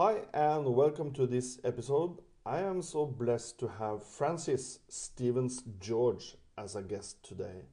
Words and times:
Hi, 0.00 0.18
and 0.32 0.76
welcome 0.76 1.10
to 1.14 1.26
this 1.26 1.58
episode. 1.64 2.20
I 2.46 2.60
am 2.60 2.82
so 2.82 3.04
blessed 3.04 3.58
to 3.58 3.66
have 3.66 4.06
Francis 4.06 4.78
Stevens 4.88 5.64
George 5.80 6.36
as 6.56 6.76
a 6.76 6.82
guest 6.82 7.24
today. 7.24 7.64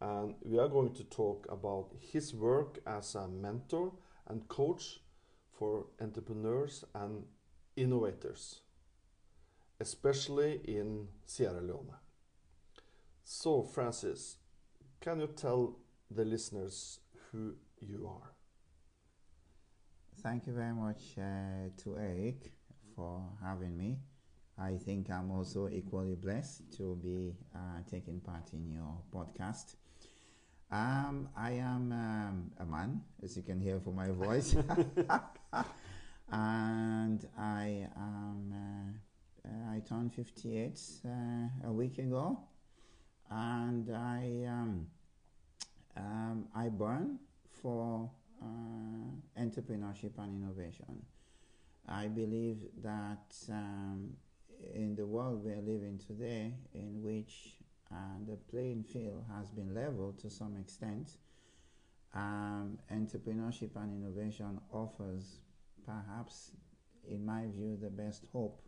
And 0.00 0.34
we 0.42 0.58
are 0.58 0.66
going 0.66 0.92
to 0.94 1.04
talk 1.04 1.46
about 1.48 1.92
his 2.00 2.34
work 2.34 2.80
as 2.84 3.14
a 3.14 3.28
mentor 3.28 3.92
and 4.26 4.48
coach 4.48 5.02
for 5.56 5.86
entrepreneurs 6.00 6.84
and 6.96 7.22
innovators, 7.76 8.62
especially 9.78 10.60
in 10.64 11.06
Sierra 11.26 11.60
Leone. 11.60 11.94
So, 13.22 13.62
Francis, 13.62 14.38
can 15.00 15.20
you 15.20 15.28
tell 15.28 15.78
the 16.10 16.24
listeners 16.24 16.98
who 17.30 17.54
you 17.78 18.08
are? 18.08 18.32
Thank 20.22 20.46
you 20.46 20.52
very 20.52 20.74
much 20.74 21.16
uh, 21.16 21.70
to 21.84 21.96
Eric 21.96 22.52
for 22.96 23.22
having 23.42 23.76
me. 23.76 23.98
I 24.58 24.76
think 24.76 25.10
I'm 25.10 25.30
also 25.30 25.68
equally 25.68 26.16
blessed 26.16 26.76
to 26.76 26.98
be 27.02 27.36
uh, 27.54 27.82
taking 27.88 28.20
part 28.20 28.52
in 28.52 28.68
your 28.68 29.00
podcast. 29.14 29.76
Um, 30.70 31.28
I 31.36 31.52
am 31.52 31.92
um, 31.92 32.50
a 32.58 32.64
man, 32.64 33.00
as 33.22 33.36
you 33.36 33.42
can 33.42 33.60
hear 33.60 33.78
from 33.80 33.94
my 33.94 34.10
voice, 34.10 34.54
and 36.32 37.28
I 37.38 37.88
am. 37.96 38.52
Uh, 38.52 39.48
uh, 39.48 39.74
I 39.74 39.80
turned 39.88 40.12
58 40.12 40.78
uh, 41.06 41.68
a 41.68 41.72
week 41.72 41.98
ago, 41.98 42.40
and 43.30 43.88
I 43.94 44.44
um, 44.48 44.88
um, 45.96 46.48
I 46.54 46.68
burn 46.68 47.18
for 47.62 48.10
uh, 48.42 49.40
entrepreneurship 49.40 50.18
and 50.18 50.42
innovation. 50.42 51.02
I 51.88 52.06
believe 52.06 52.58
that 52.82 53.34
um, 53.50 54.10
in 54.74 54.94
the 54.94 55.06
world 55.06 55.44
we 55.44 55.52
are 55.52 55.62
living 55.62 55.98
today, 56.06 56.54
in 56.74 57.02
which 57.02 57.56
uh, 57.90 58.18
the 58.26 58.36
playing 58.50 58.84
field 58.84 59.24
has 59.34 59.50
been 59.50 59.74
leveled 59.74 60.18
to 60.20 60.30
some 60.30 60.56
extent, 60.56 61.12
um, 62.14 62.78
entrepreneurship 62.92 63.76
and 63.76 63.92
innovation 64.02 64.60
offers 64.72 65.40
perhaps, 65.86 66.52
in 67.08 67.24
my 67.24 67.44
view, 67.56 67.78
the 67.80 67.90
best 67.90 68.26
hope 68.32 68.60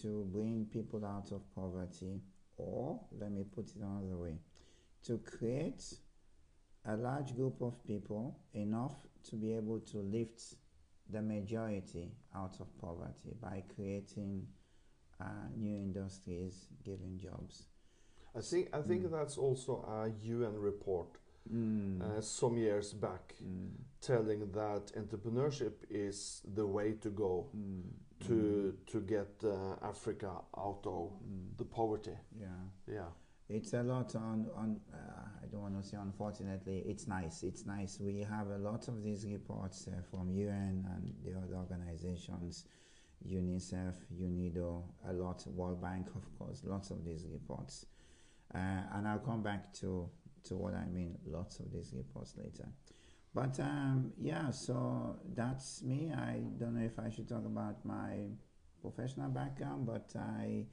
to 0.00 0.28
bring 0.32 0.66
people 0.72 1.04
out 1.04 1.32
of 1.32 1.42
poverty, 1.54 2.20
or 2.56 3.00
let 3.18 3.32
me 3.32 3.44
put 3.54 3.68
it 3.70 3.76
another 3.76 4.16
way, 4.16 4.38
to 5.02 5.18
create 5.18 5.82
a 6.88 6.96
large 6.96 7.36
group 7.36 7.60
of 7.60 7.84
people 7.84 8.38
enough 8.54 8.94
to 9.28 9.36
be 9.36 9.52
able 9.52 9.78
to 9.80 9.98
lift 9.98 10.54
the 11.10 11.22
majority 11.22 12.10
out 12.34 12.56
of 12.60 12.66
poverty 12.80 13.34
by 13.40 13.62
creating 13.74 14.46
uh, 15.20 15.24
new 15.56 15.76
industries, 15.76 16.68
giving 16.84 17.18
jobs. 17.18 17.64
I 18.36 18.40
think 18.40 18.68
I 18.72 18.80
think 18.82 19.04
mm. 19.04 19.10
that's 19.10 19.36
also 19.36 19.84
a 19.88 20.10
UN 20.26 20.56
report 20.58 21.18
mm. 21.52 22.00
uh, 22.00 22.20
some 22.20 22.56
years 22.56 22.92
back, 22.92 23.34
mm. 23.42 23.70
telling 24.00 24.40
that 24.52 24.92
entrepreneurship 24.96 25.72
is 25.90 26.42
the 26.54 26.66
way 26.66 26.92
to 27.00 27.10
go 27.10 27.48
mm. 27.56 27.82
to 28.26 28.32
mm. 28.32 28.92
to 28.92 29.00
get 29.00 29.30
uh, 29.44 29.86
Africa 29.86 30.30
out 30.56 30.82
of 30.84 31.10
mm. 31.22 31.56
the 31.56 31.64
poverty. 31.64 32.16
Yeah, 32.38 32.46
yeah. 32.86 33.10
It's 33.48 33.72
a 33.72 33.82
lot 33.82 34.14
on 34.14 34.46
on. 34.56 34.80
Uh, 34.92 34.96
I 35.42 35.46
don't 35.50 35.62
want 35.62 35.82
to 35.82 35.88
say 35.88 35.96
unfortunately. 35.96 36.84
It's 36.86 37.06
nice. 37.08 37.42
It's 37.42 37.64
nice. 37.64 37.98
We 37.98 38.20
have 38.28 38.48
a 38.48 38.58
lot 38.58 38.88
of 38.88 39.02
these 39.02 39.26
reports 39.26 39.88
uh, 39.88 40.02
from 40.10 40.30
UN 40.30 40.86
and 40.94 41.14
the 41.24 41.38
other 41.38 41.56
organizations, 41.56 42.66
UNICEF, 43.26 43.94
UNIDO, 44.20 44.82
a 45.08 45.12
lot, 45.14 45.46
World 45.46 45.80
Bank, 45.80 46.08
of 46.14 46.38
course. 46.38 46.62
Lots 46.64 46.90
of 46.90 47.04
these 47.06 47.24
reports, 47.32 47.86
uh, 48.54 48.82
and 48.92 49.08
I'll 49.08 49.18
come 49.18 49.42
back 49.42 49.72
to 49.80 50.10
to 50.44 50.56
what 50.56 50.74
I 50.74 50.84
mean. 50.86 51.16
Lots 51.26 51.60
of 51.60 51.72
these 51.72 51.94
reports 51.96 52.34
later. 52.36 52.68
But 53.34 53.58
um, 53.60 54.12
yeah, 54.20 54.50
so 54.50 55.16
that's 55.34 55.82
me. 55.82 56.12
I 56.14 56.40
don't 56.58 56.74
know 56.74 56.84
if 56.84 56.98
I 56.98 57.08
should 57.08 57.28
talk 57.28 57.46
about 57.46 57.82
my 57.84 58.26
professional 58.82 59.30
background, 59.30 59.86
but 59.86 60.12
I 60.16 60.66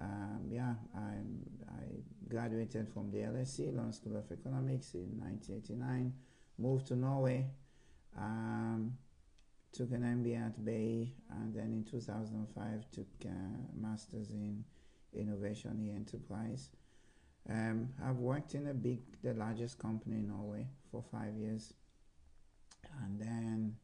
um, 0.00 0.48
yeah, 0.50 0.74
I, 0.94 1.14
I 1.70 1.82
graduated 2.28 2.88
from 2.88 3.10
the 3.10 3.18
LSE, 3.18 3.74
London 3.74 3.92
School 3.92 4.16
of 4.16 4.30
Economics, 4.30 4.94
in 4.94 5.18
1989. 5.18 6.12
Moved 6.58 6.88
to 6.88 6.96
Norway, 6.96 7.46
um, 8.16 8.96
took 9.72 9.92
an 9.92 10.02
MBA 10.02 10.46
at 10.46 10.64
BI, 10.64 11.12
and 11.30 11.54
then 11.54 11.72
in 11.72 11.84
2005 11.88 12.90
took 12.90 13.06
a 13.24 13.80
master's 13.80 14.30
in 14.30 14.64
innovation 15.14 15.78
e 15.80 15.94
enterprise. 15.94 16.70
Um, 17.48 17.88
I've 18.04 18.16
worked 18.16 18.54
in 18.54 18.66
a 18.66 18.74
big, 18.74 19.00
the 19.22 19.34
largest 19.34 19.78
company 19.78 20.16
in 20.16 20.28
Norway 20.28 20.66
for 20.90 21.02
five 21.12 21.34
years, 21.36 21.72
and 23.04 23.20
then 23.20 23.76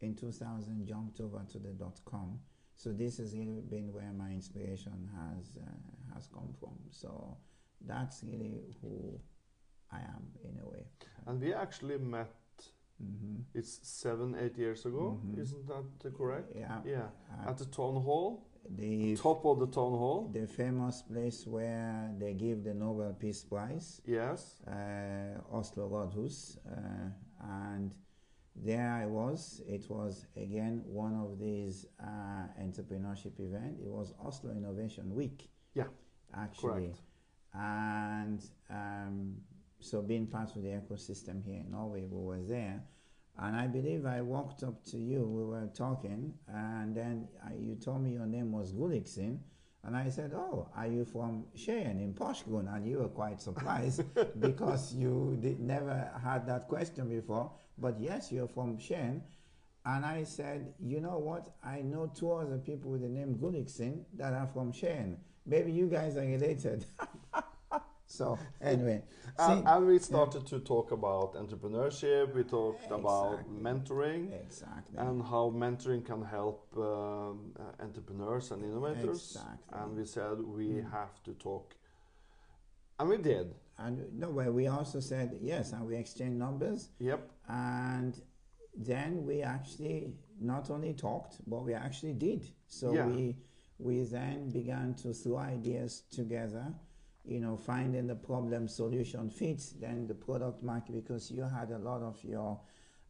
in 0.00 0.14
2000 0.14 0.86
jumped 0.86 1.20
over 1.20 1.42
to 1.52 1.58
the 1.58 1.68
dot 1.68 2.00
com 2.04 2.40
so 2.76 2.90
this 2.92 3.18
has 3.18 3.34
really 3.36 3.60
been 3.60 3.92
where 3.92 4.12
my 4.12 4.30
inspiration 4.30 5.08
has 5.14 5.56
uh, 5.56 6.14
has 6.14 6.28
come 6.28 6.54
from. 6.58 6.76
So 6.90 7.36
that's 7.86 8.22
really 8.24 8.76
who 8.80 9.20
I 9.90 9.98
am 9.98 10.24
in 10.44 10.58
a 10.64 10.68
way. 10.68 10.84
And 11.26 11.40
we 11.40 11.52
actually 11.52 11.98
met. 11.98 12.30
Mm-hmm. 13.02 13.58
It's 13.58 13.80
seven, 13.82 14.36
eight 14.40 14.56
years 14.56 14.86
ago, 14.86 15.18
mm-hmm. 15.18 15.40
isn't 15.40 15.66
that 15.66 16.16
correct? 16.16 16.52
Yeah. 16.54 16.78
Yeah. 16.84 17.08
Uh, 17.32 17.50
At 17.50 17.58
the 17.58 17.64
town 17.64 17.96
hall. 18.00 18.46
The 18.68 19.16
top 19.16 19.44
of 19.44 19.58
the 19.58 19.66
town 19.66 19.92
hall. 19.98 20.30
The 20.32 20.46
famous 20.46 21.02
place 21.02 21.44
where 21.46 22.12
they 22.20 22.34
give 22.34 22.62
the 22.62 22.74
Nobel 22.74 23.12
Peace 23.18 23.42
Prize. 23.42 24.00
Yes. 24.06 24.62
Uh, 24.68 25.40
Oslo 25.50 25.88
Rådhus, 25.88 26.58
uh, 26.70 27.10
and 27.40 27.92
there 28.56 28.90
I 28.90 29.06
was. 29.06 29.62
It 29.66 29.88
was 29.88 30.26
again 30.36 30.82
one 30.86 31.14
of 31.14 31.38
these 31.38 31.86
uh, 32.00 32.46
entrepreneurship 32.60 33.40
events. 33.40 33.80
It 33.80 33.90
was 33.90 34.14
Oslo 34.24 34.50
Innovation 34.50 35.14
Week. 35.14 35.48
Yeah, 35.74 35.84
actually, 36.36 36.92
correct. 36.92 37.00
and 37.54 38.42
um, 38.70 39.36
so 39.80 40.02
being 40.02 40.26
part 40.26 40.54
of 40.56 40.62
the 40.62 40.68
ecosystem 40.68 41.44
here 41.44 41.60
in 41.60 41.70
Norway, 41.70 42.04
we 42.08 42.18
were 42.24 42.42
there. 42.42 42.82
And 43.38 43.56
I 43.56 43.66
believe 43.66 44.04
I 44.04 44.20
walked 44.20 44.62
up 44.62 44.84
to 44.90 44.98
you. 44.98 45.24
We 45.24 45.44
were 45.44 45.68
talking, 45.74 46.34
and 46.48 46.94
then 46.94 47.28
I, 47.44 47.54
you 47.54 47.76
told 47.76 48.02
me 48.02 48.12
your 48.12 48.26
name 48.26 48.52
was 48.52 48.72
Gulliksen. 48.72 49.38
And 49.84 49.96
I 49.96 50.10
said, 50.10 50.32
Oh, 50.34 50.68
are 50.76 50.86
you 50.86 51.04
from 51.04 51.46
Skien 51.56 52.00
in 52.00 52.14
Porsgrunn? 52.14 52.72
And 52.72 52.86
you 52.86 52.98
were 52.98 53.08
quite 53.08 53.40
surprised 53.40 54.04
because 54.40 54.94
you 54.94 55.36
did, 55.40 55.58
never 55.58 56.08
had 56.22 56.46
that 56.46 56.68
question 56.68 57.08
before. 57.08 57.50
But 57.78 58.00
yes, 58.00 58.30
you're 58.30 58.48
from 58.48 58.78
Skien. 58.78 59.22
And 59.84 60.04
I 60.04 60.24
said, 60.24 60.74
You 60.78 61.00
know 61.00 61.18
what? 61.18 61.54
I 61.64 61.82
know 61.82 62.10
two 62.14 62.32
other 62.32 62.58
people 62.58 62.92
with 62.92 63.02
the 63.02 63.08
name 63.08 63.34
Gulliksen 63.34 64.04
that 64.14 64.32
are 64.32 64.48
from 64.52 64.72
Skien. 64.72 65.16
Maybe 65.44 65.72
you 65.72 65.88
guys 65.88 66.16
are 66.16 66.20
related. 66.20 66.84
so, 68.06 68.38
anyway. 68.60 69.02
and, 69.38 69.66
and, 69.66 69.86
we 69.88 69.98
started 69.98 70.42
yeah. 70.44 70.58
to 70.58 70.60
talk 70.60 70.92
about 70.92 71.34
entrepreneurship, 71.34 72.32
we 72.32 72.44
talked 72.44 72.84
exactly. 72.84 73.00
about 73.00 73.62
mentoring. 73.62 74.40
Exactly. 74.40 74.98
And 74.98 75.20
how 75.20 75.52
mentoring 75.54 76.04
can 76.04 76.22
help 76.22 76.68
um, 76.76 77.52
uh, 77.58 77.82
entrepreneurs 77.82 78.52
and 78.52 78.62
innovators. 78.62 79.36
Exactly. 79.36 79.80
And 79.80 79.96
we 79.96 80.04
said 80.04 80.40
we 80.40 80.66
mm. 80.66 80.92
have 80.92 81.20
to 81.24 81.32
talk. 81.32 81.74
And 83.00 83.08
we 83.08 83.16
did. 83.16 83.52
And 83.78 84.00
no, 84.16 84.30
well, 84.30 84.52
we 84.52 84.68
also 84.68 85.00
said 85.00 85.38
yes, 85.40 85.72
and 85.72 85.84
we 85.86 85.96
exchanged 85.96 86.38
numbers. 86.38 86.90
Yep. 87.00 87.31
And 87.48 88.20
then 88.76 89.24
we 89.24 89.42
actually 89.42 90.12
not 90.40 90.70
only 90.70 90.94
talked, 90.94 91.36
but 91.46 91.64
we 91.64 91.74
actually 91.74 92.14
did. 92.14 92.46
So 92.66 92.94
yeah. 92.94 93.06
we 93.06 93.36
we 93.78 94.04
then 94.04 94.50
began 94.50 94.94
to 94.94 95.12
throw 95.12 95.38
ideas 95.38 96.04
together, 96.10 96.72
you 97.24 97.40
know, 97.40 97.56
finding 97.56 98.06
the 98.06 98.14
problem 98.14 98.68
solution 98.68 99.28
fits, 99.28 99.72
then 99.72 100.06
the 100.06 100.14
product 100.14 100.62
market, 100.62 100.94
because 100.94 101.30
you 101.30 101.42
had 101.42 101.70
a 101.70 101.78
lot 101.78 102.00
of 102.00 102.22
your 102.22 102.60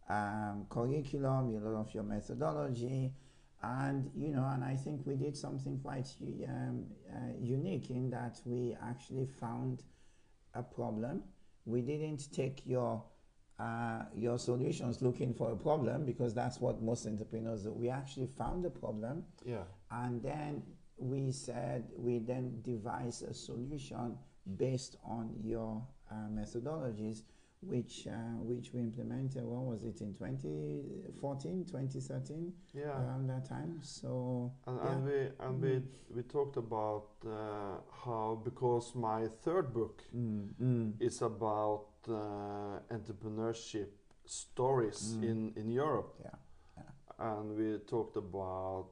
um, 0.08 0.67
curriculum, 0.70 1.55
a 1.55 1.69
lot 1.69 1.81
of 1.81 1.94
your 1.94 2.05
methodology, 2.05 3.12
and 3.62 4.11
you 4.17 4.31
know, 4.31 4.44
and 4.52 4.64
I 4.64 4.75
think 4.75 5.02
we 5.06 5.14
did 5.14 5.37
something 5.37 5.78
quite 5.82 6.08
um, 6.49 6.87
uh, 7.14 7.19
unique 7.40 7.90
in 7.90 8.11
that 8.11 8.40
we 8.44 8.76
actually 8.82 9.26
found 9.26 9.85
a 10.55 10.62
problem. 10.62 11.23
We 11.64 11.81
didn't 11.81 12.32
take 12.32 12.67
your 12.67 13.05
uh, 13.64 14.03
your 14.25 14.38
solutions 14.38 14.94
looking 15.06 15.32
for 15.41 15.49
a 15.53 15.56
problem 15.69 15.99
because 16.12 16.32
that's 16.41 16.59
what 16.64 16.75
most 16.91 17.06
entrepreneurs 17.06 17.62
do. 17.64 17.73
We 17.82 17.88
actually 18.00 18.29
found 18.43 18.61
a 18.67 18.70
problem, 18.85 19.25
yeah, 19.55 19.64
and 20.03 20.23
then 20.31 20.53
we 20.99 21.32
said 21.32 21.81
we 22.06 22.14
then 22.32 22.47
devise 22.73 23.23
a 23.23 23.35
solution 23.49 24.06
based 24.56 24.94
on 25.05 25.25
your 25.53 25.70
uh, 26.11 26.14
methodologies, 26.41 27.19
which 27.73 27.94
uh, 28.09 28.37
which 28.50 28.67
we 28.73 28.81
implemented. 28.81 29.44
What 29.44 29.64
was 29.73 29.81
it 29.91 30.00
in 30.00 30.11
2014, 30.14 31.64
2013? 31.64 32.53
Yeah. 32.75 32.82
Around 33.03 33.26
that 33.29 33.44
time. 33.49 33.79
So 33.82 34.53
And, 34.67 34.79
yeah. 34.82 34.91
and 34.93 35.05
we 35.05 35.19
and 35.47 35.55
Mm. 35.59 35.62
we 35.62 35.82
we 36.17 36.23
talked 36.23 36.56
about 36.56 37.06
uh, 37.26 37.81
how 38.05 38.41
because 38.44 38.94
my 38.94 39.29
third 39.44 39.73
book 39.73 40.03
Mm, 40.14 40.49
mm, 40.61 40.93
is 41.00 41.23
about 41.23 41.87
entrepreneurship 42.08 43.88
stories 44.25 45.14
Mm. 45.16 45.25
in 45.25 45.52
in 45.56 45.70
Europe, 45.70 46.14
yeah. 46.25 46.84
and 47.19 47.56
we 47.56 47.78
talked 47.78 48.16
about 48.16 48.87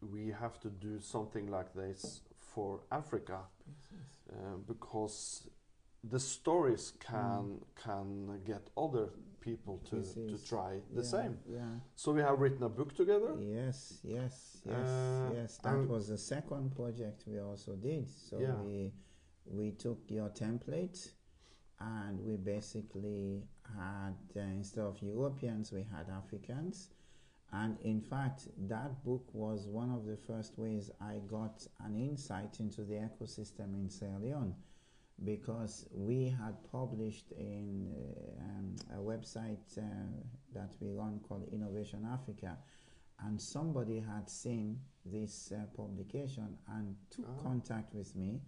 we 0.00 0.30
have 0.32 0.58
to 0.60 0.68
do 0.70 1.00
something 1.00 1.50
like 1.50 1.72
this 1.74 2.22
for 2.38 2.80
Africa 2.90 3.38
uh, 4.30 4.56
because 4.66 5.48
the 6.10 6.20
stories 6.20 6.92
can 7.00 7.60
can 7.74 8.40
get 8.44 8.70
other 8.76 9.08
people 9.40 9.78
to 9.90 10.02
to 10.02 10.36
try 10.48 10.80
the 10.94 11.02
yeah, 11.02 11.08
same. 11.10 11.38
Yeah. 11.46 11.80
So 11.96 12.12
we 12.12 12.20
have 12.22 12.38
written 12.40 12.62
a 12.62 12.68
book 12.68 12.94
together. 12.94 13.34
Yes, 13.40 14.00
yes, 14.02 14.62
yes, 14.66 14.88
Uh, 14.88 15.30
yes. 15.34 15.58
That 15.58 15.88
was 15.88 16.06
the 16.08 16.18
second 16.18 16.74
project 16.74 17.24
we 17.26 17.40
also 17.40 17.76
did. 17.76 18.08
So 18.10 18.38
Yeah. 18.38 18.62
we 18.62 18.92
we 19.46 19.72
took 19.72 20.10
your 20.10 20.30
template 20.30 21.13
and 21.84 22.18
we 22.28 22.36
basically 22.36 23.42
had 23.76 24.16
uh, 24.36 24.40
instead 24.40 24.84
of 24.84 25.00
Europeans 25.02 25.72
we 25.72 25.84
had 25.96 26.06
Africans. 26.22 26.88
And 27.52 27.78
in 27.82 28.00
fact, 28.00 28.48
that 28.68 29.04
book 29.04 29.24
was 29.32 29.68
one 29.68 29.90
of 29.90 30.06
the 30.06 30.16
first 30.16 30.58
ways 30.58 30.90
I 31.00 31.14
got 31.30 31.56
an 31.86 31.94
insight 31.94 32.58
into 32.58 32.82
the 32.82 32.94
ecosystem 33.08 33.74
in 33.80 33.88
Sierra 33.88 34.18
Leone 34.20 34.54
because 35.24 35.86
we 35.92 36.34
had 36.42 36.56
published 36.72 37.30
in 37.38 37.88
uh, 37.94 38.42
um, 38.48 38.76
a 38.98 39.00
website 39.00 39.78
uh, 39.78 39.82
that 40.52 40.72
we 40.80 40.90
run 40.90 41.20
called 41.28 41.48
Innovation 41.52 42.04
Africa, 42.12 42.58
and 43.24 43.40
somebody 43.40 44.00
had 44.00 44.28
seen 44.28 44.80
this 45.06 45.52
uh, 45.52 45.60
publication 45.76 46.58
and 46.74 46.96
took 47.10 47.26
Ah. 47.28 47.42
contact 47.42 47.94
with 47.94 48.16
me, 48.16 48.40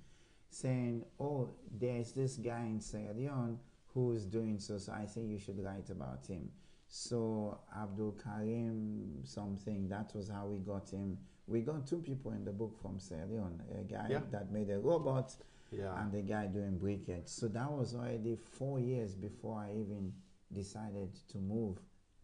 saying, 0.61 1.05
"Oh, 1.19 1.49
there's 1.83 2.13
this 2.13 2.37
guy 2.37 2.63
in 2.75 2.81
Sierra 2.81 3.15
Leone 3.15 3.59
who 3.93 4.13
is 4.13 4.25
doing 4.27 4.59
so. 4.59 4.79
So 4.79 4.93
I 4.93 5.07
think 5.07 5.31
you 5.31 5.39
should 5.39 5.61
write 5.63 5.91
about 5.91 6.27
him." 6.27 6.51
So 6.89 7.59
Abdul 7.85 8.13
Karim 8.23 9.25
something 9.25 9.89
that 9.89 10.15
was 10.15 10.29
how 10.29 10.47
we 10.47 10.59
got 10.59 10.89
him. 10.91 11.19
We 11.47 11.61
got 11.61 11.87
two 11.87 11.99
people 12.11 12.33
in 12.33 12.45
the 12.45 12.53
book 12.53 12.75
from 12.83 12.99
Sierra 12.99 13.27
Leone, 13.27 13.63
a 13.81 13.85
guy 13.85 14.07
Yeah. 14.11 14.23
that 14.31 14.51
made 14.53 14.71
a 14.71 14.79
robot 14.81 15.37
Yeah. 15.71 16.01
and 16.01 16.13
the 16.13 16.23
guy 16.23 16.47
doing 16.47 16.79
briquettes. 16.79 17.31
So 17.41 17.49
that 17.49 17.71
was 17.71 17.95
already 17.95 18.37
four 18.37 18.81
years 18.81 19.15
before 19.15 19.59
I 19.67 19.73
even 19.83 20.13
decided 20.53 21.11
to 21.33 21.39
move 21.39 21.75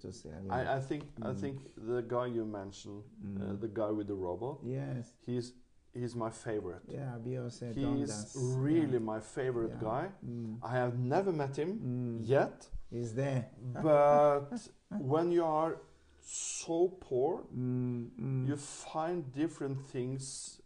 to 0.00 0.12
Sierra 0.12 0.40
Leone. 0.40 0.52
I, 0.52 0.76
I 0.76 0.80
think 0.80 1.02
I 1.22 1.30
Mm. 1.32 1.40
think 1.42 1.56
the 1.76 2.02
guy 2.02 2.26
you 2.26 2.44
mentioned, 2.44 3.02
uh, 3.24 3.52
Mm. 3.52 3.60
the 3.60 3.68
guy 3.68 3.90
with 3.90 4.06
the 4.06 4.14
robot, 4.28 4.56
yes, 4.64 5.14
he's 5.26 5.52
he's 5.94 6.14
my 6.14 6.30
favorite. 6.30 6.82
yeah, 6.88 7.16
said 7.48 7.74
He's 7.74 8.32
really 8.34 8.98
my 8.98 9.20
favorite 9.20 9.72
Yeah. 9.74 9.80
guy. 9.80 10.08
Mm. 10.24 10.58
I 10.62 10.72
have 10.76 10.98
never 10.98 11.32
met 11.32 11.56
him 11.56 11.78
Mm. 11.80 12.28
yet, 12.28 12.68
He's 12.90 13.14
there. 13.14 13.50
but 13.82 14.50
when 14.98 15.32
you 15.32 15.44
are 15.44 15.76
so 16.20 16.88
poor, 17.00 17.44
Mm, 17.54 18.10
mm, 18.18 18.46
you 18.46 18.56
find 18.56 19.32
different 19.32 19.78
things 19.92 20.60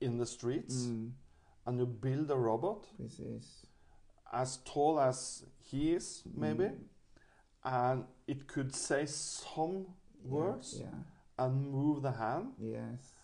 in 0.00 0.18
the 0.18 0.26
streets, 0.26 0.86
mm, 0.86 1.12
and 1.66 1.78
you 1.78 1.86
build 1.86 2.30
a 2.30 2.36
robot 2.36 2.86
precis. 2.96 3.66
as 4.32 4.58
tall 4.64 5.00
as 5.00 5.44
he 5.58 5.94
is, 5.94 6.22
maybe, 6.34 6.64
Mm. 6.64 6.84
and 7.64 8.04
it 8.26 8.46
could 8.46 8.74
say 8.74 9.06
some 9.06 9.86
Yeah, 10.24 10.30
words 10.30 10.80
Yeah. 10.80 10.94
and 11.38 11.70
move 11.70 12.02
the 12.02 12.12
hand. 12.12 12.52
Yes. 12.58 13.17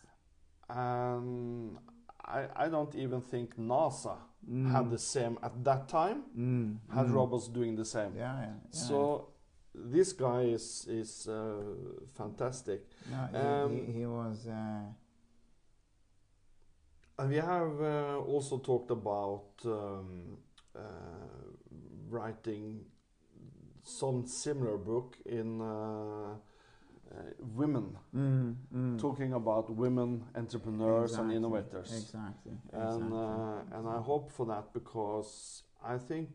And 0.68 1.76
I, 2.24 2.46
I 2.56 2.68
don't 2.68 2.94
even 2.94 3.20
think 3.20 3.56
NASA 3.58 4.16
Mm. 4.46 4.70
had 4.72 4.90
the 4.90 4.98
same 4.98 5.38
at 5.42 5.64
that 5.64 5.88
time 5.88 6.24
Mm, 6.36 6.76
had 6.94 7.06
mm. 7.06 7.14
robots 7.14 7.48
doing 7.48 7.76
the 7.76 7.84
same 7.84 8.12
Yeah, 8.14 8.40
yeah. 8.40 8.46
yeah. 8.46 8.56
so 8.70 9.28
this 9.74 10.12
guy 10.12 10.42
is 10.42 10.86
is 10.86 11.26
uh, 11.28 11.62
fantastic 12.14 12.82
no, 13.10 13.28
he, 13.32 13.38
um, 13.38 13.86
he, 13.86 13.92
he 14.00 14.06
was. 14.06 14.46
Uh, 14.46 14.82
and 17.18 17.30
we 17.30 17.36
have 17.36 17.80
uh, 17.80 18.18
also 18.18 18.58
talked 18.58 18.90
about 18.90 19.44
um, 19.64 20.36
uh, 20.76 20.80
writing 22.10 22.84
some 23.82 24.26
similar 24.26 24.76
book 24.76 25.16
in 25.26 25.60
uh, 25.60 26.34
women 27.56 27.96
mm, 28.14 28.54
mm. 28.74 28.98
talking 29.00 29.32
about 29.32 29.70
women 29.70 30.24
entrepreneurs 30.34 31.10
Exactly, 31.12 31.36
and 31.36 31.44
innovators 31.44 31.92
Exactly. 31.92 32.52
and 32.72 32.82
exactly. 33.12 33.18
uh, 33.18 33.78
and 33.78 33.88
I 33.88 34.00
hope 34.00 34.30
for 34.32 34.46
that 34.46 34.72
because 34.72 35.62
I 35.84 35.98
think 35.98 36.28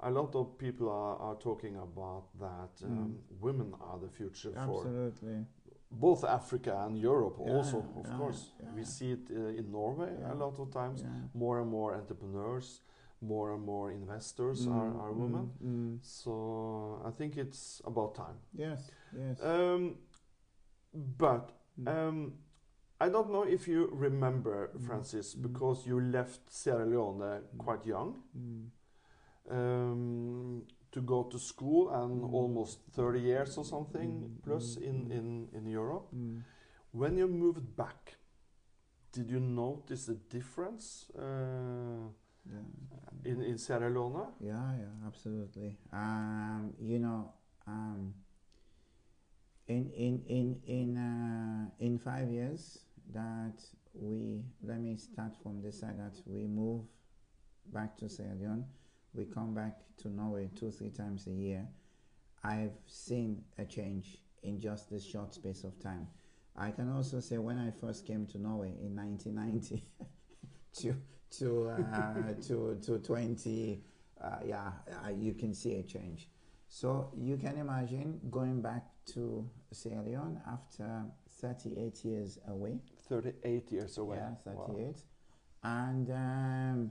a 0.00 0.10
lot 0.10 0.34
of 0.34 0.58
people 0.58 0.88
are, 0.88 1.16
are 1.16 1.36
talking 1.36 1.76
about 1.76 2.24
that 2.38 2.84
um, 2.86 3.16
women 3.40 3.74
are 3.80 3.98
the 3.98 4.08
future 4.08 4.52
for 4.66 4.78
Absolutely. 4.86 5.46
both 5.90 6.24
Africa 6.24 6.84
and 6.86 6.98
Europe 6.98 7.36
Yeah, 7.38 7.52
also 7.52 7.78
of 7.96 8.06
yeah, 8.06 8.16
course 8.16 8.52
we 8.76 8.84
see 8.84 9.12
it 9.12 9.30
uh, 9.30 9.58
in 9.58 9.70
Norway 9.70 10.10
Yeah. 10.20 10.32
a 10.32 10.34
lot 10.34 10.58
of 10.58 10.70
times 10.70 11.02
Yeah. 11.02 11.08
more 11.34 11.60
and 11.60 11.70
more 11.70 11.94
entrepreneurs 11.94 12.82
more 13.20 13.54
and 13.54 13.62
more 13.64 13.90
investors 13.92 14.66
Mm, 14.66 14.72
are, 14.76 14.90
are 15.02 15.12
women 15.12 15.50
mm, 15.62 15.68
mm. 15.68 15.98
so 16.02 16.32
I 17.08 17.10
think 17.18 17.36
it's 17.36 17.80
about 17.86 18.14
time 18.14 18.38
Yes. 18.52 18.90
Yes. 19.16 19.40
um, 19.42 19.96
but 20.94 21.50
Mm. 21.78 21.88
um, 21.88 22.32
I 23.00 23.08
don't 23.10 23.30
know 23.30 23.42
if 23.42 23.66
you 23.68 23.88
remember, 23.92 24.70
Mm. 24.74 24.80
Francis, 24.86 25.34
Mm. 25.34 25.42
because 25.42 25.86
you 25.88 26.00
left 26.00 26.50
Sierra 26.50 26.86
Leone 26.86 27.42
quite 27.58 27.84
young 27.86 28.22
um, 29.50 30.62
to 30.92 31.00
go 31.02 31.24
to 31.24 31.38
school 31.38 31.90
and 31.90 32.24
almost 32.24 32.80
30 32.92 33.20
years 33.20 33.58
or 33.58 33.64
something 33.64 34.38
plus 34.44 34.76
in, 34.76 35.10
in, 35.10 35.48
in 35.52 35.66
Europe. 35.66 36.12
When 36.92 37.16
you 37.18 37.26
moved 37.28 37.74
back, 37.76 38.16
did 39.12 39.30
you 39.30 39.40
notice 39.40 40.08
a 40.08 40.14
difference 40.14 41.10
uh, 41.18 42.08
Yeah. 42.46 42.60
in, 43.24 43.42
in 43.42 43.58
Sierra 43.58 43.90
Leone? 43.90 44.26
Yeah, 44.40 44.76
yeah, 44.78 45.06
absolutely. 45.06 45.76
Um, 45.92 46.74
you 46.78 46.98
know, 46.98 47.32
um, 47.66 48.14
in 49.68 49.90
in 49.90 50.22
in 50.28 50.60
in 50.66 50.96
uh, 50.96 51.70
in 51.78 51.98
five 51.98 52.30
years 52.30 52.80
that 53.12 53.62
we 53.94 54.42
let 54.62 54.80
me 54.80 54.96
start 54.96 55.34
from 55.42 55.62
the 55.62 55.72
side 55.72 55.98
that 55.98 56.20
we 56.26 56.46
move 56.46 56.82
back 57.72 57.96
to 57.96 58.08
Sierra 58.08 58.34
Leone, 58.38 58.64
we 59.14 59.24
come 59.24 59.54
back 59.54 59.78
to 59.98 60.08
Norway 60.08 60.50
two 60.54 60.70
three 60.70 60.90
times 60.90 61.26
a 61.26 61.32
year. 61.32 61.66
I've 62.42 62.76
seen 62.86 63.42
a 63.58 63.64
change 63.64 64.18
in 64.42 64.60
just 64.60 64.90
this 64.90 65.04
short 65.04 65.34
space 65.34 65.64
of 65.64 65.78
time. 65.80 66.06
I 66.56 66.70
can 66.70 66.92
also 66.92 67.20
say 67.20 67.38
when 67.38 67.58
I 67.58 67.70
first 67.70 68.06
came 68.06 68.26
to 68.26 68.38
Norway 68.38 68.74
in 68.82 68.94
1990 68.94 69.82
to 70.74 70.94
to 71.38 71.68
uh, 71.70 72.34
to 72.46 72.78
to 72.82 72.98
20 72.98 73.82
uh, 74.20 74.36
yeah 74.44 74.72
uh, 75.04 75.08
you 75.08 75.34
can 75.34 75.52
see 75.54 75.76
a 75.76 75.82
change 75.82 76.28
so 76.74 77.08
you 77.16 77.36
can 77.36 77.56
imagine 77.56 78.18
going 78.32 78.60
back 78.60 78.82
to 79.06 79.48
Sierra 79.70 80.02
Leone 80.02 80.40
after 80.44 81.04
38 81.40 82.04
years 82.04 82.40
away. 82.48 82.80
38 83.08 83.70
years 83.70 83.96
away. 83.98 84.16
yeah 84.16 84.30
Wow. 84.44 84.66
and 85.62 86.10
um, 86.10 86.90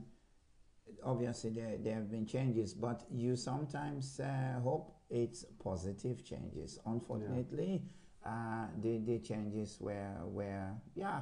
obviously 1.04 1.50
there, 1.50 1.76
there 1.76 1.96
have 1.96 2.10
been 2.10 2.24
changes 2.24 2.72
but 2.72 3.04
you 3.12 3.36
sometimes 3.36 4.20
uh, 4.20 4.58
hope 4.62 4.96
it's 5.10 5.44
positive 5.62 6.24
changes. 6.24 6.78
Unfortunately 6.86 7.82
uh, 8.24 8.66
the, 8.80 8.98
the 9.04 9.18
changes 9.18 9.76
were 9.80 10.16
were 10.24 10.70
yeah 10.94 11.20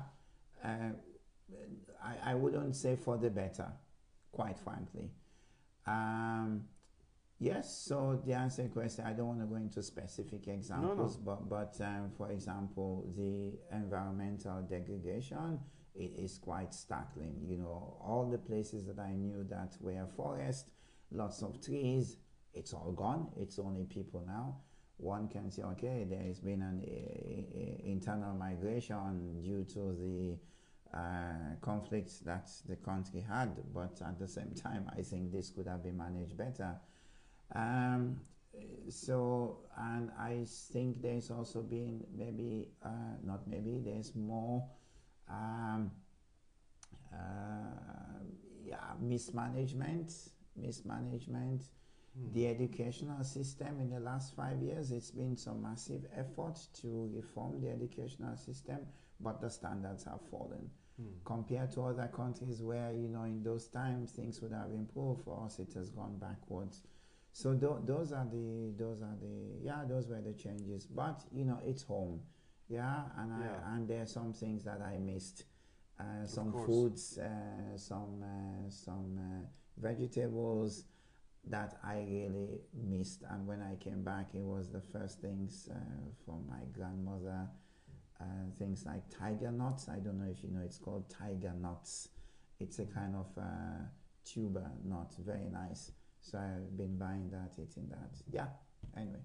uh, 0.64 0.92
I, 2.00 2.30
I 2.30 2.34
wouldn't 2.36 2.76
say 2.76 2.94
for 2.94 3.16
the 3.18 3.28
better 3.28 3.72
quite 4.30 4.56
frankly. 4.56 5.10
Um, 5.84 6.62
yes 7.42 7.66
so 7.88 8.20
the 8.26 8.32
answer 8.32 8.56
to 8.56 8.62
your 8.62 8.72
question 8.72 9.04
I 9.04 9.12
don't 9.12 9.28
want 9.28 9.40
to 9.40 9.46
go 9.46 9.56
into 9.56 9.82
specific 9.82 10.48
examples 10.48 11.16
but 11.16 11.48
but 11.48 11.74
um, 11.80 12.10
for 12.16 12.30
example 12.30 12.90
the 13.16 13.58
environmental 13.76 14.62
degradation 14.62 15.58
it 15.94 16.12
is 16.18 16.38
quite 16.38 16.74
startling. 16.74 17.36
You 17.46 17.58
know, 17.58 17.96
all 18.00 18.28
the 18.30 18.38
places 18.38 18.86
that 18.86 18.98
I 18.98 19.12
knew 19.12 19.44
that 19.50 19.76
were 19.80 20.06
forest, 20.16 20.70
lots 21.10 21.42
of 21.42 21.64
trees, 21.64 22.16
it's 22.54 22.72
all 22.72 22.92
gone. 22.92 23.28
It's 23.36 23.58
only 23.58 23.84
people 23.84 24.24
now. 24.26 24.56
One 24.96 25.28
can 25.28 25.50
say, 25.50 25.62
okay, 25.62 26.06
there 26.08 26.22
has 26.22 26.38
been 26.38 26.62
an 26.62 26.82
uh, 26.84 27.88
internal 27.88 28.34
migration 28.34 29.42
due 29.42 29.64
to 29.64 29.96
the 29.98 30.38
uh, 30.96 31.56
conflicts 31.60 32.18
that 32.20 32.48
the 32.68 32.76
country 32.76 33.24
had, 33.26 33.50
but 33.74 34.00
at 34.06 34.18
the 34.18 34.28
same 34.28 34.52
time, 34.54 34.90
I 34.96 35.02
think 35.02 35.32
this 35.32 35.50
could 35.50 35.66
have 35.66 35.82
been 35.82 35.96
managed 35.96 36.36
better. 36.36 36.76
Um, 37.54 38.20
so, 38.88 39.58
and 39.76 40.10
I 40.18 40.44
think 40.46 41.02
there's 41.02 41.30
also 41.30 41.62
been 41.62 42.04
maybe, 42.16 42.68
uh, 42.84 43.16
not 43.24 43.46
maybe, 43.48 43.80
there's 43.84 44.14
more, 44.14 44.64
um, 45.28 45.90
uh, 47.12 47.16
yeah, 48.64 48.76
mismanagement, 49.00 50.12
mismanagement. 50.56 51.62
Hmm. 52.14 52.32
The 52.34 52.48
educational 52.48 53.24
system 53.24 53.80
in 53.80 53.90
the 53.90 54.00
last 54.00 54.34
five 54.36 54.60
years, 54.62 54.92
it's 54.92 55.10
been 55.10 55.36
some 55.36 55.62
massive 55.62 56.04
effort 56.14 56.58
to 56.82 57.10
reform 57.14 57.60
the 57.60 57.70
educational 57.70 58.36
system, 58.36 58.80
but 59.20 59.40
the 59.40 59.48
standards 59.50 60.04
have 60.04 60.20
fallen 60.30 60.70
Hmm. 60.98 61.06
compared 61.24 61.70
to 61.72 61.84
other 61.84 62.06
countries 62.14 62.62
where 62.62 62.92
you 62.92 63.08
know 63.08 63.22
in 63.24 63.42
those 63.42 63.66
times 63.68 64.12
things 64.12 64.42
would 64.42 64.52
have 64.52 64.70
improved 64.72 65.24
for 65.24 65.42
us 65.42 65.58
it 65.58 65.72
has 65.72 65.88
gone 65.88 66.18
backwards 66.18 66.82
so 67.32 67.54
tho- 67.54 67.82
those 67.84 68.12
are 68.12 68.26
the 68.30 68.72
those 68.76 69.02
are 69.02 69.16
the 69.20 69.64
yeah 69.64 69.84
those 69.88 70.08
were 70.08 70.20
the 70.20 70.32
changes 70.34 70.86
but 70.86 71.22
you 71.32 71.44
know 71.44 71.58
it's 71.64 71.82
home 71.82 72.20
yeah 72.68 73.04
and 73.18 73.30
Yeah. 73.40 73.46
I, 73.66 73.74
and 73.76 73.88
there 73.88 74.02
are 74.02 74.06
some 74.06 74.32
things 74.32 74.62
that 74.64 74.80
I 74.80 74.98
missed 74.98 75.44
uh, 75.98 76.26
some 76.26 76.52
foods 76.52 77.18
uh, 77.18 77.76
some 77.76 78.22
uh, 78.22 78.70
some 78.70 79.18
uh, 79.18 79.46
vegetables 79.78 80.84
that 81.44 81.78
I 81.82 82.06
really 82.08 82.60
missed 82.74 83.22
and 83.30 83.46
when 83.46 83.62
I 83.62 83.74
came 83.76 84.02
back 84.04 84.26
it 84.34 84.42
was 84.42 84.70
the 84.70 84.80
first 84.80 85.20
things 85.20 85.68
uh, 85.72 85.76
from 86.24 86.46
my 86.48 86.64
grandmother 86.72 87.48
uh, 88.20 88.24
things 88.58 88.84
like 88.86 89.02
tiger 89.10 89.50
nuts. 89.50 89.88
I 89.88 89.98
don't 89.98 90.18
know 90.18 90.30
if 90.30 90.42
you 90.44 90.50
know, 90.50 90.60
it's 90.64 90.78
called 90.78 91.10
tiger 91.10 91.52
nuts. 91.60 92.08
It's 92.60 92.78
a 92.78 92.84
kind 92.84 93.16
of 93.16 93.26
uh, 93.36 93.82
tuber 94.24 94.70
nut, 94.84 95.12
very 95.24 95.48
nice. 95.50 95.90
So 96.22 96.38
I've 96.38 96.76
been 96.76 96.96
buying 96.98 97.30
that, 97.30 97.52
eating 97.62 97.88
that. 97.90 98.10
Yeah. 98.32 98.46
Anyway. 98.96 99.22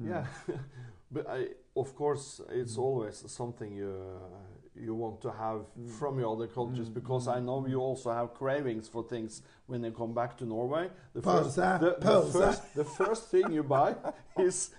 Mm. 0.00 0.08
Yeah, 0.08 0.26
but 1.10 1.26
I, 1.28 1.48
of 1.76 1.94
course, 1.96 2.40
it's 2.60 2.76
Mm. 2.76 2.82
always 2.82 3.24
something 3.30 3.72
you 3.76 3.90
uh, 3.90 4.84
you 4.86 4.94
want 4.94 5.20
to 5.20 5.30
have 5.30 5.60
Mm. 5.76 5.88
from 5.98 6.18
your 6.20 6.32
other 6.36 6.46
cultures 6.54 6.88
Mm, 6.88 6.94
because 6.94 7.26
mm, 7.30 7.36
I 7.36 7.40
know 7.40 7.60
mm. 7.62 7.68
you 7.70 7.80
also 7.80 8.10
have 8.12 8.28
cravings 8.34 8.88
for 8.88 9.02
things 9.08 9.42
when 9.66 9.84
you 9.84 9.92
come 9.92 10.14
back 10.14 10.36
to 10.38 10.44
Norway. 10.46 10.90
The 11.14 11.22
first, 11.22 11.56
the, 11.56 11.96
the 12.00 12.22
first, 12.32 12.62
the 12.74 12.84
first 12.84 13.30
thing 13.30 13.52
you 13.52 13.62
buy 13.64 13.94
is 14.48 14.70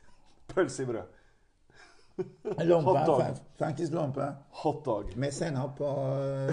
pølsebrød, 0.47 1.03
Lompe, 2.65 2.83
Hot 2.97 3.07
dog. 3.07 3.21
fa- 3.21 3.35
faktisk 3.65 3.91
lompe. 3.93 4.35
hot 4.49 4.85
dog. 4.85 5.05
Med 5.17 5.31
sennep 5.31 5.81
og 5.81 6.51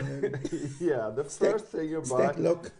yeah, 0.81 1.15
the 1.17 1.25
first 1.25 1.67
thing 1.71 1.91
you 1.93 2.01
buy, 2.01 2.07
stekt 2.07 2.39
løk. 2.39 2.73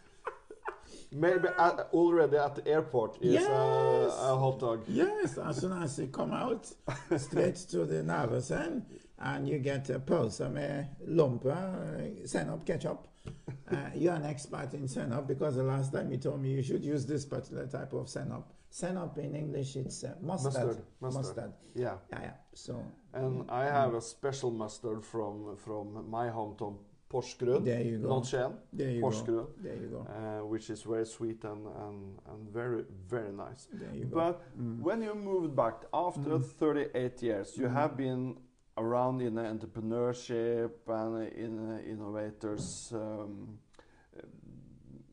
Maybe 1.13 1.49
at, 1.59 1.89
already 1.93 2.37
at 2.37 2.55
the 2.57 2.67
airport, 2.69 3.17
is 3.21 3.35
Yes. 3.35 3.47
a, 3.49 4.33
a 4.33 4.37
hot 4.39 4.59
dog. 4.61 4.85
Yes, 4.89 5.39
as 5.39 5.57
soon 5.59 5.73
as 5.83 5.99
you 5.99 6.07
come 6.09 6.33
out, 6.33 6.67
straight 7.17 7.57
to 7.71 7.85
the 7.85 8.03
Narvesen, 8.03 8.83
and 9.19 9.49
you 9.49 9.59
get 9.59 9.89
a 9.91 9.99
pølse 9.99 10.49
med 10.53 10.89
lompe, 11.09 11.47
uh, 11.47 12.27
sennep, 12.27 12.65
ketchup. 12.67 13.09
Uh, 13.69 13.77
you're 13.97 14.15
an 14.15 14.25
expert 14.25 14.73
in 14.75 14.85
sennep 14.87 15.27
because 15.27 15.57
the 15.57 15.63
last 15.63 15.93
time 15.93 16.09
you 16.13 16.17
told 16.17 16.41
me 16.41 16.51
you 16.51 16.63
should 16.63 16.85
use 16.85 17.05
this 17.05 17.25
particular 17.25 17.67
type 17.67 17.93
of 17.95 18.07
sennep. 18.07 18.45
Sennep 18.71 19.19
in 19.19 19.35
English, 19.35 19.75
it's 19.75 20.05
uh, 20.05 20.15
mustard. 20.23 20.53
Mustard, 20.55 20.85
mustard. 21.01 21.53
Yeah. 21.75 21.95
Yeah, 22.13 22.21
yeah. 22.23 22.33
So 22.55 22.81
And 23.13 23.51
I 23.51 23.65
have 23.65 23.95
a 23.95 24.01
special 24.01 24.53
mustard 24.53 25.05
from 25.05 25.57
from 25.57 26.09
my 26.09 26.29
hometown, 26.29 26.77
Porsgrunn, 27.09 27.65
not 28.03 28.25
Skien, 28.25 28.53
there 28.73 28.91
you 28.91 29.01
go. 29.01 29.07
Porsgrunn, 29.09 29.47
There 29.63 29.77
you 29.77 29.89
go. 29.89 30.01
uh, 30.09 30.45
which 30.47 30.71
is 30.71 30.83
very 30.83 31.07
sweet 31.07 31.45
and, 31.45 31.67
and, 31.67 32.19
and 32.31 32.49
very 32.53 32.85
very 33.09 33.33
nice. 33.33 33.69
There 33.73 33.95
you 33.95 34.07
go. 34.07 34.17
But 34.17 34.43
Mm. 34.59 34.81
when 34.81 35.03
you 35.03 35.15
moved 35.15 35.55
back 35.55 35.85
after 35.95 36.31
Mm. 36.39 36.45
38 36.45 37.23
years, 37.23 37.57
you 37.57 37.69
Mm. 37.69 37.73
have 37.75 37.97
been 37.97 38.37
around 38.77 39.23
in 39.23 39.35
the 39.35 39.43
entrepreneurship 39.43 40.71
and 40.89 41.29
in 41.33 41.79
innovators 41.93 42.93
um, 42.93 43.59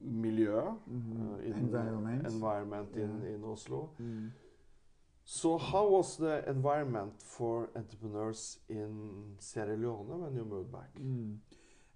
milieu, 0.02 0.76
Mhm. 0.90 1.38
uh, 1.38 1.46
in 1.46 1.54
Environment. 1.54 2.26
environment 2.26 2.96
in, 2.96 3.22
Yeah. 3.24 3.36
in 3.36 3.44
Oslo. 3.44 3.90
Mm. 4.02 4.32
So 5.26 5.58
how 5.58 5.88
was 5.90 6.18
the 6.18 6.44
environment 6.50 7.22
for 7.22 7.70
entrepreneurs 7.76 8.60
in 8.68 9.36
Sierra 9.40 9.78
Leone 9.78 10.20
when 10.22 10.36
you 10.36 10.44
moved 10.44 10.72
back? 10.72 10.90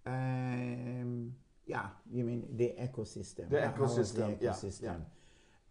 Um, 0.08 1.34
yeah, 1.66 1.88
you 2.12 2.24
mean 2.24 2.48
the 2.56 2.74
ecosystem? 2.82 3.50
The 3.50 3.68
how 3.68 3.82
was 3.82 4.14
ecosystem, 4.14 4.40
the 4.40 4.86
yeah. 4.86 4.96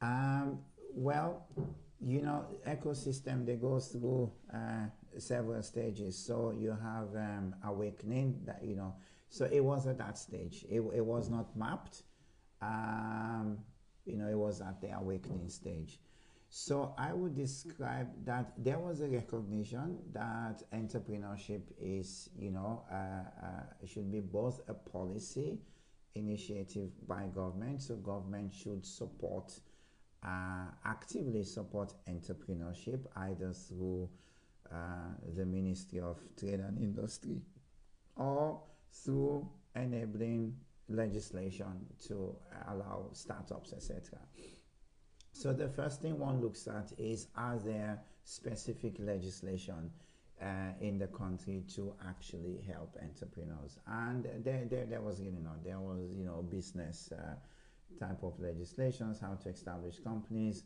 Um, 0.02 0.58
well, 0.94 1.46
you 2.04 2.20
know, 2.20 2.44
ecosystem 2.66 3.46
they 3.46 3.56
go 3.56 3.80
through 3.80 4.30
uh, 4.52 4.86
several 5.18 5.62
stages. 5.62 6.16
So 6.16 6.54
you 6.56 6.70
have 6.70 7.14
um, 7.16 7.54
awakening 7.64 8.40
that 8.44 8.62
you 8.62 8.76
know. 8.76 8.94
So 9.28 9.48
it 9.50 9.60
was 9.60 9.86
at 9.86 9.98
that 9.98 10.18
stage. 10.18 10.64
It, 10.68 10.80
it 10.94 11.04
was 11.04 11.30
not 11.30 11.56
mapped. 11.56 12.02
Um, 12.60 13.58
you 14.04 14.16
know, 14.16 14.28
it 14.28 14.38
was 14.38 14.60
at 14.60 14.80
the 14.80 14.96
awakening 14.96 15.48
stage. 15.48 15.98
So 16.58 16.94
I 16.96 17.12
would 17.12 17.36
describe 17.36 18.08
that 18.24 18.54
there 18.56 18.78
was 18.78 19.02
a 19.02 19.08
recognition 19.08 19.98
that 20.14 20.62
entrepreneurship 20.72 21.60
is, 21.78 22.30
you 22.34 22.50
know, 22.50 22.82
uh, 22.90 22.96
uh, 23.46 23.86
should 23.86 24.10
be 24.10 24.20
both 24.20 24.62
a 24.66 24.72
policy 24.72 25.58
initiative 26.14 26.92
by 27.06 27.26
government. 27.26 27.82
So 27.82 27.96
government 27.96 28.54
should 28.54 28.86
support, 28.86 29.52
uh, 30.22 30.68
actively 30.86 31.42
support 31.42 31.92
entrepreneurship 32.08 33.04
either 33.16 33.52
through 33.52 34.08
uh, 34.72 35.10
the 35.34 35.44
Ministry 35.44 36.00
of 36.00 36.18
Trade 36.40 36.60
and 36.60 36.78
Industry 36.78 37.42
or 38.16 38.62
through 39.04 39.46
enabling 39.74 40.56
legislation 40.88 41.84
to 42.08 42.34
allow 42.66 43.10
startups, 43.12 43.74
etc. 43.74 44.20
So 45.38 45.52
the 45.52 45.68
first 45.68 46.00
thing 46.00 46.18
one 46.18 46.40
looks 46.40 46.66
at 46.66 46.92
is 46.96 47.28
are 47.36 47.58
there 47.58 48.00
specific 48.24 48.94
legislation 48.98 49.90
uh, 50.40 50.72
in 50.80 50.98
the 50.98 51.08
country 51.08 51.62
to 51.74 51.92
actually 52.08 52.64
help 52.66 52.96
entrepreneurs? 53.02 53.78
And 53.86 54.26
there, 54.42 54.64
there, 54.64 54.86
there 54.86 55.02
was, 55.02 55.20
you 55.20 55.32
know, 55.32 55.52
there 55.62 55.78
was, 55.78 56.10
you 56.16 56.24
know, 56.24 56.40
business 56.40 57.12
uh, 57.12 57.34
type 58.00 58.22
of 58.22 58.40
legislations, 58.40 59.20
how 59.20 59.34
to 59.34 59.50
establish 59.50 59.98
companies. 59.98 60.64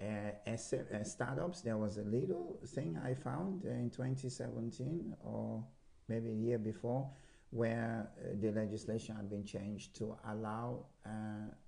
Uh, 0.00 0.30
as, 0.46 0.72
uh, 0.72 1.02
startups, 1.02 1.62
there 1.62 1.76
was 1.76 1.98
a 1.98 2.02
little 2.02 2.60
thing 2.64 2.96
I 3.04 3.14
found 3.14 3.64
in 3.64 3.90
2017 3.90 5.16
or 5.24 5.64
maybe 6.06 6.30
a 6.30 6.34
year 6.34 6.58
before 6.58 7.10
where 7.50 8.08
uh, 8.16 8.28
the 8.40 8.52
legislation 8.52 9.16
had 9.16 9.28
been 9.28 9.44
changed 9.44 9.96
to 9.96 10.16
allow 10.28 10.84
uh, 11.04 11.10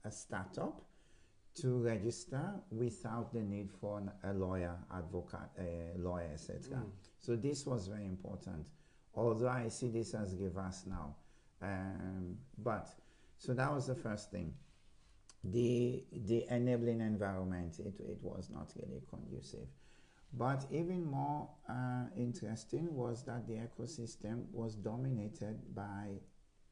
a 0.04 0.10
startup 0.12 0.80
to 1.56 1.78
register 1.84 2.52
without 2.70 3.32
the 3.32 3.40
need 3.40 3.70
for 3.80 3.98
an, 3.98 4.10
a 4.24 4.32
lawyer, 4.32 4.76
advocate, 4.92 5.50
lawyer, 5.96 6.30
etc. 6.32 6.78
Mm. 6.78 6.90
So 7.20 7.36
this 7.36 7.64
was 7.64 7.86
very 7.86 8.06
important. 8.06 8.68
Although 9.14 9.48
I 9.48 9.68
see 9.68 9.88
this 9.88 10.14
as 10.14 10.34
reverse 10.36 10.84
now, 10.86 11.14
um, 11.62 12.36
but 12.58 12.88
so 13.38 13.54
that 13.54 13.72
was 13.72 13.86
the 13.86 13.94
first 13.94 14.30
thing. 14.30 14.54
The 15.44 16.04
the 16.12 16.46
enabling 16.50 17.00
environment 17.00 17.78
it, 17.78 17.94
it 18.00 18.18
was 18.22 18.50
not 18.50 18.72
really 18.76 19.02
conducive, 19.08 19.68
but 20.32 20.64
even 20.72 21.04
more 21.04 21.48
uh, 21.68 22.06
interesting 22.16 22.92
was 22.94 23.22
that 23.24 23.46
the 23.46 23.54
ecosystem 23.54 24.46
was 24.52 24.74
dominated 24.74 25.60
by 25.74 26.18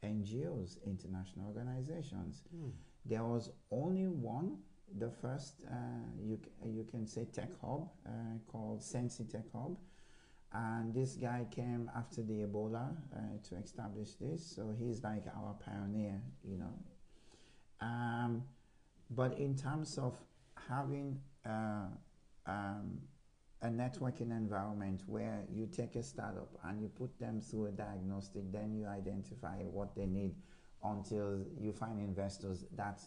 NGOs, 0.02 0.78
international 0.84 1.46
organizations 1.46 2.42
Mm. 2.54 2.72
there 3.04 3.24
was 3.24 3.50
only 3.70 4.06
one, 4.08 4.58
the 4.98 5.10
first, 5.10 5.62
uh, 5.70 5.74
you, 6.22 6.38
you 6.64 6.84
can 6.90 7.06
say 7.06 7.26
tech 7.32 7.50
hub 7.60 7.88
uh, 8.06 8.10
called 8.50 8.82
Sensi 8.82 9.24
Tech 9.24 9.44
Hub. 9.52 9.76
And 10.54 10.92
this 10.92 11.14
guy 11.14 11.46
came 11.50 11.90
after 11.96 12.22
the 12.22 12.44
Ebola 12.46 12.94
uh, 13.14 13.18
to 13.48 13.56
establish 13.56 14.10
this. 14.20 14.44
So 14.44 14.74
he's 14.78 15.02
like 15.02 15.24
our 15.34 15.54
pioneer, 15.64 16.20
you 16.44 16.58
know. 16.58 16.74
Um, 17.80 18.42
but 19.10 19.38
in 19.38 19.56
terms 19.56 19.98
of 19.98 20.18
having 20.68 21.20
uh, 21.46 21.86
um, 22.46 22.98
a 23.62 23.68
networking 23.68 24.30
environment 24.30 25.02
where 25.06 25.40
you 25.50 25.66
take 25.66 25.96
a 25.96 26.02
startup 26.02 26.50
and 26.64 26.82
you 26.82 26.88
put 26.88 27.18
them 27.18 27.40
through 27.40 27.66
a 27.66 27.70
diagnostic, 27.70 28.52
then 28.52 28.74
you 28.74 28.86
identify 28.86 29.56
what 29.62 29.94
they 29.94 30.06
need 30.06 30.34
until 30.84 31.44
you 31.58 31.72
find 31.72 31.98
investors 31.98 32.64
that 32.76 33.00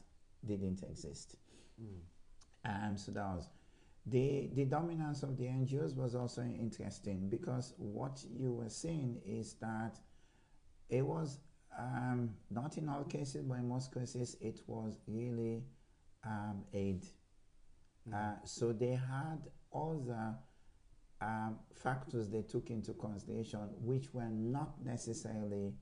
didn't 0.47 0.81
exist. 0.83 1.35
Mm. 1.81 2.01
Um, 2.65 2.97
so 2.97 3.11
that 3.11 3.25
was 3.35 3.49
the 4.05 4.49
the 4.53 4.65
dominance 4.65 5.23
of 5.23 5.37
the 5.37 5.45
NGOs 5.45 5.95
was 5.95 6.15
also 6.15 6.41
interesting 6.43 7.29
because 7.29 7.73
what 7.77 8.23
you 8.31 8.53
were 8.53 8.69
seeing 8.69 9.21
is 9.25 9.55
that 9.61 9.99
it 10.89 11.05
was 11.05 11.39
um, 11.77 12.29
not 12.49 12.77
in 12.77 12.87
all 12.89 13.03
cases, 13.03 13.43
but 13.43 13.55
in 13.55 13.67
most 13.67 13.93
cases 13.93 14.37
it 14.41 14.61
was 14.67 14.97
really 15.07 15.63
um, 16.25 16.63
aid 16.73 17.05
Uh, 18.13 18.35
so 18.43 18.71
they 18.71 18.93
had 18.95 19.39
other 19.73 20.35
um, 21.21 21.57
factors 21.73 22.29
they 22.29 22.43
took 22.43 22.69
into 22.69 22.93
consideration, 22.93 23.59
which 23.81 24.13
were 24.13 24.29
not 24.29 24.83
necessarily 24.85 25.73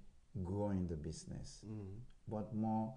growing 0.43 0.87
the 0.87 0.95
business, 0.95 1.63
Mm. 1.67 1.99
but 2.27 2.53
more 2.55 2.95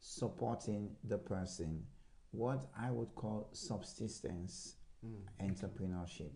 supporting 0.00 0.96
the 1.04 1.18
person. 1.18 1.86
What 2.32 2.66
I 2.76 2.90
would 2.90 3.14
call 3.14 3.48
subsistence 3.52 4.76
Mm. 5.04 5.24
entrepreneurship. 5.40 6.30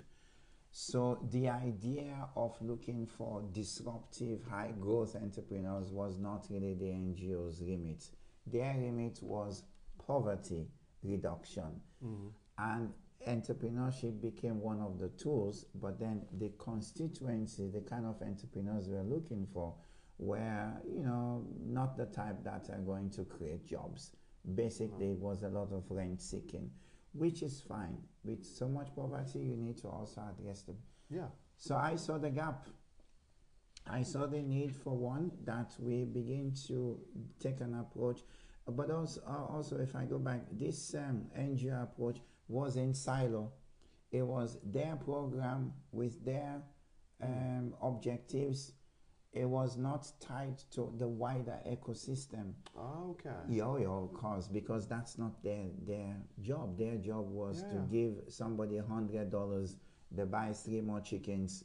So 0.72 1.20
the 1.30 1.48
idea 1.48 2.28
of 2.34 2.60
looking 2.60 3.06
for 3.06 3.42
disruptive, 3.52 4.42
high 4.42 4.72
growth 4.72 5.14
entrepreneurs 5.14 5.92
was 5.92 6.18
not 6.18 6.48
really 6.50 6.74
the 6.74 6.86
NGO's 6.90 7.60
limit. 7.60 8.10
Their 8.46 8.74
limit 8.74 9.22
was 9.22 9.62
poverty 10.04 10.66
reduction. 11.02 11.80
Mm. 12.04 12.32
And 12.58 12.92
entrepreneurship 13.26 14.20
became 14.20 14.60
one 14.60 14.80
of 14.80 14.98
the 14.98 15.08
tools, 15.10 15.64
but 15.74 15.98
then 15.98 16.26
the 16.32 16.50
constituency, 16.58 17.68
the 17.68 17.80
kind 17.82 18.04
of 18.04 18.20
entrepreneurs 18.20 18.88
we 18.88 18.96
are 18.96 19.04
looking 19.04 19.46
for, 19.46 19.74
were, 20.18 20.72
you 20.86 21.02
know, 21.02 21.46
not 21.64 21.96
the 21.96 22.06
type 22.06 22.42
that 22.42 22.68
are 22.70 22.80
going 22.80 23.10
to 23.10 23.24
create 23.24 23.64
jobs. 23.64 24.10
Basically, 24.54 25.12
it 25.12 25.18
was 25.18 25.42
a 25.42 25.48
lot 25.48 25.72
of 25.72 25.84
rent 25.90 26.22
seeking, 26.22 26.70
which 27.12 27.42
is 27.42 27.60
fine. 27.60 27.98
With 28.24 28.44
so 28.44 28.68
much 28.68 28.94
poverty, 28.94 29.40
you 29.40 29.56
need 29.56 29.78
to 29.78 29.88
also 29.88 30.22
address 30.22 30.62
them. 30.62 30.76
Yeah. 31.10 31.28
So 31.56 31.76
I 31.76 31.96
saw 31.96 32.18
the 32.18 32.30
gap. 32.30 32.66
I 33.88 34.02
saw 34.02 34.26
the 34.26 34.42
need 34.42 34.74
for 34.74 34.96
one 34.96 35.30
that 35.44 35.74
we 35.78 36.04
begin 36.04 36.52
to 36.66 36.98
take 37.38 37.60
an 37.60 37.74
approach, 37.74 38.20
but 38.66 38.90
also, 38.90 39.20
uh, 39.26 39.54
also 39.54 39.78
if 39.78 39.94
I 39.94 40.04
go 40.04 40.18
back, 40.18 40.40
this 40.50 40.94
um, 40.94 41.26
NGO 41.38 41.84
approach 41.84 42.18
was 42.48 42.76
in 42.76 42.94
silo. 42.94 43.52
It 44.10 44.22
was 44.22 44.58
their 44.64 44.96
program 44.96 45.72
with 45.92 46.24
their 46.24 46.62
um, 47.22 47.74
objectives. 47.82 48.72
It 49.36 49.44
was 49.44 49.76
not 49.76 50.10
tied 50.18 50.58
to 50.70 50.90
the 50.96 51.06
wider 51.06 51.58
ecosystem. 51.68 52.54
Ah, 52.76 53.02
okay. 53.10 53.30
Yeah, 53.50 53.66
of 53.66 54.14
course, 54.14 54.48
because 54.48 54.88
that's 54.88 55.18
not 55.18 55.42
their 55.42 55.66
their 55.86 56.16
job. 56.40 56.78
Their 56.78 56.96
job 56.96 57.28
was 57.28 57.62
Yeah, 57.62 57.72
to 57.72 57.78
give 57.90 58.12
somebody 58.28 58.78
hundred 58.78 59.30
dollars. 59.30 59.76
They 60.10 60.24
buy 60.24 60.52
three 60.54 60.80
more 60.80 61.00
chickens. 61.00 61.64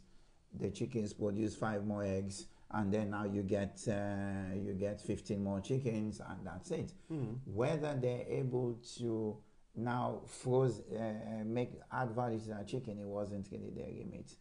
The 0.59 0.69
chickens 0.69 1.13
produce 1.13 1.55
five 1.55 1.85
more 1.85 2.03
eggs, 2.03 2.47
and 2.71 2.91
then 2.93 3.11
now 3.11 3.23
you 3.23 3.41
get 3.43 3.79
uh, 3.87 4.53
you 4.53 4.73
get 4.73 4.99
fifteen 4.99 5.41
more 5.41 5.61
chickens, 5.61 6.19
and 6.19 6.45
that's 6.45 6.71
it. 6.71 6.91
Mm. 7.09 7.37
Whether 7.45 7.95
they're 7.95 8.25
able 8.27 8.79
to 8.97 9.37
now 9.75 10.21
froze 10.25 10.81
uh, 10.91 11.43
make 11.45 11.71
add 11.89 12.11
value 12.11 12.39
to 12.39 12.49
that 12.49 12.67
chicken, 12.67 12.99
it 12.99 13.07
wasn't 13.07 13.47
really 13.49 13.69
their 13.69 13.87
remit. 13.87 14.35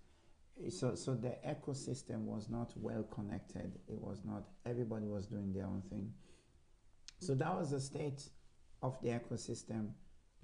So, 0.69 0.95
so 0.95 1.15
the 1.15 1.37
ecosystem 1.47 2.25
was 2.25 2.49
not 2.51 2.73
well 2.77 3.03
connected. 3.05 3.73
It 3.89 4.01
was 4.01 4.23
not. 4.25 4.45
Everybody 4.67 5.07
was 5.07 5.27
doing 5.27 5.53
their 5.53 5.65
own 5.65 5.83
thing. 5.89 6.13
So 7.19 7.35
that 7.35 7.55
was 7.57 7.71
the 7.71 7.81
state 7.81 8.29
of 8.83 9.01
the 9.03 9.09
ecosystem 9.11 9.91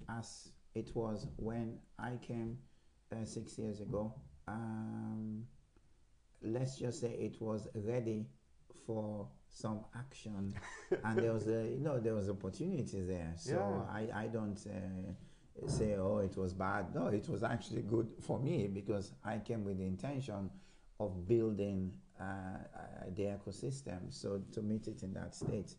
as 0.09 0.49
it 0.75 0.91
was 0.95 1.27
when 1.37 1.77
I 1.99 2.17
came 2.21 2.57
uh, 3.11 3.25
six 3.25 3.57
years 3.57 3.81
ago. 3.81 4.13
Um, 4.47 5.43
let's 6.41 6.77
just 6.77 7.01
say 7.01 7.09
it 7.11 7.41
was 7.41 7.67
ready 7.73 8.27
for 8.85 9.27
some 9.49 9.81
action, 9.95 10.53
and 11.03 11.17
there 11.17 11.33
was 11.33 11.47
a 11.47 11.67
you 11.67 11.79
know 11.79 11.99
there 11.99 12.13
was 12.13 12.29
opportunity 12.29 13.01
there. 13.01 13.33
So 13.35 13.53
Yeah. 13.53 13.93
I 13.93 14.23
I 14.23 14.27
don't. 14.27 14.59
Uh, 14.65 15.13
say 15.65 15.95
oh 15.95 16.19
it 16.19 16.37
was 16.37 16.53
bad. 16.53 16.93
No 16.93 17.07
it 17.07 17.27
was 17.27 17.43
actually 17.43 17.81
good 17.81 18.07
for 18.21 18.39
me 18.39 18.67
because 18.67 19.13
i 19.23 19.37
came 19.37 19.63
with 19.63 19.77
the 19.77 19.85
intention 19.85 20.49
of 20.99 21.27
building 21.27 21.91
uh, 22.19 22.57
the 23.15 23.23
ecosystem 23.23 23.99
so 24.09 24.41
to 24.51 24.61
meet 24.61 24.87
it 24.87 25.03
in 25.03 25.13
that 25.13 25.35
state. 25.35 25.75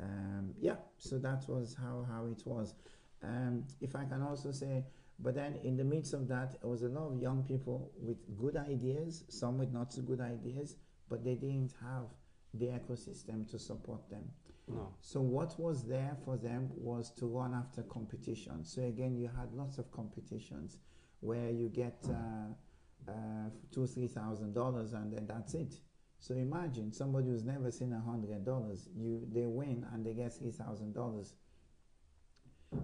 Um, 0.00 0.54
yeah 0.60 0.76
so 0.98 1.18
that 1.18 1.44
was 1.48 1.76
how, 1.80 2.04
how 2.10 2.26
it 2.26 2.42
was. 2.44 2.74
Um, 3.22 3.64
if 3.80 3.96
i 3.96 4.04
can 4.04 4.22
also 4.22 4.52
say 4.52 4.84
but 5.18 5.34
then 5.34 5.56
in 5.62 5.76
the 5.76 5.84
midst 5.84 6.12
of 6.12 6.28
that 6.28 6.60
there 6.60 6.70
was 6.70 6.82
a 6.82 6.88
lot 6.88 7.06
of 7.06 7.20
young 7.20 7.42
people 7.44 7.90
with 8.00 8.18
good 8.38 8.56
ideas 8.56 9.24
some 9.28 9.56
with 9.58 9.72
not 9.72 9.92
so 9.92 10.02
good 10.02 10.20
ideas 10.20 10.76
but 11.08 11.24
they 11.24 11.34
didn't 11.34 11.72
have 11.80 12.06
the 12.54 12.66
ecosystem 12.66 13.48
to 13.50 13.58
support 13.58 14.08
them 14.10 14.24
No. 14.66 14.94
so 15.00 15.20
what 15.20 15.58
was 15.60 15.84
there 15.86 16.16
for 16.24 16.36
them 16.38 16.70
was 16.74 17.10
to 17.18 17.26
run 17.26 17.52
after 17.54 17.82
competition. 17.82 18.64
So 18.64 18.82
again, 18.82 19.14
you 19.16 19.28
had 19.28 19.52
lots 19.52 19.76
of 19.78 19.90
competitions 19.92 20.78
where 21.20 21.50
you 21.50 21.68
get 21.68 21.98
uh, 22.08 23.10
uh, 23.10 23.50
two, 23.70 23.86
three 23.86 24.08
thousand 24.08 24.54
dollars, 24.54 24.94
and 24.94 25.12
then 25.12 25.26
that's 25.26 25.52
it. 25.54 25.74
So 26.18 26.34
imagine 26.34 26.92
somebody 26.92 27.28
who's 27.28 27.44
never 27.44 27.70
seen 27.70 27.92
a 27.92 28.00
hundred 28.00 28.42
dollars. 28.44 28.88
You 28.96 29.26
they 29.30 29.44
win 29.46 29.86
and 29.92 30.04
they 30.04 30.14
get 30.14 30.32
three 30.32 30.50
thousand 30.52 30.94
dollars. 30.94 31.34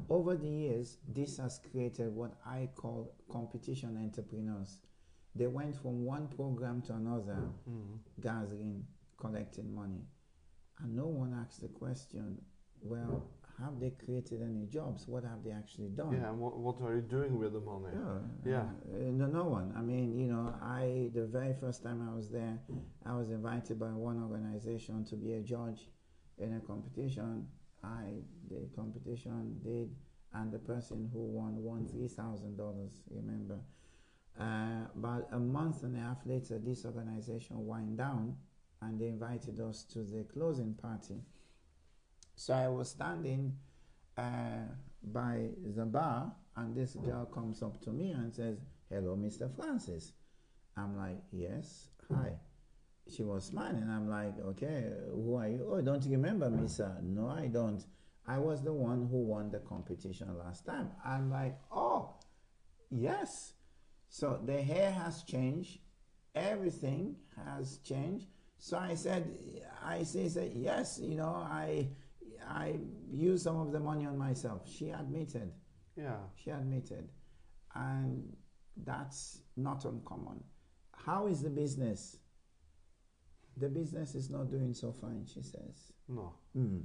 Over 0.09 0.37
the 0.37 0.49
years, 0.49 0.99
this 1.09 1.39
has 1.39 1.59
created 1.71 2.15
what 2.15 2.33
I 2.47 2.69
call 2.77 3.15
competition 3.31 3.97
entrepreneurs. 3.97 4.81
They 5.35 5.47
went 5.47 5.77
from 5.77 6.05
one 6.05 6.29
program 6.29 6.83
to 6.83 6.95
another, 6.95 7.39
Mm. 7.69 7.99
gathering, 8.21 8.87
collecting 9.17 9.75
money. 9.75 10.05
And 10.83 10.97
no 10.97 11.07
one 11.07 11.35
asked 11.43 11.61
the 11.61 11.69
question, 11.69 12.39
well, 12.83 13.25
have 13.59 13.79
they 13.79 13.91
created 13.91 14.41
any 14.43 14.67
jobs? 14.67 15.07
What 15.07 15.25
have 15.25 15.45
they 15.45 15.51
actually 15.51 15.89
done? 15.89 16.15
Yeah, 16.15 16.31
and 16.31 16.39
what, 16.39 16.57
what 16.59 16.81
are 16.83 16.95
you 16.95 17.03
doing 17.03 17.39
with 17.39 17.53
the 17.53 17.61
money? 17.61 17.89
Yeah, 17.93 18.51
Yeah. 18.51 18.61
uh, 18.63 19.11
no, 19.13 19.27
no 19.27 19.45
one. 19.45 19.75
I 19.77 19.83
mean, 19.83 20.19
you 20.19 20.27
know, 20.29 20.55
I 20.63 21.11
the 21.13 21.27
very 21.27 21.55
first 21.55 21.83
time 21.83 22.07
I 22.09 22.15
was 22.15 22.31
there, 22.31 22.59
I 23.05 23.15
was 23.15 23.31
invited 23.31 23.79
by 23.79 23.93
one 23.93 24.23
organization 24.23 25.05
to 25.07 25.17
be 25.17 25.35
a 25.35 25.41
judge 25.41 25.89
in 26.39 26.55
a 26.55 26.61
competition. 26.61 27.47
I 27.83 28.23
the 28.49 28.61
competition 28.75 29.61
did, 29.63 29.95
and 30.33 30.51
the 30.53 30.59
person 30.59 31.11
who 31.13 31.21
won 31.21 31.63
won 31.63 31.87
three 31.87 32.09
thousand 32.09 32.57
dollars. 32.57 33.03
Remember, 33.11 33.59
uh, 34.39 34.87
about 34.97 35.29
a 35.33 35.39
month 35.39 35.83
and 35.83 35.97
a 35.97 36.01
half 36.01 36.25
later, 36.25 36.59
this 36.59 36.85
organization 36.87 37.67
wind 37.67 37.99
down, 37.99 38.37
and 38.83 39.01
they 39.01 39.09
invited 39.09 39.61
us 39.61 39.85
to 39.85 40.03
the 40.03 40.25
closing 40.25 40.75
party. 40.75 41.23
So 42.35 42.55
I 42.55 42.69
was 42.69 42.89
standing 42.91 43.57
uh, 44.17 44.67
by 45.03 45.51
the 45.77 45.85
bar, 45.85 46.33
and 46.57 46.75
this 46.75 46.95
girl 46.95 47.27
comes 47.27 47.63
up 47.63 47.81
to 47.83 47.91
me 47.91 48.13
and 48.13 48.33
says, 48.33 48.59
"Hello, 48.89 49.17
Mr. 49.17 49.55
Francis." 49.55 50.13
I'm 50.77 50.97
like, 50.97 51.23
"Yes, 51.33 51.89
hi." 52.11 52.39
She 53.09 53.23
was 53.25 53.45
smiling. 53.45 53.89
I'm 53.89 54.09
like, 54.09 54.39
"Okay, 54.39 54.91
who 55.13 55.35
are 55.35 55.49
you?" 55.49 55.67
"Oh, 55.71 55.81
don't 55.81 56.05
you 56.05 56.13
remember 56.13 56.49
me, 56.51 56.69
sir?" 56.69 56.97
"No, 57.03 57.29
I 57.29 57.49
don't. 57.49 57.85
I 58.27 58.39
was 58.39 58.63
the 58.63 58.73
one 58.73 59.09
who 59.11 59.19
won 59.19 59.51
the 59.51 59.61
competition 59.61 60.37
last 60.39 60.65
time." 60.65 60.91
I'm 61.05 61.31
like, 61.31 61.59
"Oh, 61.71 62.15
yes." 62.91 63.55
So 64.09 64.41
the 64.45 64.61
hair 64.61 64.91
has 64.91 65.23
changed, 65.23 65.79
everything 66.35 67.17
has 67.37 67.79
changed. 67.79 68.27
So 68.63 68.77
I 68.77 68.95
said, 68.95 69.27
I 69.83 70.03
say, 70.03 70.29
said, 70.29 70.53
yes, 70.55 71.01
you 71.03 71.17
know, 71.17 71.35
I, 71.35 71.89
I 72.47 72.79
used 73.11 73.43
some 73.45 73.57
of 73.57 73.73
the 73.73 73.81
money 73.81 74.05
on 74.05 74.19
myself. 74.19 74.69
She 74.69 74.91
admitted, 74.91 75.51
Yeah. 75.97 76.19
she 76.37 76.51
admitted, 76.51 77.09
and 77.75 78.37
that's 78.85 79.41
not 79.57 79.85
uncommon. 79.87 80.45
How 80.93 81.27
is 81.27 81.41
the 81.43 81.49
business? 81.49 82.19
The 83.57 83.71
business 83.71 84.15
is 84.15 84.29
not 84.29 84.51
doing 84.51 84.75
so 84.75 84.93
fine, 84.93 85.25
she 85.27 85.43
says. 85.43 85.93
No. 86.07 86.35
Mm. 86.55 86.83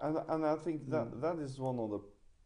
And 0.00 0.18
and 0.28 0.46
I 0.46 0.56
think 0.56 0.88
that 0.90 1.08
Mm. 1.12 1.20
that 1.20 1.38
is 1.38 1.58
one 1.60 1.78
of 1.78 1.90
the 1.90 2.00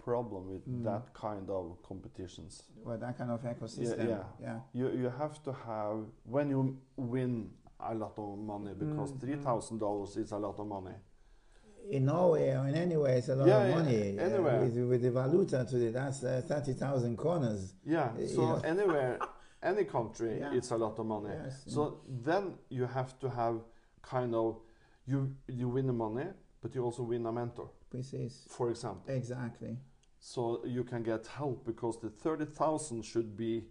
problem 0.05 0.49
with 0.51 0.65
Mm. 0.67 0.85
that 0.85 1.13
kind 1.15 1.49
of 1.51 1.83
competitions. 1.83 2.63
Well, 2.85 2.99
that 2.99 3.17
kind 3.19 3.31
of 3.31 3.43
ecosystem. 3.43 4.09
yeah. 4.09 4.25
yeah. 4.41 4.61
You 4.73 4.87
you 5.03 5.11
have 5.11 5.43
to 5.45 5.53
have 5.53 5.99
when 6.25 6.51
you 6.51 6.77
win 6.97 7.51
a 7.81 7.95
lot 7.95 8.19
of 8.19 8.39
money 8.39 8.75
because 8.79 9.13
Mm, 9.13 9.21
three 9.21 9.37
thousand 9.37 9.79
dollars 9.79 10.17
is 10.17 10.33
a 10.33 10.39
lot 10.39 10.59
of 10.59 10.67
money. 10.67 10.95
In 11.91 12.05
Norway 12.05 12.51
or 12.57 12.69
in 12.69 12.75
anywhere, 12.77 13.17
it's 13.19 13.29
a 13.29 13.35
lot 13.35 13.49
Yeah, 13.49 13.63
of 13.63 13.69
yeah, 13.69 13.77
money. 13.77 14.19
Uh, 14.19 14.23
anywhere. 14.23 14.61
with, 14.61 14.77
with 14.91 15.03
the 15.03 15.11
valuta 15.11 15.65
today, 15.69 15.91
that's 15.91 16.23
uh, 16.23 16.41
30,000 16.47 17.19
kroners. 17.19 17.73
Yeah. 17.85 18.17
You 18.17 18.29
So 18.29 18.41
know. 18.43 18.61
anywhere, 18.65 19.19
any 19.63 19.85
country, 19.85 20.39
Yeah. 20.39 20.55
it's 20.55 20.71
a 20.71 20.77
lot 20.77 20.97
of 21.01 21.07
money. 21.07 21.31
Yes. 21.45 21.65
So 21.67 22.01
then 22.25 22.55
you 22.69 22.87
have 22.87 23.19
to 23.19 23.29
have 23.29 23.57
kind 24.01 24.33
of 24.35 24.61
you 25.07 25.35
you 25.49 25.69
win 25.69 25.87
the 25.87 25.93
money, 25.93 26.27
but 26.61 26.73
you 26.75 26.85
also 26.85 27.03
win 27.03 27.27
a 27.27 27.33
mentor, 27.33 27.69
Precis. 27.91 28.47
for 28.49 28.71
example. 28.71 29.13
Exactly. 29.13 29.77
So 30.25 30.65
you 30.65 30.85
can 30.85 31.03
get 31.03 31.27
help 31.27 31.67
because 31.67 31.99
the 32.01 32.09
thirty 32.09 32.45
thousand 32.45 33.03
should 33.05 33.37
be 33.37 33.65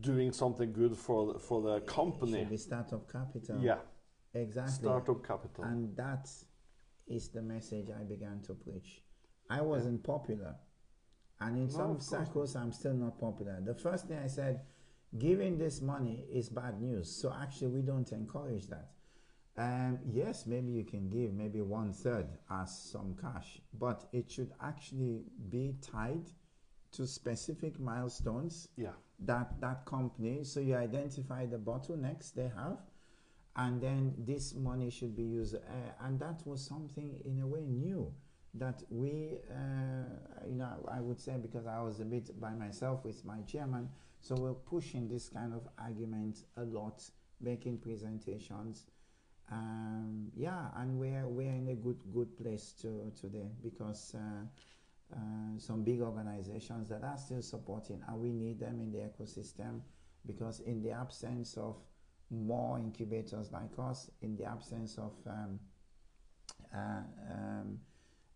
doing 0.00 0.30
something 0.30 0.72
good 0.72 0.96
for 0.96 1.32
the, 1.32 1.38
for 1.40 1.60
the 1.60 1.80
Should 1.80 1.86
company. 1.88 2.44
be 2.44 2.56
startup 2.56 3.10
capital. 3.10 3.58
Yeah, 3.60 3.78
Exactly. 4.32 4.72
startup 4.74 5.26
capital. 5.26 5.64
And 5.64 5.96
that 5.96 6.30
is 7.08 7.28
the 7.30 7.42
message 7.42 7.88
I 7.90 8.04
began 8.04 8.42
to 8.46 8.54
preach. 8.54 9.02
I 9.50 9.60
wasn't 9.60 10.04
popular. 10.04 10.54
And 11.40 11.56
in 11.58 11.64
No, 11.64 11.70
some 11.70 11.90
of 11.90 11.96
course 11.98 12.12
not. 12.12 12.26
circles, 12.26 12.54
I'm 12.54 12.70
still 12.72 12.94
not 12.94 13.18
popular. 13.18 13.60
The 13.60 13.74
first 13.74 14.06
thing 14.06 14.18
I 14.18 14.28
said, 14.28 14.60
giving 15.18 15.58
this 15.58 15.80
money 15.80 16.26
is 16.32 16.48
bad 16.48 16.80
news. 16.80 17.10
So 17.10 17.34
actually, 17.42 17.68
we 17.78 17.82
don't 17.82 18.10
encourage 18.12 18.68
that. 18.68 18.90
Um, 19.56 19.98
yes, 20.04 20.46
maybe 20.46 20.72
you 20.72 20.84
can 20.84 21.08
give 21.08 21.32
maybe 21.32 21.60
one 21.60 21.92
third 21.92 22.26
as 22.50 22.76
some 22.76 23.14
cash, 23.20 23.60
but 23.78 24.08
it 24.12 24.28
should 24.30 24.52
actually 24.60 25.22
be 25.48 25.76
tied 25.80 26.26
to 26.92 27.06
specific 27.06 27.78
milestones 27.78 28.68
Yeah. 28.76 28.94
that 29.20 29.60
that 29.60 29.84
company. 29.84 30.44
So 30.44 30.60
you 30.60 30.74
identify 30.74 31.46
the 31.46 31.58
bottlenecks 31.58 32.32
they 32.34 32.48
have, 32.48 32.80
and 33.54 33.80
then 33.80 34.14
this 34.18 34.54
money 34.54 34.90
should 34.90 35.14
be 35.14 35.22
used. 35.24 35.54
Uh, 35.54 35.60
and 36.00 36.18
that 36.18 36.44
was 36.46 36.60
something 36.64 37.20
in 37.24 37.38
a 37.40 37.46
way 37.46 37.64
new 37.66 38.12
that 38.54 38.82
we, 38.90 39.38
uh, 39.50 40.46
you 40.48 40.54
know, 40.56 40.84
I 40.88 41.00
would 41.00 41.20
say 41.20 41.36
because 41.40 41.66
I 41.66 41.80
was 41.80 42.00
a 42.00 42.04
bit 42.04 42.38
by 42.40 42.54
myself 42.54 43.04
with 43.04 43.24
my 43.24 43.40
chairman, 43.42 43.88
so 44.20 44.34
we're 44.36 44.54
pushing 44.54 45.08
this 45.08 45.28
kind 45.28 45.52
of 45.52 45.68
argument 45.78 46.44
a 46.56 46.64
lot, 46.64 47.02
making 47.40 47.78
presentations. 47.78 48.86
Um, 49.50 50.30
yeah, 50.34 50.68
and 50.76 50.98
we're 50.98 51.28
we're 51.28 51.52
in 51.52 51.68
a 51.68 51.74
good 51.74 52.00
good 52.12 52.36
place 52.36 52.72
to 52.82 53.12
today 53.20 53.50
because. 53.62 54.14
Uh, 54.14 54.46
uh, 55.14 55.58
some 55.58 55.84
big 55.84 56.00
organizations 56.00 56.88
that 56.88 57.04
are 57.04 57.18
still 57.18 57.42
supporting, 57.42 58.02
and 58.08 58.18
we 58.18 58.32
need 58.32 58.58
them 58.58 58.80
in 58.80 58.90
the 58.90 58.98
ecosystem 58.98 59.80
because, 60.26 60.60
in 60.60 60.82
the 60.82 60.90
absence 60.90 61.56
of 61.56 61.76
more 62.30 62.78
incubators 62.78 63.52
like 63.52 63.70
us, 63.78 64.10
in 64.22 64.34
the 64.34 64.44
absence 64.44 64.98
of 64.98 65.12
um, 65.26 65.60
uh, 66.74 67.02
um, 67.30 67.78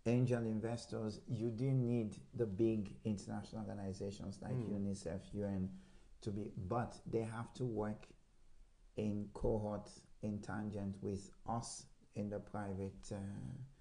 angel 0.07 0.45
investors, 0.45 1.21
you 1.27 1.49
do 1.51 1.65
need 1.73 2.17
the 2.35 2.47
big 2.47 2.95
international 3.05 3.63
organizations 3.63 4.39
like 4.43 4.53
Mm. 4.55 4.71
UNICEF, 4.79 5.21
UN 5.35 5.71
to 6.21 6.31
be, 6.31 6.53
but 6.69 7.01
they 7.07 7.23
have 7.23 7.53
to 7.55 7.65
work 7.65 8.07
in 8.97 9.29
cohort, 9.33 9.91
in 10.23 10.39
tangent 10.41 10.97
with 11.03 11.31
us 11.49 11.87
in 12.15 12.29
the 12.31 12.39
private 12.41 13.13
uh, 13.13 13.17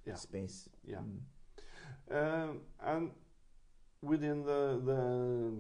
Yeah. 0.06 0.16
space. 0.16 0.70
Yeah. 0.86 1.02
Mm. 1.02 1.20
Um, 2.12 2.62
and 2.80 3.12
within 4.02 4.44
the 4.44 4.80
the 4.86 5.52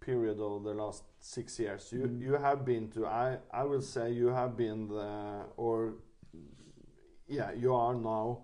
period 0.00 0.38
of 0.40 0.62
the 0.64 0.74
last 0.74 1.04
six 1.20 1.58
years, 1.58 1.92
you 1.92 2.06
Mm. 2.08 2.20
you 2.20 2.32
have 2.36 2.64
been 2.64 2.90
to 2.90 3.06
I 3.06 3.38
I 3.50 3.64
will 3.64 3.82
say 3.82 4.12
you 4.12 4.28
have 4.28 4.56
been 4.56 4.88
the 4.88 5.44
or 5.56 5.94
yeah 7.26 7.52
you 7.52 7.74
are 7.74 7.94
now 7.94 8.38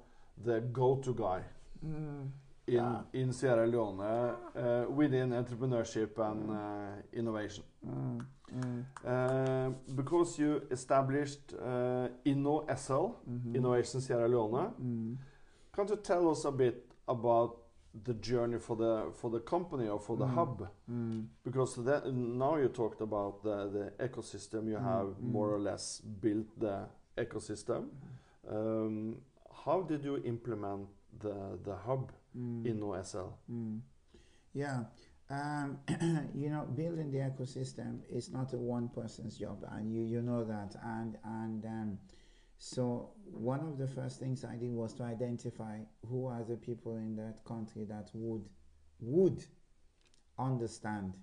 the 0.45 0.61
go-to 0.73 1.15
guy 1.15 1.43
Mm. 1.85 2.31
in 2.67 2.75
Yeah. 2.75 3.03
in 3.13 3.33
Sierra 3.33 3.67
Leone 3.67 4.01
uh, 4.01 4.87
within 4.89 5.31
entrepreneurship 5.33 6.19
and 6.19 6.51
uh, 6.51 7.03
innovation. 7.13 7.65
Mm, 7.85 8.27
mm, 8.55 8.85
Uh, 9.05 9.71
because 9.95 10.39
you 10.43 10.63
established 10.71 11.55
uh, 11.55 12.09
Inno 12.25 12.65
SL, 12.69 13.15
mhm. 13.29 13.55
Innovation 13.55 14.01
Sierra 14.01 14.29
Leone. 14.29 14.73
Mm. 14.81 15.17
Can't 15.75 15.91
you 15.91 15.97
tell 15.97 16.29
us 16.31 16.45
a 16.45 16.51
bit 16.53 16.85
about 17.07 17.57
the 18.05 18.15
journey 18.15 18.59
for 18.59 18.77
the 18.77 19.11
for 19.13 19.31
the 19.31 19.41
company 19.41 19.89
or 19.89 19.99
for 20.01 20.17
the 20.17 20.25
Mm. 20.27 20.35
hub? 20.35 20.69
Mm. 20.89 21.27
Because 21.45 21.83
that, 21.85 22.07
now 22.13 22.57
you 22.57 22.69
talked 22.69 23.01
about 23.01 23.43
the, 23.43 23.69
the 23.71 23.93
ecosystem. 24.09 24.69
You 24.69 24.79
Mm, 24.79 24.85
have 24.85 25.07
mm. 25.07 25.33
more 25.33 25.51
or 25.55 25.59
less 25.59 26.01
built 26.21 26.47
the 26.59 26.87
ecosystem. 27.17 27.89
Um, 28.49 29.17
how 29.65 29.83
did 29.83 30.05
you 30.05 30.17
implement 30.25 30.89
the 31.19 31.59
the 31.65 31.75
hub 31.87 32.13
Mm. 32.37 32.65
in 32.67 32.81
OSL? 32.83 33.33
Mm. 33.51 33.81
Yeah. 34.55 34.85
Um, 35.31 35.79
you 36.35 36.51
know, 36.51 36.67
building 36.75 37.13
the 37.13 37.19
ecosystem 37.19 38.01
is 38.11 38.31
not 38.31 38.53
a 38.53 38.59
one 38.59 38.89
person's 38.89 39.39
job, 39.39 39.65
and 39.71 39.95
you, 39.95 40.03
you 40.03 40.23
know 40.23 40.45
that. 40.45 40.75
And 40.85 41.17
and 41.25 41.65
um, 41.65 41.99
so 42.59 43.11
one 43.31 43.61
of 43.61 43.79
the 43.79 43.87
first 43.87 44.19
things 44.19 44.45
I 44.45 44.57
did 44.57 44.73
was 44.73 44.93
to 44.95 45.05
identify 45.05 45.79
who 46.09 46.27
are 46.27 46.43
the 46.43 46.57
people 46.57 46.97
in 46.97 47.15
that 47.17 47.45
country 47.45 47.85
that 47.89 48.11
would 48.13 48.45
would 49.01 49.45
understand 50.39 51.17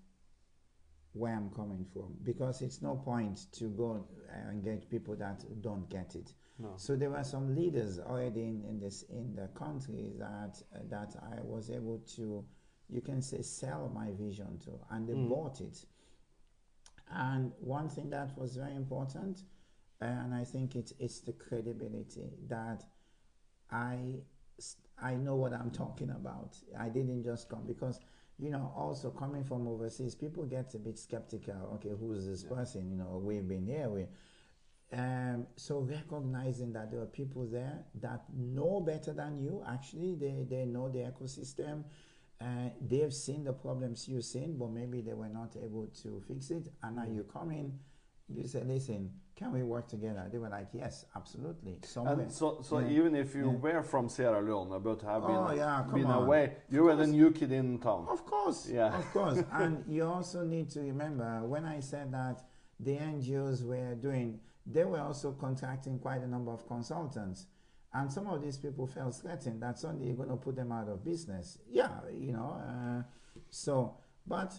where 1.14 1.36
I'm 1.36 1.50
coming 1.50 1.86
from, 1.94 2.16
because 2.24 2.62
it's 2.62 2.82
no 2.82 2.96
point 2.96 3.52
to 3.54 3.66
go 3.66 4.08
uh, 4.30 4.52
engage 4.52 4.88
people 4.90 5.16
that 5.18 5.44
don't 5.62 5.90
get 5.90 6.16
it. 6.16 6.32
No. 6.60 6.74
So 6.78 6.96
there 6.96 7.10
were 7.10 7.24
some 7.24 7.56
leaders 7.56 8.00
already 8.00 8.42
in, 8.44 8.64
in 8.68 8.80
this 8.80 9.04
in 9.10 9.36
the 9.36 9.48
country 9.50 10.14
that 10.18 10.62
uh, 10.76 10.80
that 10.90 11.16
I 11.22 11.42
was 11.42 11.70
able 11.70 12.00
to, 12.16 12.44
you 12.90 13.02
can 13.02 13.22
say, 13.22 13.42
sell 13.42 13.92
my 13.94 14.12
vision 14.12 14.58
to, 14.60 14.72
and 14.90 15.08
they 15.08 15.14
Mm. 15.14 15.30
bought 15.30 15.62
it. 15.62 15.86
And 17.10 17.54
one 17.60 17.90
thing 17.90 18.10
that 18.10 18.38
was 18.38 18.56
very 18.56 18.76
important, 18.76 19.44
and 20.02 20.34
I 20.34 20.44
think 20.44 20.76
it's 20.76 20.94
it's 21.00 21.22
the 21.22 21.34
credibility 21.34 22.30
that 22.48 22.86
i 23.72 24.22
i 25.00 25.16
know 25.16 25.36
what 25.36 25.54
I'm 25.54 25.72
talking 25.72 26.10
about. 26.10 26.58
I 26.78 26.90
didn't 26.90 27.24
just 27.24 27.50
come 27.50 27.66
because 27.66 28.00
you 28.38 28.50
know 28.50 28.72
also 28.76 29.10
coming 29.12 29.44
from 29.44 29.68
overseas, 29.68 30.16
people 30.16 30.46
get 30.46 30.74
a 30.76 30.80
bit 30.80 30.98
skeptical. 31.00 31.72
Okay, 31.76 31.94
who's 32.00 32.26
this 32.26 32.44
person? 32.44 32.90
You 32.90 32.98
know, 32.98 33.22
we've 33.24 33.48
been 33.48 33.66
here. 33.66 33.90
We 33.90 34.08
um, 34.94 35.48
so 35.56 35.80
recognizing 35.80 36.72
that 36.74 36.92
there 36.92 37.02
are 37.02 37.06
people 37.06 37.46
there 37.46 37.80
that 37.96 38.24
know 38.34 38.80
better 38.80 39.12
than 39.14 39.38
you, 39.38 39.62
actually, 39.68 40.16
they, 40.16 40.46
they 40.50 40.66
know 40.66 40.88
the 40.88 41.00
ecosystem. 41.00 41.84
Uh, 42.40 42.70
they've 42.82 43.14
seen 43.14 43.44
the 43.44 43.54
problems 43.54 44.08
you've 44.08 44.24
seen, 44.26 44.58
but 44.58 44.70
maybe 44.70 45.02
they 45.02 45.14
were 45.14 45.30
not 45.30 45.56
able 45.64 45.88
to 46.04 46.22
fix 46.28 46.52
it. 46.52 46.68
And 46.84 46.96
now 46.98 47.06
you 47.06 47.24
come 47.32 47.52
in, 47.52 47.74
you 48.30 48.48
say, 48.48 48.64
listen, 48.64 49.12
can 49.36 49.52
we 49.52 49.64
work 49.64 49.88
together? 49.88 50.28
They 50.32 50.38
were 50.38 50.50
like, 50.50 50.68
yes, 50.74 51.06
absolutely. 51.16 51.80
Somewhere. 51.84 52.20
And 52.20 52.32
so, 52.32 52.60
so 52.62 52.78
Yeah. 52.80 52.90
even 52.90 53.16
if 53.16 53.34
you 53.34 53.52
Yeah. 53.52 53.58
were 53.58 53.84
from 53.84 54.08
Sierra 54.10 54.42
Leone 54.42 54.80
but 54.84 55.02
have 55.02 55.24
been, 55.26 55.36
Oh, 55.36 55.52
yeah, 55.52 55.82
been 55.92 56.06
on. 56.06 56.24
away, 56.24 56.58
you 56.70 56.84
were 56.84 56.96
the 56.96 57.08
new 57.08 57.32
kid 57.32 57.52
in 57.52 57.80
town. 57.80 58.06
Of 58.08 58.24
course, 58.26 58.70
Yeah. 58.70 58.96
of 58.96 59.06
course. 59.12 59.40
and 59.54 59.84
you 59.88 60.06
also 60.06 60.44
need 60.46 60.70
to 60.72 60.82
remember 60.82 61.44
when 61.46 61.66
I 61.66 61.80
said 61.80 62.12
that 62.12 62.44
the 62.80 62.98
NGOs 62.98 63.64
were 63.64 63.96
doing, 63.96 64.40
they 64.68 64.86
were 64.86 65.00
also 65.00 65.32
contracting 65.32 65.98
quite 65.98 66.22
a 66.22 66.28
number 66.28 66.52
of 66.52 66.68
consultants. 66.68 67.48
And 67.98 68.12
some 68.12 68.28
of 68.28 68.42
these 68.46 68.58
people 68.58 68.86
felt 68.88 69.16
threatened 69.16 69.62
that 69.64 69.80
suddenly 69.80 70.08
you're 70.08 70.16
going 70.24 70.30
to 70.30 70.36
put 70.48 70.56
them 70.56 70.72
out 70.72 70.88
of 70.88 71.04
business. 71.04 71.58
Yeah, 71.70 71.90
you 72.14 72.32
know. 72.38 72.52
Uh, 72.70 73.02
so, 73.50 73.98
but, 74.26 74.52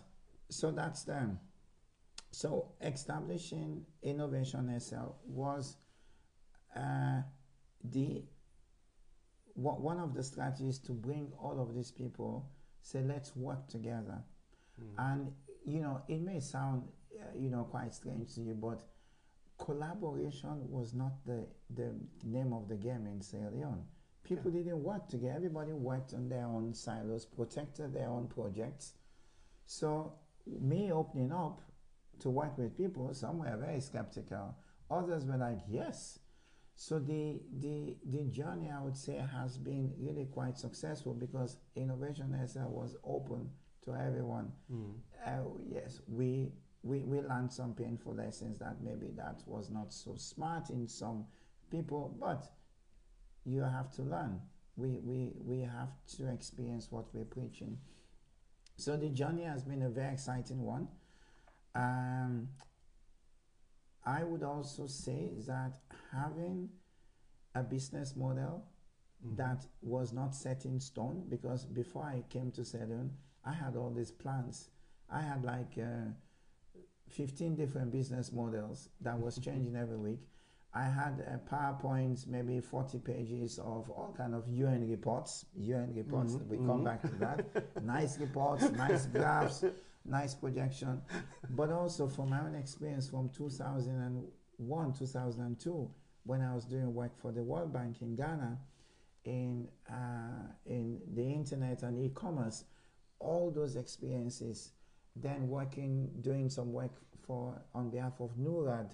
so 0.48 0.70
that's 0.80 1.02
them. 1.04 1.38
So, 2.30 2.50
establishing 2.80 3.84
Innovation 4.02 4.64
SL 4.80 5.10
was 5.26 5.76
uh, 6.74 7.20
the 7.84 8.24
one 9.54 9.82
one 9.82 9.98
of 10.06 10.14
the 10.14 10.22
strategies 10.22 10.78
to 10.78 10.92
bring 10.92 11.32
all 11.42 11.60
of 11.60 11.74
these 11.74 11.90
people 11.90 12.32
say 12.82 13.00
let's 13.02 13.34
work 13.36 13.66
together 13.68 14.18
Mm. 14.80 14.94
and 15.10 15.32
you 15.64 15.80
know 15.80 16.02
it 16.06 16.20
may 16.20 16.38
sound 16.38 16.84
uh, 17.20 17.24
you 17.36 17.50
know 17.50 17.64
quite 17.64 17.92
strange 17.92 18.32
to 18.36 18.40
you 18.42 18.54
but 18.54 18.80
collaboration 19.58 20.70
was 20.70 20.94
not 20.94 21.12
the 21.26 21.46
the 21.74 21.92
name 22.24 22.52
of 22.52 22.68
the 22.68 22.76
game 22.76 23.06
in 23.06 23.20
Sierra 23.20 23.50
Leone. 23.50 23.84
People 24.24 24.50
didn't 24.50 24.82
work 24.82 25.08
together. 25.08 25.34
Everybody 25.36 25.72
worked 25.72 26.14
on 26.14 26.28
their 26.28 26.44
own 26.46 26.74
silos 26.74 27.24
protected 27.24 27.92
their 27.94 28.08
own 28.08 28.28
projects. 28.28 28.94
So 29.66 30.14
me 30.46 30.92
opening 30.92 31.32
up 31.32 31.60
to 32.20 32.30
work 32.30 32.56
with 32.58 32.76
people 32.76 33.12
some 33.14 33.38
were 33.38 33.56
very 33.56 33.80
skeptical. 33.80 34.56
Others 34.90 35.24
were 35.26 35.36
like 35.36 35.58
yes. 35.68 36.20
So 36.76 36.98
the 36.98 37.40
the 37.58 37.96
the 38.06 38.24
journey 38.30 38.70
I 38.70 38.80
would 38.82 38.96
say 38.96 39.16
has 39.32 39.58
been 39.58 39.92
really 39.98 40.26
quite 40.26 40.56
successful 40.56 41.12
because 41.12 41.58
Innovation 41.74 42.34
SL 42.46 42.68
was 42.68 42.96
open 43.04 43.50
to 43.84 43.94
everyone. 43.94 44.52
Mm. 44.72 44.94
Uh, 45.26 45.50
yes, 45.68 46.00
we 46.06 46.52
we 46.82 47.00
we 47.00 47.20
learned 47.20 47.52
some 47.52 47.74
painful 47.74 48.14
lessons 48.14 48.58
that 48.58 48.80
maybe 48.82 49.08
that 49.16 49.42
was 49.46 49.70
not 49.70 49.92
so 49.92 50.14
smart 50.16 50.70
in 50.70 50.88
some 50.88 51.26
people, 51.70 52.16
but 52.20 52.46
you 53.44 53.62
have 53.62 53.90
to 53.92 54.02
learn. 54.02 54.40
We 54.76 55.00
we 55.02 55.32
we 55.44 55.60
have 55.60 55.90
to 56.16 56.28
experience 56.32 56.88
what 56.90 57.06
we're 57.14 57.24
preaching. 57.24 57.78
So 58.76 58.96
the 58.96 59.08
journey 59.08 59.42
has 59.44 59.64
been 59.64 59.82
a 59.82 59.88
very 59.90 60.12
exciting 60.12 60.62
one. 60.62 60.88
Um, 61.74 62.48
I 64.06 64.22
would 64.24 64.42
also 64.42 64.86
say 64.86 65.30
that 65.46 65.80
having 66.12 66.70
a 67.54 67.62
business 67.62 68.14
model 68.16 68.64
Mm. 69.26 69.36
that 69.36 69.66
was 69.82 70.12
not 70.12 70.34
set 70.34 70.64
in 70.64 70.78
stone 70.78 71.24
because 71.28 71.64
before 71.66 72.04
I 72.04 72.22
came 72.28 72.52
to 72.52 72.64
Salone, 72.64 73.10
I 73.44 73.52
had 73.52 73.74
all 73.76 73.90
these 73.90 74.12
plans. 74.12 74.70
I 75.10 75.22
had 75.22 75.44
like 75.44 75.76
uh, 75.76 76.12
15 77.10 77.56
different 77.56 77.90
business 77.92 78.32
models 78.32 78.90
that 79.00 79.18
was 79.18 79.38
changing 79.38 79.76
every 79.76 79.96
week. 79.96 80.20
I 80.74 80.84
had 80.84 81.20
a 81.20 81.40
PowerPoint, 81.50 82.26
maybe 82.26 82.60
40 82.60 82.98
pages 82.98 83.58
of 83.58 83.90
all 83.90 84.14
kind 84.16 84.34
of 84.34 84.46
UN 84.48 84.88
reports. 84.88 85.46
UN 85.56 85.94
reports, 85.94 86.34
Mhm, 86.34 86.46
we 86.48 86.56
come 86.58 86.80
mhm. 86.80 86.84
back 86.84 87.00
to 87.02 87.14
that. 87.18 87.82
nice 87.82 88.18
reports, 88.18 88.70
nice 88.72 89.06
graphs, 89.14 89.64
nice 90.04 90.34
projection. 90.34 91.00
But 91.50 91.70
also 91.72 92.06
from 92.08 92.30
my 92.30 92.40
own 92.40 92.54
experience 92.54 93.08
from 93.08 93.30
2001, 93.30 94.92
2002, 94.92 95.90
when 96.24 96.42
I 96.42 96.54
was 96.54 96.64
doing 96.66 96.94
work 96.94 97.16
for 97.16 97.32
the 97.32 97.42
World 97.42 97.72
Bank 97.72 98.02
in 98.02 98.14
Ghana, 98.14 98.58
in, 99.24 99.68
uh, 99.90 100.52
in 100.66 101.00
the 101.14 101.22
internet 101.24 101.82
and 101.82 101.98
e-commerce, 101.98 102.64
all 103.18 103.50
those 103.50 103.76
experiences, 103.76 104.72
then 105.22 105.48
working, 105.48 106.10
doing 106.20 106.48
some 106.48 106.72
work 106.72 106.92
for 107.26 107.62
on 107.74 107.90
behalf 107.90 108.14
of 108.20 108.30
Norad, 108.36 108.92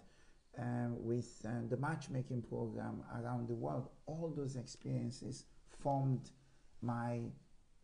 um, 0.59 0.97
with 0.99 1.45
uh, 1.47 1.51
the 1.69 1.77
matchmaking 1.77 2.43
program 2.43 3.03
around 3.19 3.49
the 3.49 3.55
world. 3.55 3.89
All 4.07 4.33
those 4.37 4.57
experiences 4.57 5.45
formed 5.83 6.31
my 6.81 7.21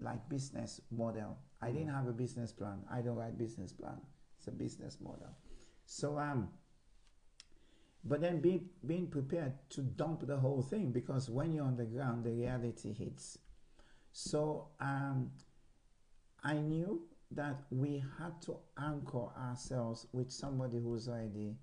like 0.01 0.29
business 0.29 0.81
model. 0.91 1.37
I 1.61 1.71
didn't 1.71 1.93
have 1.93 2.09
a 2.09 2.13
business 2.13 2.53
plan. 2.53 2.79
I 2.91 3.01
don't 3.01 3.17
write 3.17 3.37
business 3.37 3.73
plan. 3.73 4.01
It's 4.39 4.49
a 4.49 4.53
business 4.53 4.99
model. 5.01 5.37
So 5.85 6.19
um, 6.19 6.49
but 8.05 8.21
then 8.21 8.41
be, 8.41 8.63
being 8.87 9.09
prepared 9.09 9.53
to 9.71 9.83
dump 9.83 10.27
the 10.27 10.39
whole 10.39 10.63
thing 10.63 10.91
because 10.91 11.29
when 11.29 11.53
you're 11.53 11.67
on 11.67 11.77
the 11.77 11.85
ground, 11.85 12.25
the 12.25 12.31
reality 12.31 12.95
hits. 12.95 13.39
So 14.13 14.69
um, 14.81 15.31
I 16.43 16.55
knew 16.55 17.03
that 17.33 17.63
we 17.71 18.03
had 18.19 18.41
to 18.43 18.57
anchor 18.79 19.29
ourselves 19.39 20.07
with 20.13 20.31
somebody 20.31 20.79
who's 20.79 21.09
already 21.09 21.57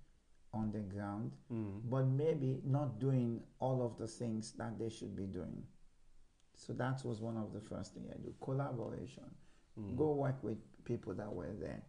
on 0.54 0.72
the 0.72 0.80
ground, 0.80 1.36
Mm. 1.52 1.82
but 1.90 2.06
maybe 2.08 2.62
not 2.64 3.00
doing 3.00 3.44
all 3.60 3.82
of 3.86 3.98
the 3.98 4.08
things 4.08 4.54
that 4.54 4.78
they 4.80 4.90
should 4.90 5.16
be 5.16 5.26
doing. 5.28 5.68
So 6.54 6.74
that 6.74 7.04
was 7.06 7.22
one 7.22 7.38
of 7.38 7.54
the 7.54 7.60
first 7.62 7.94
things 7.94 8.10
I 8.12 8.18
do 8.18 8.34
collaboration. 8.42 9.26
Mm. 9.78 9.96
Go 9.98 10.14
work 10.16 10.42
with 10.44 10.58
people 10.86 11.14
that 11.16 11.32
were 11.32 11.54
there. 11.54 11.84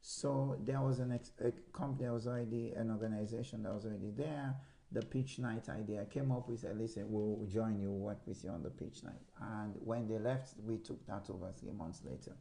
So 0.00 0.56
there 0.64 0.80
was 0.80 0.98
an 0.98 1.12
ex- 1.12 1.32
a 1.40 1.52
company 1.72 2.06
that 2.08 2.12
was 2.12 2.26
already 2.26 2.72
an 2.72 2.90
organization 2.90 3.62
that 3.62 3.72
was 3.72 3.86
already 3.86 4.10
there. 4.10 4.56
The 4.90 5.00
pitch 5.00 5.38
night 5.38 5.68
idea 5.70 6.02
I 6.02 6.04
came 6.06 6.32
up 6.32 6.48
with. 6.48 6.64
I 6.66 6.72
listen, 6.72 7.10
we'll 7.10 7.46
join 7.46 7.80
you, 7.80 7.90
work 7.92 8.26
with 8.26 8.42
you 8.44 8.50
on 8.50 8.62
the 8.62 8.68
pitch 8.70 9.02
night. 9.04 9.22
And 9.40 9.74
when 9.82 10.06
they 10.08 10.18
left, 10.18 10.54
we 10.60 10.78
took 10.78 11.06
that 11.06 11.30
over 11.30 11.50
three 11.52 11.70
months 11.72 12.02
later. 12.04 12.36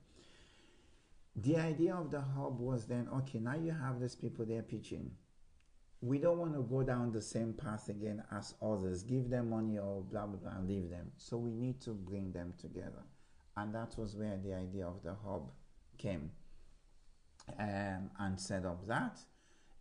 The 1.35 1.57
idea 1.57 1.95
of 1.95 2.11
the 2.11 2.21
hub 2.21 2.59
was 2.59 2.85
then 2.85 3.07
okay. 3.13 3.39
Now 3.39 3.55
you 3.55 3.71
have 3.71 3.99
these 3.99 4.15
people 4.15 4.45
there 4.45 4.63
pitching. 4.63 5.11
We 6.01 6.17
don't 6.17 6.39
want 6.39 6.55
to 6.55 6.61
go 6.61 6.83
down 6.83 7.11
the 7.11 7.21
same 7.21 7.53
path 7.53 7.87
again 7.89 8.23
as 8.31 8.55
others. 8.61 9.03
Give 9.03 9.29
them 9.29 9.49
money 9.51 9.77
or 9.77 10.01
blah 10.01 10.25
blah 10.25 10.37
blah 10.37 10.57
and 10.57 10.67
leave 10.67 10.89
them. 10.89 11.11
So 11.17 11.37
we 11.37 11.51
need 11.51 11.79
to 11.81 11.91
bring 11.91 12.31
them 12.31 12.53
together, 12.59 13.03
and 13.55 13.73
that 13.73 13.97
was 13.97 14.15
where 14.15 14.37
the 14.43 14.53
idea 14.53 14.85
of 14.85 15.03
the 15.03 15.15
hub 15.23 15.51
came 15.97 16.31
um, 17.59 18.09
and 18.19 18.39
set 18.39 18.65
up 18.65 18.87
that. 18.87 19.19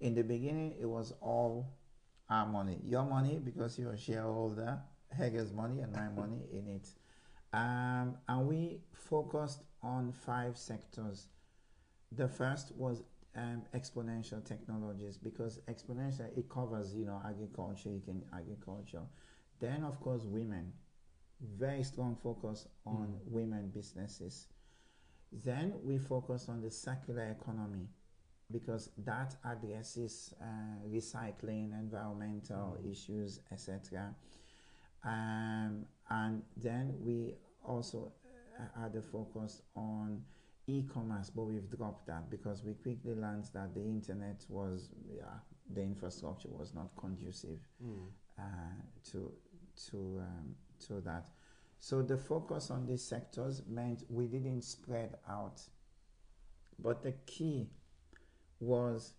In 0.01 0.15
the 0.15 0.23
beginning, 0.23 0.77
it 0.81 0.87
was 0.87 1.15
all 1.21 1.73
our 2.29 2.47
money, 2.47 2.79
your 2.85 3.05
money 3.05 3.41
because 3.43 3.79
you're 3.79 3.93
a 3.93 3.99
shareholder, 3.99 4.79
Hager's 5.17 5.53
money 5.53 5.81
and 5.81 5.93
my 5.93 6.09
money 6.09 6.43
in 6.53 6.69
it. 6.69 6.89
Um, 7.53 8.17
and 8.29 8.47
we 8.47 8.81
focused 8.93 9.63
on 9.83 10.13
five 10.13 10.57
sectors. 10.57 11.27
The 12.13 12.29
first 12.29 12.73
was 12.77 13.03
um, 13.37 13.63
exponential 13.75 14.45
technologies 14.45 15.17
because 15.17 15.61
exponential 15.69 16.37
it 16.37 16.49
covers 16.49 16.95
you 16.95 17.05
know 17.05 17.21
agriculture, 17.25 17.91
you 17.91 18.03
can 18.05 18.23
agriculture. 18.35 19.03
Then 19.61 19.85
of 19.85 20.01
course 20.01 20.23
women, 20.25 20.73
very 21.41 21.83
strong 21.83 22.17
focus 22.23 22.67
on 22.85 23.15
women 23.27 23.71
businesses. 23.73 24.49
Then 25.45 25.75
we 25.85 25.99
focus 25.99 26.49
on 26.49 26.61
the 26.61 26.71
circular 26.71 27.37
economy 27.41 27.87
because 28.51 28.91
that 28.99 29.37
addresses 29.45 30.35
uh, 30.43 30.89
recycling, 30.89 31.73
environmental 31.79 32.77
issues, 32.91 33.41
etc. 33.53 34.13
Um, 35.05 35.87
and 36.11 36.43
then 36.57 36.95
we 37.01 37.35
also 37.65 38.13
uh, 38.59 38.83
had 38.83 38.97
a 38.97 39.03
focus 39.03 39.63
on 39.77 40.23
e-commerce, 40.79 41.31
but 41.31 41.43
we've 41.43 41.71
dropped 41.71 42.07
that 42.07 42.31
because 42.31 42.63
we 42.65 42.75
quickly 42.75 43.15
learned 43.15 43.45
that 43.55 43.75
the 43.75 43.81
internet 43.83 44.45
was, 44.49 44.91
yeah, 45.15 45.25
the 45.75 45.83
infrastructure 45.83 46.49
was 46.51 46.75
not 46.75 46.89
conducive 46.97 47.59
Mm. 47.83 48.07
uh, 48.39 48.43
to 49.11 49.33
to 49.91 49.97
um, 50.21 50.55
to 50.87 51.01
that. 51.03 51.29
So 51.79 52.03
the 52.03 52.17
focus 52.19 52.71
on 52.71 52.87
these 52.87 53.03
sectors 53.03 53.63
meant 53.67 54.05
we 54.11 54.27
didn't 54.27 54.63
spread 54.63 55.17
out, 55.29 55.61
but 56.79 57.03
the 57.03 57.13
key 57.27 57.71
was 58.61 59.15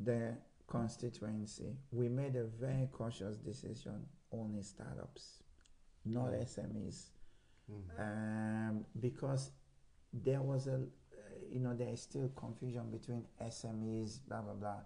the 0.00 0.36
constituency. 0.66 1.76
We 1.92 2.08
made 2.08 2.36
a 2.36 2.44
very 2.44 2.88
cautious 2.92 3.36
decision: 3.36 4.06
only 4.32 4.62
startups, 4.62 5.42
not 6.04 6.32
SMEs, 6.32 7.10
Mm. 7.70 7.98
um, 7.98 8.86
because 9.00 9.50
there 10.22 10.40
was 10.42 10.66
a, 10.66 10.74
uh, 10.74 10.78
you 11.50 11.60
know, 11.60 11.74
there 11.74 11.88
is 11.88 12.00
still 12.02 12.28
confusion 12.36 12.90
between 12.90 13.24
SMEs, 13.42 14.20
blah 14.28 14.42
blah 14.42 14.54
blah. 14.54 14.80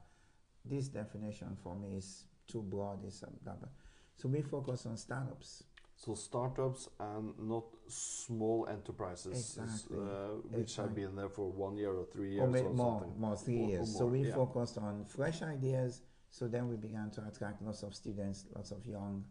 This 0.65 0.89
definition 0.89 1.57
for 1.63 1.75
me 1.77 1.97
is 1.97 2.25
too 2.47 2.63
broad. 2.63 3.05
Is 3.07 3.23
blah 3.45 3.55
blah. 3.55 3.69
So 4.17 4.29
we 4.29 4.43
focus 4.43 4.87
on 4.87 4.97
startups. 4.97 5.65
So 5.97 6.15
startups 6.15 6.89
and 7.01 7.35
not 7.41 7.65
small 7.89 8.69
enterprises, 8.71 9.59
Exactly. 9.59 9.99
uh, 9.99 10.29
which 10.57 10.77
have 10.77 10.95
been 10.95 11.17
there 11.17 11.29
for 11.29 11.51
one 11.51 11.77
year 11.77 11.93
or 11.93 12.05
three 12.05 12.39
or 12.39 12.43
years 12.47 12.53
maybe 12.53 12.67
or 12.67 12.75
more, 12.75 13.01
something. 13.01 13.21
more 13.21 13.37
three 13.37 13.61
Or- 13.61 13.65
or 13.65 13.69
years. 13.71 13.99
so 13.99 14.07
we 14.07 14.29
yeah. 14.29 14.35
focused 14.35 14.79
on 14.79 15.05
fresh 15.05 15.43
ideas. 15.43 16.03
So 16.31 16.47
then 16.47 16.69
we 16.69 16.77
began 16.77 17.11
to 17.13 17.27
attract 17.27 17.63
lots 17.63 17.83
of 17.83 17.95
students, 17.97 18.47
lots 18.55 18.71
of 18.71 18.87
young, 18.87 19.25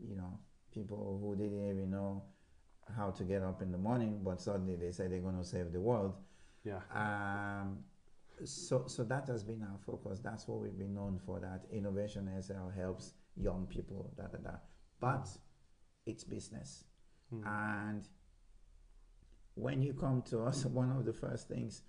you 0.00 0.16
know, 0.16 0.38
people 0.70 1.18
who 1.20 1.36
didn't 1.36 1.68
even 1.70 1.90
know 1.90 2.22
how 2.96 3.10
to 3.10 3.24
get 3.24 3.42
up 3.42 3.62
in 3.62 3.72
the 3.72 3.78
morning, 3.78 4.20
but 4.24 4.40
suddenly 4.40 4.76
they 4.76 4.90
say 4.90 5.08
they're 5.08 5.20
going 5.20 5.38
to 5.38 5.44
save 5.44 5.72
the 5.72 5.80
world. 5.80 6.14
Yeah. 6.64 6.80
Um, 6.92 7.78
so, 8.44 8.84
so 8.86 9.04
that 9.04 9.28
has 9.28 9.44
been 9.44 9.62
our 9.62 9.78
focus. 9.86 10.20
That's 10.20 10.48
what 10.48 10.60
we've 10.60 10.76
been 10.78 10.94
known 10.94 11.20
for. 11.24 11.40
That 11.40 11.64
innovation 11.72 12.28
SL 12.42 12.68
helps 12.76 13.14
young 13.36 13.66
people. 13.66 14.12
Da 14.16 14.24
da 14.24 14.38
da. 14.38 14.56
But 15.00 15.28
it's 16.06 16.24
business. 16.24 16.84
Mm. 17.32 17.46
And 17.46 18.08
when 19.54 19.82
you 19.82 19.92
come 19.94 20.22
to 20.30 20.40
us, 20.42 20.64
one 20.80 20.90
of 20.90 21.04
the 21.04 21.12
first 21.12 21.48
things, 21.48 21.82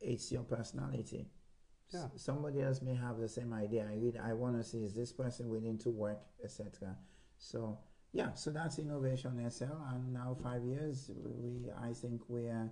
it's 0.00 0.30
your 0.30 0.42
personality. 0.42 1.26
S- 1.92 2.00
Yeah. 2.00 2.08
somebody 2.16 2.60
else 2.60 2.82
may 2.82 2.94
have 2.94 3.18
the 3.18 3.28
same 3.28 3.52
idea. 3.52 3.88
I 3.90 3.96
read, 3.96 4.18
I 4.22 4.34
want 4.34 4.56
to 4.56 4.62
see 4.62 4.84
is 4.84 4.94
this 4.94 5.12
person 5.12 5.48
willing 5.48 5.78
to 5.78 5.90
work, 5.90 6.20
etc. 6.44 6.96
So 7.38 7.78
yeah, 8.18 8.34
so 8.34 8.50
that's 8.50 8.80
innovation 8.80 9.48
SL, 9.48 9.78
and 9.92 10.12
now 10.12 10.36
five 10.42 10.64
years, 10.64 11.08
we 11.24 11.70
I 11.80 11.92
think 11.92 12.22
we 12.28 12.46
are. 12.46 12.68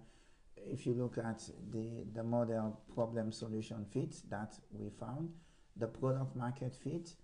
If 0.57 0.87
you 0.87 0.95
look 0.95 1.19
at 1.19 1.49
the 1.71 2.05
the 2.13 2.25
model 2.25 2.81
problem 2.93 3.31
solution 3.31 3.87
fit 3.93 4.17
that 4.29 4.55
we 4.73 4.91
found, 4.91 5.31
the 5.77 5.87
product 5.87 6.35
market 6.35 6.75
fit, 6.75 7.15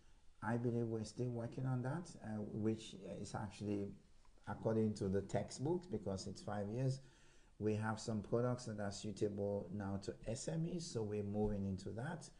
I 0.41 0.57
believe 0.57 0.87
we're 0.87 1.03
still 1.17 1.31
working 1.31 1.67
on 1.67 1.83
that, 1.83 2.07
uh, 2.23 2.41
which 2.67 2.95
is 3.21 3.35
actually 3.35 3.89
according 4.47 4.95
to 4.95 5.09
the 5.09 5.23
textbooks 5.23 5.89
because 5.89 6.29
it's 6.29 6.43
five 6.43 6.69
years. 6.69 7.01
We 7.59 7.75
have 7.75 7.99
some 7.99 8.23
products 8.23 8.67
that 8.67 8.79
are 8.79 8.93
suitable 8.93 9.69
now 9.75 9.99
to 10.05 10.15
SMEs, 10.31 10.83
so 10.83 11.03
we're 11.03 11.25
moving 11.25 11.65
into 11.67 11.91
that. 12.03 12.31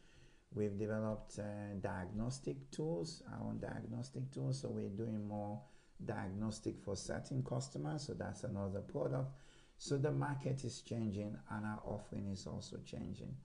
We've 0.55 0.77
developed 0.77 1.39
uh, 1.39 1.43
diagnostic 1.81 2.71
tools, 2.71 3.21
our 3.33 3.47
own 3.47 3.59
diagnostic 3.59 4.31
tools, 4.31 4.61
so 4.61 4.69
we're 4.69 4.97
doing 5.03 5.27
more 5.27 5.59
diagnostic 6.05 6.79
for 6.83 6.95
certain 6.95 7.43
customers, 7.43 8.07
so 8.07 8.13
that's 8.13 8.43
another 8.43 8.79
product. 8.79 9.31
So 9.77 9.97
the 9.97 10.11
market 10.11 10.63
is 10.63 10.81
changing 10.81 11.37
and 11.49 11.65
our 11.65 11.81
offering 11.85 12.27
is 12.31 12.47
also 12.47 12.77
changing. 12.85 13.35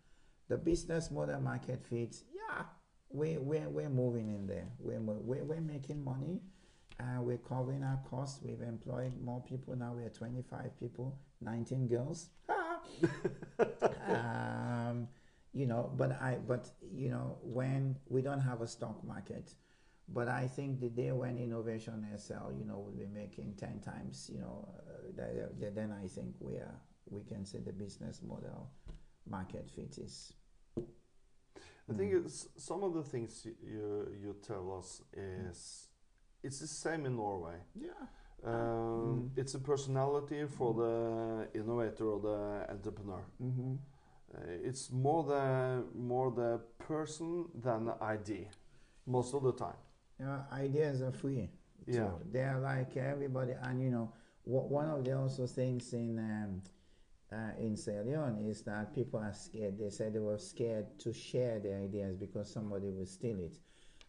The 0.49 0.57
business 0.57 1.11
model 1.11 1.41
market 1.41 1.85
fits, 1.85 2.25
yeah, 2.35 2.65
we, 3.11 3.39
we're, 3.39 3.69
we're 3.69 3.89
moving 3.91 4.29
in 4.29 4.47
there. 4.47 4.69
We're, 4.79 5.01
we're, 5.01 5.45
we're 5.45 5.61
making 5.61 6.05
money. 6.05 6.41
Uh, 7.01 7.23
we're 7.23 7.39
covering 7.39 7.83
our 7.83 8.01
costs. 8.09 8.41
We've 8.43 8.61
employed 8.61 9.13
more 9.23 9.43
people 9.49 9.77
now. 9.77 9.93
We're 9.95 10.09
25 10.09 10.79
people, 10.81 11.19
19 11.41 11.87
girls. 11.89 12.31
um, 14.09 15.09
you 15.53 15.67
know, 15.67 15.93
but 15.97 16.13
I, 16.21 16.39
but 16.47 16.71
you 16.95 17.11
know, 17.11 17.39
when 17.43 17.97
we 18.09 18.23
don't 18.23 18.41
have 18.41 18.61
a 18.61 18.67
stock 18.67 19.05
market, 19.05 19.55
but 20.09 20.29
I 20.29 20.47
think 20.47 20.81
the 20.81 20.89
day 20.89 21.13
when 21.13 21.37
innovation 21.39 22.07
SL, 22.17 22.53
you 22.59 22.65
know, 22.65 22.79
will 22.79 22.97
be 22.97 23.07
making 23.07 23.55
10 23.57 23.81
times, 23.81 24.31
you 24.33 24.41
know, 24.41 24.69
uh, 25.19 25.23
th- 25.61 25.75
then 25.75 25.93
I 25.93 26.07
think 26.09 26.35
we 26.41 26.55
are, 26.57 26.81
we 27.11 27.23
can 27.23 27.45
say 27.45 27.59
the 27.61 27.73
business 27.73 28.21
model 28.23 28.71
market 29.27 29.71
fit 29.71 29.99
is 29.99 30.33
I 31.91 31.95
think 31.95 32.13
Mm. 32.13 32.25
it's, 32.27 32.49
some 32.57 32.83
of 32.85 32.93
the 32.95 33.03
things 33.03 33.47
you 33.47 34.09
you 34.23 34.35
tell 34.47 34.73
us 34.79 35.03
is 35.13 35.89
it's 36.43 36.61
the 36.61 36.67
same 36.67 37.07
in 37.07 37.17
Norway. 37.17 37.59
Yeah. 37.75 38.07
Um, 38.45 38.53
Mm. 38.55 39.31
It's 39.39 39.55
a 39.55 39.59
personality 39.59 40.47
for 40.47 40.75
the 40.75 41.49
innovator 41.55 42.05
or 42.05 42.21
the 42.21 42.71
entrepreneur. 42.71 43.25
Mm-hmm. 43.41 43.75
Uh, 44.35 44.69
it's 44.69 44.91
more 44.93 45.25
the 45.25 45.85
more 45.95 46.31
the 46.31 46.61
person 46.79 47.47
than 47.55 47.85
the 47.87 47.97
idea, 48.03 48.49
most 49.07 49.35
of 49.35 49.43
the 49.43 49.53
time. 49.53 49.79
You 50.19 50.27
know, 50.27 50.45
ideas 50.53 51.03
are 51.03 51.13
free. 51.13 51.49
Yeah. 51.87 52.11
They're 52.31 52.59
like 52.59 52.97
everybody, 52.97 53.53
and 53.63 53.81
you 53.83 53.91
know, 53.91 54.13
one 54.45 54.87
of 54.87 55.05
the 55.05 55.19
also 55.19 55.47
things 55.47 55.93
in 55.93 56.19
um, 56.19 56.63
uh, 57.33 57.53
in 57.59 57.77
Sierra 57.77 58.05
Leone 58.05 58.39
is 58.49 58.63
that 58.63 58.95
people 58.95 59.21
are 59.21 59.33
scared. 59.33 59.79
They 59.79 59.91
said 59.91 60.15
they 60.15 60.19
were 60.19 60.39
scared 60.39 60.99
to 61.01 61.13
share 61.13 61.61
their 61.61 61.79
ideas 61.79 62.17
because 62.17 62.53
somebody 62.53 62.91
would 62.91 63.09
steal 63.09 63.39
it. 63.39 63.59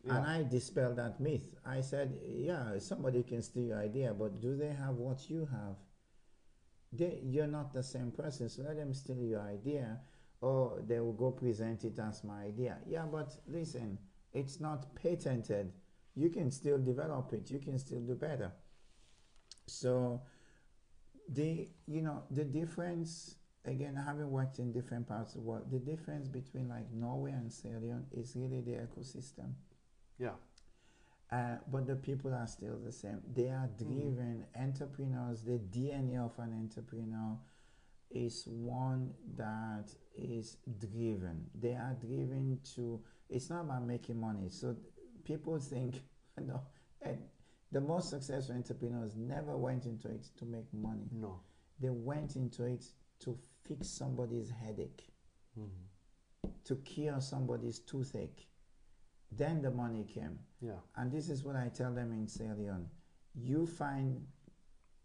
And 0.07 0.25
I 0.25 0.43
dispelled 0.43 0.95
that 0.95 1.19
myth. 1.19 1.55
I 1.65 1.81
said, 1.81 2.17
yeah, 2.25 2.79
somebody 2.79 3.21
can 3.21 3.41
steal 3.41 3.65
your 3.65 3.79
idea, 3.79 4.13
but 4.13 4.39
do 4.39 4.55
they 4.55 4.69
have 4.69 4.95
what 4.95 5.29
you 5.29 5.47
have? 5.51 5.75
They, 6.93 7.19
you're 7.21 7.47
not 7.47 7.73
the 7.73 7.83
same 7.83 8.11
person, 8.11 8.49
so 8.49 8.63
let 8.63 8.77
them 8.77 8.93
steal 8.93 9.21
your 9.21 9.41
idea, 9.41 9.99
or 10.41 10.81
they 10.87 10.99
will 11.01 11.13
go 11.13 11.31
present 11.31 11.83
it 11.83 11.99
as 11.99 12.23
my 12.23 12.43
idea. 12.43 12.77
Yeah, 12.87 13.05
but 13.11 13.35
listen, 13.47 13.99
it's 14.33 14.61
not 14.61 14.95
patented. 14.95 15.73
You 16.15 16.29
can 16.29 16.51
still 16.51 16.77
develop 16.77 17.33
it. 17.33 17.49
You 17.49 17.59
can 17.59 17.77
still 17.79 18.01
do 18.01 18.15
better. 18.15 18.51
So, 19.67 20.21
the 21.27 21.69
you 21.87 22.01
know 22.01 22.23
the 22.31 22.43
difference 22.43 23.35
again, 23.65 23.95
having 23.95 24.29
worked 24.29 24.59
in 24.59 24.71
different 24.71 25.07
parts 25.07 25.35
of 25.35 25.41
the 25.41 25.47
world, 25.47 25.71
the 25.71 25.79
difference 25.79 26.27
between 26.27 26.67
like 26.69 26.91
Norway 26.91 27.31
and 27.31 27.51
Sierra 27.51 27.79
Leone 27.79 28.05
is 28.11 28.35
really 28.35 28.61
the 28.61 28.71
ecosystem. 28.71 29.53
Yeah. 30.17 30.31
Uh, 31.31 31.57
but 31.71 31.85
the 31.85 31.95
people 31.95 32.33
are 32.33 32.47
still 32.47 32.79
the 32.83 32.91
same. 32.91 33.21
They 33.35 33.49
are 33.49 33.69
driven 33.77 34.45
entrepreneurs. 34.59 35.43
The 35.43 35.59
DNA 35.59 36.17
of 36.17 36.37
an 36.39 36.53
entrepreneur 36.53 37.37
is 38.09 38.47
one 38.47 39.13
that 39.35 39.91
is 40.17 40.57
driven. 40.79 41.45
They 41.53 41.73
are 41.73 41.95
driven 41.99 42.59
to. 42.75 43.01
It's 43.29 43.49
not 43.51 43.61
about 43.61 43.85
making 43.85 44.19
money. 44.19 44.49
So 44.49 44.75
people 45.29 45.59
think, 45.59 46.01
you 46.39 46.47
know, 46.47 46.61
and 47.03 47.17
the 47.71 47.81
most 47.81 48.09
successful 48.09 48.55
entrepreneurs 48.55 49.15
never 49.15 49.55
went 49.55 49.85
into 49.85 50.07
it 50.09 50.25
to 50.39 50.45
make 50.45 50.73
money. 50.73 51.07
No. 51.11 51.39
They 51.79 51.89
went 51.91 52.35
into 52.35 52.63
it 52.65 52.83
to 53.19 53.37
fix 53.67 53.87
somebody's 53.87 54.49
headache, 54.49 55.03
Mhm. 55.57 55.69
to 56.63 56.75
cure 56.77 57.21
somebody's 57.21 57.79
toothache. 57.79 58.47
Then 59.31 59.61
the 59.61 59.69
money 59.71 60.03
came. 60.03 60.39
Yeah. 60.61 60.79
And 60.95 61.11
this 61.11 61.29
is 61.29 61.43
what 61.43 61.55
I 61.55 61.69
tell 61.69 61.93
them 61.93 62.11
in 62.11 62.27
Sierra 62.27 62.55
Leone. 62.55 62.89
You 63.35 63.67
find 63.67 64.25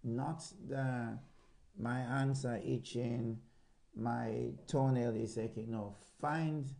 not 0.02 0.40
the 0.68 1.18
my 1.76 1.98
hands 2.00 2.44
are 2.46 2.60
itching, 2.64 3.40
my 3.94 4.52
toenail 4.66 5.14
is 5.16 5.36
aching. 5.38 5.70
No, 5.70 5.94
find 6.20 6.72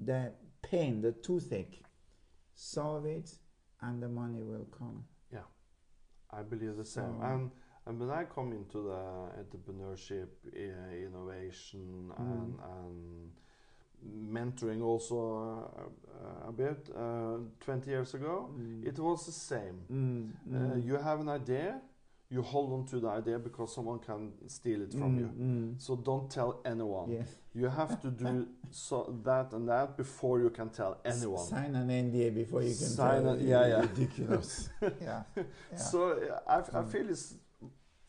the 0.00 0.32
pain, 0.62 1.00
the 1.00 1.12
toothache, 1.12 1.82
solve 2.62 3.06
it, 3.06 3.28
and 3.80 4.02
the 4.02 4.08
money 4.08 4.42
will 4.42 4.66
come. 4.78 5.04
Yeah, 5.32 5.46
I 6.30 6.42
believe 6.42 6.76
the 6.76 6.84
same. 6.84 7.16
So- 7.20 7.26
and 7.26 7.50
and 7.86 7.98
when 7.98 8.10
I 8.10 8.24
come 8.24 8.52
into 8.52 8.78
the 8.90 9.02
entrepreneurship, 9.42 10.28
uh, 10.46 11.06
innovation, 11.06 12.12
Mm. 12.12 12.32
and, 12.32 12.58
and 12.76 13.32
mentoring 14.32 14.82
also 14.82 15.18
uh, 15.76 16.48
a 16.48 16.52
bit, 16.52 16.90
uh, 16.96 17.38
20 17.60 17.90
years 17.90 18.14
ago, 18.14 18.50
it 18.84 18.98
was 18.98 19.26
the 19.26 19.32
same. 19.32 19.78
Mm, 19.90 20.30
Uh, 20.54 20.74
mm, 20.74 20.84
you 20.84 20.96
have 20.96 21.20
an 21.20 21.28
idea, 21.28 21.80
you 22.30 22.42
hold 22.42 22.72
on 22.72 22.84
to 22.86 23.00
the 23.00 23.08
idea 23.08 23.38
because 23.38 23.74
someone 23.74 23.98
can 23.98 24.32
steal 24.48 24.82
it 24.82 24.92
from 24.92 25.16
mm, 25.16 25.20
you. 25.20 25.28
mm. 25.28 25.80
So 25.80 25.96
don't 25.96 26.30
tell 26.30 26.60
anyone. 26.64 27.10
Yes. 27.10 27.36
You 27.54 27.68
have 27.68 28.00
to 28.00 28.10
do 28.10 28.46
so 28.70 29.14
that 29.24 29.52
and 29.52 29.68
that 29.68 29.96
before 29.96 30.40
you 30.40 30.50
can 30.50 30.70
tell 30.70 30.98
anyone. 31.04 31.44
Sign 31.46 31.74
an 31.74 31.88
NDA 31.88 32.34
before 32.34 32.62
you 32.62 32.68
can 32.68 32.88
Sign 32.98 33.22
tell 33.24 33.34
a- 33.34 33.38
yeah, 33.38 33.66
yeah. 33.66 33.80
ridiculous. 33.80 34.70
yeah. 34.80 35.22
yeah. 35.36 35.76
So 35.76 35.98
I, 36.46 36.56
I 36.58 36.62
Mm. 36.82 36.88
feel 36.92 37.10
it's 37.10 37.34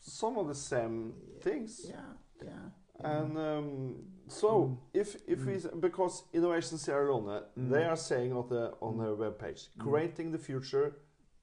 some 0.00 0.38
of 0.38 0.46
the 0.48 0.54
same 0.54 1.12
things. 1.42 1.70
yeah, 1.88 1.94
yeah. 2.42 2.50
yeah. 2.50 3.10
And 3.18 3.36
um, 3.36 3.96
so 4.28 4.48
Mm. 4.48 4.76
if 4.94 5.08
if 5.26 5.44
we 5.44 5.54
because 5.80 6.22
Innovation 6.32 6.78
Sierra 6.78 7.04
Leone 7.14 7.42
Mm. 7.58 7.70
they 7.70 7.84
are 7.84 7.96
saying 8.10 8.32
on 8.32 8.48
the 8.48 8.72
on 8.80 8.94
Mm. 8.94 9.00
their 9.02 9.16
webpage 9.24 9.60
Mm. 9.68 9.78
creating 9.84 10.32
the 10.32 10.38
future 10.38 10.86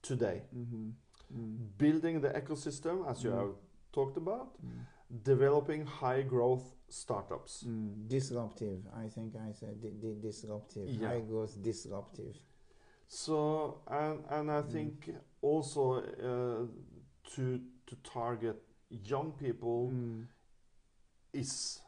today, 0.02 0.42
Mhm. 0.54 0.92
Mm. 1.32 1.56
building 1.78 2.20
the 2.20 2.30
ecosystem 2.40 3.06
as 3.10 3.22
you 3.24 3.30
Mm. 3.30 3.38
have 3.40 3.54
talked 3.92 4.16
about, 4.16 4.48
Mm. 4.58 4.86
developing 5.24 5.86
high 5.86 6.22
growth 6.22 6.66
startups. 6.92 7.64
Mm, 7.66 8.06
disruptive. 8.08 8.80
I 8.94 9.08
think 9.08 9.34
I 9.36 9.52
said 9.52 9.80
di- 9.80 9.90
di- 10.02 10.20
disruptive. 10.20 10.88
Yeah. 10.88 11.08
High 11.08 11.20
growth 11.20 11.60
disruptive. 11.62 12.36
So 13.08 13.82
and 13.86 14.24
and 14.30 14.50
I 14.50 14.62
Mm. 14.62 14.72
think 14.72 15.10
also 15.40 15.82
uh, 16.02 16.66
to 17.34 17.60
to 17.86 17.96
target 18.02 18.56
young 18.90 19.32
people 19.32 19.90
Mm. 19.90 20.26
is 21.32 21.80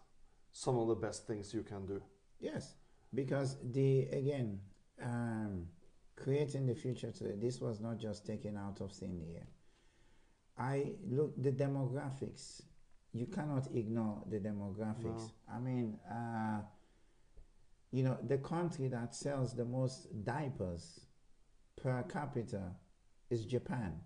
some 0.52 0.78
of 0.78 0.88
the 0.88 0.94
best 1.06 1.26
things 1.26 1.52
you 1.54 1.62
can 1.62 1.86
do. 1.86 2.02
Yes, 2.40 2.76
because 3.12 3.56
the 3.62 4.08
again, 4.08 4.60
um, 5.02 5.68
creating 6.16 6.66
the 6.66 6.74
future 6.74 7.12
today. 7.12 7.36
This 7.36 7.60
was 7.60 7.80
not 7.80 7.98
just 7.98 8.24
taken 8.26 8.56
out 8.56 8.80
of 8.80 8.92
thin 8.92 9.20
air. 9.34 9.46
I 10.56 10.94
look 11.10 11.34
the 11.42 11.52
demographics. 11.52 12.62
You 13.14 13.26
cannot 13.26 13.68
ignore 13.74 14.22
the 14.28 14.40
demographics. 14.40 15.30
I 15.48 15.60
mean, 15.60 15.98
uh, 16.10 16.62
you 17.92 18.02
know, 18.02 18.18
the 18.26 18.38
country 18.38 18.88
that 18.88 19.14
sells 19.14 19.54
the 19.54 19.64
most 19.64 20.24
diapers 20.24 21.06
per 21.76 22.02
capita 22.02 22.72
is 23.30 23.44
Japan. 23.46 24.00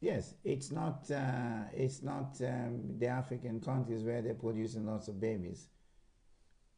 Yes, 0.00 0.34
it's 0.42 0.72
not. 0.72 1.08
Uh, 1.08 1.62
it's 1.72 2.02
not 2.02 2.40
um, 2.42 2.98
the 2.98 3.06
African 3.06 3.60
countries 3.60 4.02
where 4.02 4.20
they're 4.20 4.34
producing 4.34 4.84
lots 4.84 5.06
of 5.06 5.20
babies. 5.20 5.68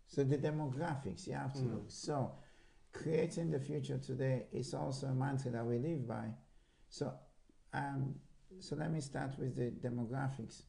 So 0.06 0.22
the 0.22 0.36
demographics 0.36 1.26
you 1.26 1.32
have 1.32 1.54
to 1.54 1.60
Mm. 1.60 1.72
look. 1.72 1.90
So 1.90 2.32
creating 2.92 3.50
the 3.50 3.58
future 3.58 3.96
today 3.98 4.46
is 4.52 4.74
also 4.74 5.06
a 5.06 5.14
mantra 5.14 5.50
that 5.52 5.64
we 5.66 5.78
live 5.78 6.06
by. 6.06 6.34
So, 6.90 7.14
um, 7.72 8.20
so 8.58 8.76
let 8.76 8.92
me 8.92 9.00
start 9.00 9.38
with 9.38 9.56
the 9.56 9.70
demographics. 9.70 10.64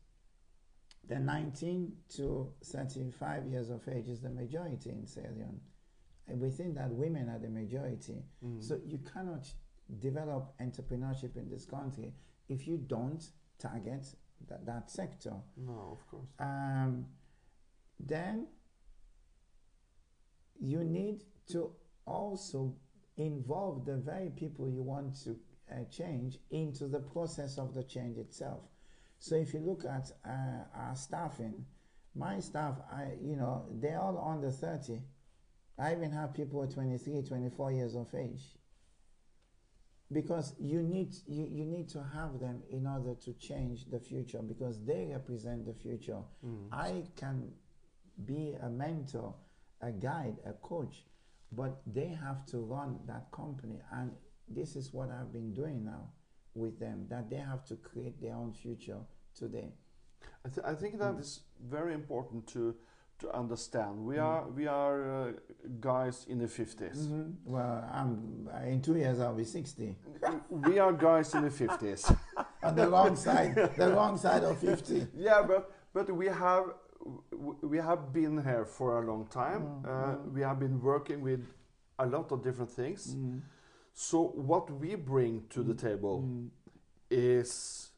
The 1.07 1.19
19 1.19 1.91
to 2.15 2.51
35 2.63 3.45
years 3.47 3.69
of 3.69 3.87
age 3.87 4.07
is 4.07 4.21
the 4.21 4.29
majority 4.29 4.89
in 4.89 5.05
Sierra 5.05 5.29
Leone. 5.35 5.61
And 6.27 6.39
within 6.39 6.73
that, 6.75 6.89
women 6.89 7.29
are 7.29 7.37
the 7.37 7.49
majority. 7.49 8.23
Mm. 8.43 8.63
So 8.63 8.79
you 8.85 8.99
cannot 9.13 9.47
develop 9.99 10.53
entrepreneurship 10.59 11.37
in 11.37 11.49
this 11.49 11.65
country 11.65 12.13
if 12.49 12.67
you 12.67 12.77
don't 12.77 13.23
target 13.59 14.07
that, 14.47 14.65
that 14.65 14.89
sector. 14.89 15.33
no, 15.57 15.97
of 15.99 16.07
course. 16.09 16.27
Um, 16.39 17.05
then 17.99 18.47
you 20.59 20.83
need 20.83 21.23
to 21.51 21.71
also 22.05 22.75
involve 23.17 23.85
the 23.85 23.97
very 23.97 24.29
people 24.29 24.69
you 24.69 24.81
want 24.81 25.15
to 25.23 25.37
uh, 25.71 25.83
change 25.91 26.37
into 26.51 26.87
the 26.87 26.99
process 26.99 27.57
of 27.57 27.73
the 27.73 27.83
change 27.83 28.17
itself. 28.17 28.61
So 29.25 29.35
if 29.37 29.55
you 29.55 29.59
look 29.59 29.85
at 29.85 30.11
uh, 30.23 30.65
our 30.75 30.95
staffing, 30.95 31.65
my 32.13 32.39
staff, 32.39 32.75
I 32.91 33.13
you 33.19 33.35
know, 33.35 33.65
they're 33.71 33.99
all 33.99 34.23
under 34.23 34.51
30. 34.51 35.01
I 35.79 35.93
even 35.93 36.11
have 36.11 36.35
people 36.35 36.61
at 36.61 36.69
23, 36.69 37.23
24 37.23 37.71
years 37.71 37.95
of 37.95 38.13
age. 38.13 38.43
Because 40.11 40.53
you 40.59 40.83
need 40.83 41.15
you, 41.25 41.47
you 41.51 41.65
need 41.65 41.89
to 41.89 42.05
have 42.13 42.39
them 42.39 42.61
in 42.69 42.85
order 42.85 43.15
to 43.25 43.33
change 43.33 43.89
the 43.89 43.99
future 43.99 44.43
because 44.43 44.85
they 44.85 45.07
represent 45.11 45.65
the 45.65 45.73
future. 45.73 46.21
Mm. 46.45 46.67
I 46.71 47.01
can 47.15 47.51
be 48.27 48.55
a 48.61 48.69
mentor, 48.69 49.33
a 49.81 49.91
guide, 49.91 50.35
a 50.45 50.53
coach, 50.53 51.03
but 51.51 51.81
they 51.87 52.15
have 52.23 52.45
to 52.51 52.59
run 52.59 52.99
that 53.07 53.31
company. 53.31 53.81
And 53.91 54.11
this 54.47 54.75
is 54.75 54.93
what 54.93 55.09
I've 55.09 55.33
been 55.33 55.51
doing 55.51 55.83
now 55.83 56.11
with 56.53 56.79
them 56.79 57.07
that 57.09 57.31
they 57.31 57.37
have 57.37 57.65
to 57.65 57.75
create 57.75 58.21
their 58.21 58.35
own 58.35 58.53
future 58.53 58.99
today. 59.35 59.71
I, 60.45 60.49
th- 60.49 60.65
I 60.65 60.75
think 60.75 60.99
that 60.99 61.15
Mm. 61.15 61.19
is 61.19 61.41
very 61.69 61.93
important 61.93 62.47
to 62.53 62.75
to 63.19 63.31
understand. 63.39 64.05
We 64.05 64.15
Mm. 64.17 64.23
are 64.23 64.47
we 64.57 64.67
are 64.67 64.97
uh, 65.27 65.31
guys 65.79 66.25
in 66.27 66.37
the 66.39 66.47
50s. 66.47 67.07
Well, 67.45 67.89
I'm 67.93 68.49
in 68.67 68.81
two 68.81 68.95
years 68.97 69.19
I'll 69.19 69.33
be 69.37 69.45
sixty. 69.45 69.95
we 70.49 70.79
are 70.79 70.91
guys 70.93 71.33
in 71.35 71.41
the 71.43 71.49
50s. 71.49 72.15
On 72.63 72.75
the 72.75 72.87
wrong 72.89 73.15
side, 73.15 73.55
the 73.77 73.89
wrong 73.95 74.17
side 74.17 74.43
of 74.43 74.57
fifty. 74.57 75.07
yeah, 75.15 75.41
but 75.47 75.71
but 75.93 76.09
we 76.09 76.27
have 76.27 76.65
we 77.61 77.77
have 77.77 78.11
been 78.13 78.43
here 78.43 78.65
for 78.65 79.03
a 79.03 79.05
long 79.11 79.27
time. 79.27 79.61
Mm, 79.61 79.85
Uh, 79.85 80.15
mm. 80.15 80.33
we 80.33 80.41
have 80.41 80.59
been 80.59 80.81
working 80.81 81.23
with 81.23 81.41
a 81.99 82.05
lot 82.05 82.31
of 82.31 82.41
different 82.43 82.71
things. 82.75 83.15
Mm, 83.15 83.41
So 83.93 84.17
what 84.35 84.69
we 84.81 84.95
bring 84.95 85.47
to 85.49 85.63
the 85.63 85.73
Mm, 85.73 85.81
table 85.81 86.21
mm, 86.21 86.49
is 87.09 87.91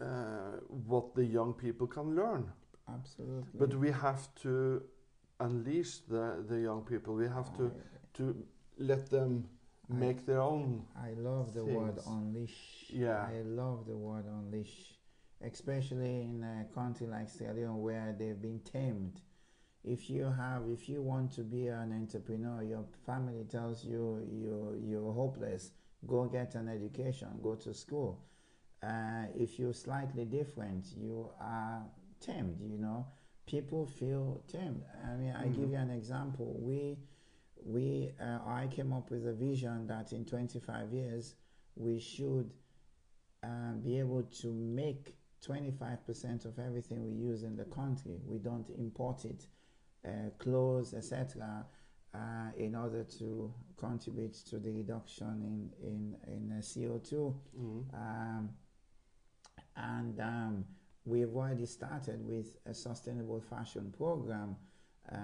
uh, 0.00 0.58
what 0.88 1.14
the 1.14 1.24
young 1.24 1.52
people 1.54 1.86
can 1.86 2.14
learn. 2.14 2.50
absolutely. 2.88 3.58
But 3.58 3.74
we 3.74 3.90
have 3.90 4.34
to 4.42 4.82
unleash 5.40 5.98
the, 6.08 6.44
the 6.48 6.58
young 6.60 6.82
people. 6.82 7.14
We 7.14 7.28
have 7.28 7.56
to, 7.56 7.72
to 8.14 8.36
let 8.78 9.10
them 9.10 9.44
I- 9.90 9.94
make 9.94 10.26
their 10.26 10.40
own. 10.40 10.84
I, 10.96 11.10
I 11.10 11.12
love 11.14 11.54
the 11.54 11.64
word 11.64 11.98
unleash. 12.06 12.86
Yeah. 12.90 13.26
I 13.34 13.42
love 13.42 13.86
the 13.86 13.96
word 13.96 14.26
unleash, 14.26 14.94
especially 15.42 16.22
in 16.22 16.42
a 16.44 16.74
country 16.74 17.06
like 17.06 17.28
Sierra 17.28 17.54
Leone 17.54 17.80
where 17.82 18.14
they've 18.18 18.40
been 18.40 18.60
tamed. 18.60 19.20
If 19.84 20.08
you 20.08 20.24
have, 20.24 20.62
if 20.72 20.88
you 20.88 21.02
want 21.02 21.30
to 21.32 21.42
be 21.42 21.68
an 21.68 21.92
entrepreneur, 21.92 22.62
your 22.62 22.84
family 23.04 23.44
tells 23.44 23.84
you 23.84 24.26
you 24.32 24.80
you're 24.82 25.12
hopeless. 25.12 25.72
Go 26.06 26.24
get 26.24 26.54
an 26.54 26.68
education. 26.68 27.28
Go 27.42 27.54
to 27.56 27.74
school. 27.74 28.18
Uh, 28.84 29.26
if 29.44 29.58
you're 29.58 29.72
slightly 29.86 30.24
different, 30.24 30.84
you 30.96 31.30
are 31.40 31.82
tamed. 32.20 32.56
You 32.60 32.78
know, 32.78 33.06
people 33.46 33.86
feel 33.86 34.42
tamed. 34.48 34.82
I 35.10 35.16
mean, 35.16 35.32
I 35.32 35.44
give 35.48 35.68
Mhm. 35.68 35.74
you 35.74 35.76
an 35.78 35.90
example. 35.90 36.48
We 36.60 36.98
we 37.76 38.12
uh, 38.20 38.40
I 38.60 38.68
came 38.76 38.92
up 38.92 39.10
with 39.10 39.26
a 39.26 39.32
vision 39.32 39.86
that 39.86 40.12
in 40.12 40.24
25 40.26 40.92
years 40.92 41.34
we 41.76 41.98
should 41.98 42.52
uh, 43.42 43.72
be 43.82 43.98
able 43.98 44.22
to 44.42 44.52
make 44.52 45.16
25% 45.40 46.44
of 46.44 46.58
everything 46.58 47.04
we 47.04 47.12
use 47.12 47.42
in 47.42 47.56
the 47.56 47.64
country. 47.64 48.20
We 48.26 48.38
don't 48.38 48.68
import 48.70 49.24
it, 49.24 49.46
uh, 50.04 50.30
clothes, 50.38 50.94
etc., 50.94 51.66
uh, 52.14 52.18
in 52.56 52.74
order 52.74 53.04
to 53.18 53.52
contribute 53.76 54.34
to 54.50 54.58
the 54.58 54.70
reduction 54.70 55.42
in 55.42 55.70
in 55.90 56.16
in 56.26 56.52
uh, 56.52 56.60
CO2. 56.62 57.34
Mm. 57.58 57.84
Um, 57.94 58.50
and 59.76 60.20
um, 60.20 60.64
we've 61.04 61.34
already 61.34 61.66
started 61.66 62.24
with 62.26 62.56
a 62.66 62.74
sustainable 62.74 63.40
fashion 63.40 63.92
program 63.96 64.56
uh, 65.12 65.16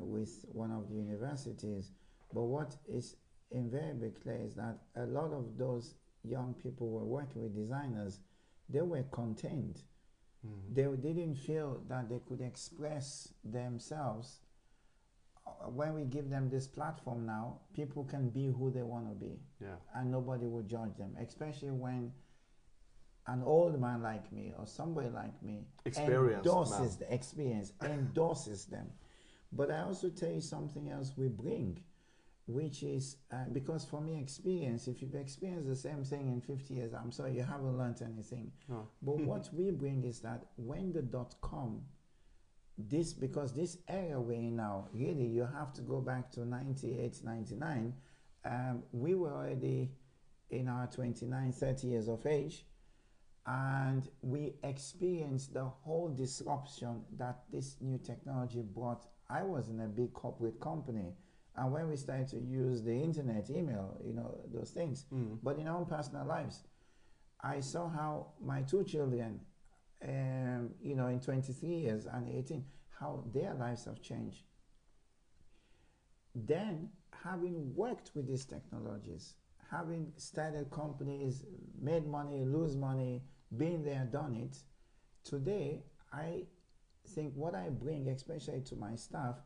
with 0.00 0.44
one 0.52 0.70
of 0.70 0.88
the 0.88 0.94
universities. 0.96 1.90
But 2.32 2.42
what 2.42 2.76
is 2.88 3.16
invariably 3.50 4.10
clear 4.10 4.40
is 4.44 4.54
that 4.56 4.78
a 4.96 5.06
lot 5.06 5.32
of 5.32 5.56
those 5.58 5.94
young 6.22 6.54
people 6.54 6.88
were 6.90 7.04
working 7.04 7.42
with 7.42 7.54
designers, 7.54 8.20
they 8.68 8.80
were 8.82 9.02
content. 9.04 9.82
Mm. 10.46 10.74
They 10.74 10.84
didn't 11.12 11.34
feel 11.36 11.80
that 11.88 12.08
they 12.08 12.20
could 12.28 12.40
express 12.40 13.32
themselves. 13.44 14.40
Uh, 15.46 15.68
When 15.70 15.94
we 15.94 16.04
give 16.04 16.30
them 16.30 16.48
this 16.48 16.66
platform 16.66 17.26
now, 17.26 17.60
people 17.74 18.04
can 18.04 18.30
be 18.30 18.46
who 18.48 18.70
they 18.70 18.82
want 18.82 19.08
to 19.08 19.14
be 19.14 19.38
Yeah. 19.60 19.76
and 19.94 20.10
nobody 20.10 20.46
will 20.46 20.62
judge 20.62 20.96
them, 20.96 21.16
especially 21.18 21.70
when 21.70 22.12
an 23.26 23.42
old 23.44 23.80
man 23.80 24.02
like 24.02 24.30
me 24.32 24.52
or 24.58 24.66
somebody 24.66 25.08
like 25.08 25.42
me 25.42 25.66
Experienced 25.84 26.46
endorses 26.46 26.96
the 26.96 27.12
experience, 27.12 27.72
endorses 27.82 28.66
them. 28.66 28.86
But 29.52 29.70
I 29.70 29.82
also 29.82 30.08
tell 30.10 30.30
you 30.30 30.40
something 30.40 30.90
else 30.90 31.12
we 31.16 31.28
bring, 31.28 31.78
which 32.46 32.82
is 32.82 33.16
uh, 33.32 33.44
because 33.52 33.84
for 33.84 34.00
me, 34.00 34.20
experience, 34.20 34.88
if 34.88 35.00
you've 35.00 35.14
experienced 35.14 35.68
the 35.68 35.76
same 35.76 36.04
thing 36.04 36.28
in 36.28 36.40
50 36.40 36.74
years, 36.74 36.92
I'm 36.92 37.12
sorry, 37.12 37.32
you 37.34 37.42
haven't 37.42 37.78
learned 37.78 38.02
anything. 38.02 38.50
No. 38.68 38.88
But 39.00 39.16
what 39.20 39.48
we 39.52 39.70
bring 39.70 40.04
is 40.04 40.20
that 40.20 40.44
when 40.56 40.92
the 40.92 41.02
dot 41.02 41.34
com, 41.40 41.82
this 42.76 43.12
because 43.12 43.54
this 43.54 43.78
era 43.88 44.20
we're 44.20 44.32
in 44.34 44.56
now, 44.56 44.88
really 44.92 45.26
you 45.26 45.48
have 45.56 45.72
to 45.74 45.82
go 45.82 46.00
back 46.00 46.30
to 46.32 46.44
98, 46.44 47.20
99. 47.24 47.94
Um, 48.44 48.82
we 48.92 49.14
were 49.14 49.32
already 49.32 49.92
in 50.50 50.68
our 50.68 50.86
29, 50.88 51.52
30 51.52 51.86
years 51.86 52.08
of 52.08 52.26
age, 52.26 52.64
and 53.46 54.08
we 54.22 54.54
experienced 54.62 55.52
the 55.52 55.64
whole 55.64 56.08
disruption 56.08 57.02
that 57.18 57.42
this 57.52 57.76
new 57.80 57.98
technology 57.98 58.62
brought. 58.62 59.06
I 59.28 59.42
was 59.42 59.68
in 59.68 59.80
a 59.80 59.86
big 59.86 60.12
corporate 60.14 60.60
company, 60.60 61.14
and 61.56 61.72
when 61.72 61.88
we 61.88 61.96
started 61.96 62.28
to 62.28 62.38
use 62.40 62.82
the 62.82 62.94
internet, 62.94 63.50
email, 63.50 64.00
you 64.04 64.12
know, 64.14 64.38
those 64.52 64.70
things, 64.70 65.06
Mm. 65.12 65.38
but 65.42 65.58
in 65.58 65.68
our 65.68 65.78
own 65.78 65.86
personal 65.86 66.26
lives, 66.26 66.64
I 67.40 67.60
saw 67.60 67.88
how 67.88 68.32
my 68.40 68.62
two 68.62 68.84
children, 68.84 69.40
um, 70.02 70.74
you 70.80 70.96
know, 70.96 71.08
in 71.08 71.20
23 71.20 71.68
years 71.80 72.06
and 72.06 72.28
18, 72.28 72.64
how 72.98 73.24
their 73.32 73.54
lives 73.54 73.84
have 73.84 74.00
changed. 74.00 74.44
Then, 76.34 76.90
having 77.12 77.74
worked 77.74 78.12
with 78.14 78.26
these 78.26 78.44
technologies, 78.46 79.36
having 79.70 80.12
started 80.16 80.70
companies, 80.70 81.44
made 81.80 82.06
money, 82.06 82.44
lose 82.44 82.76
money, 82.76 83.22
been 83.58 83.84
there, 83.84 84.08
done 84.10 84.34
it, 84.34 84.56
today 85.24 85.82
I 86.12 86.44
think 87.08 87.34
what 87.34 87.54
I 87.54 87.68
bring, 87.70 88.08
especially 88.08 88.60
to 88.62 88.76
my 88.76 88.96
staff, 88.96 89.36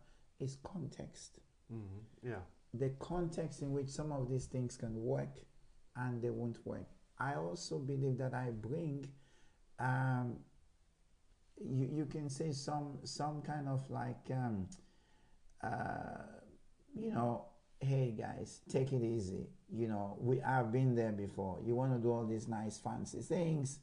is 0.40 0.56
context 0.62 1.40
Mm. 1.72 1.82
Yeah. 2.22 2.40
the 2.72 2.90
context 2.98 3.60
in 3.60 3.72
which 3.72 3.88
some 3.90 4.10
of 4.10 4.30
these 4.30 4.46
things 4.46 4.76
can 4.76 4.94
work 5.02 5.34
and 5.96 6.22
they 6.22 6.30
won't 6.30 6.58
work. 6.64 6.88
I 7.18 7.34
also 7.34 7.78
believe 7.78 8.16
that 8.18 8.32
I 8.32 8.50
bring, 8.50 9.06
um, 9.78 10.36
you, 11.60 11.88
you 11.92 12.06
can 12.06 12.30
say 12.30 12.52
some 12.52 12.98
some 13.04 13.42
kind 13.42 13.68
of 13.68 13.88
like, 13.90 14.30
um, 14.30 14.66
uh, 15.62 16.22
you 16.94 17.12
know, 17.12 17.46
hey 17.80 18.14
guys, 18.16 18.60
take 18.68 18.92
it 18.92 19.02
easy. 19.02 19.46
You 19.70 19.88
know, 19.88 20.16
we 20.20 20.38
have 20.38 20.72
been 20.72 20.94
there 20.94 21.12
before. 21.12 21.58
You 21.64 21.74
want 21.74 21.92
to 21.92 21.98
do 21.98 22.10
all 22.12 22.26
these 22.26 22.48
nice 22.48 22.78
fancy 22.78 23.20
things, 23.20 23.80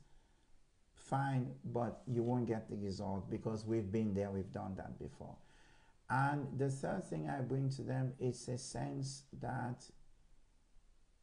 fine, 1.09 1.51
but 1.65 2.01
you 2.07 2.23
won't 2.23 2.47
get 2.47 2.69
the 2.69 2.75
result 2.77 3.29
because 3.29 3.65
we've 3.65 3.91
been 3.91 4.13
there, 4.13 4.31
we've 4.31 4.51
done 4.51 4.75
that 4.77 4.97
before. 4.99 5.35
And 6.09 6.47
the 6.57 6.69
third 6.69 7.03
thing 7.05 7.29
I 7.29 7.41
bring 7.41 7.69
to 7.71 7.81
them 7.81 8.13
is 8.19 8.47
a 8.47 8.57
sense 8.57 9.23
that 9.41 9.83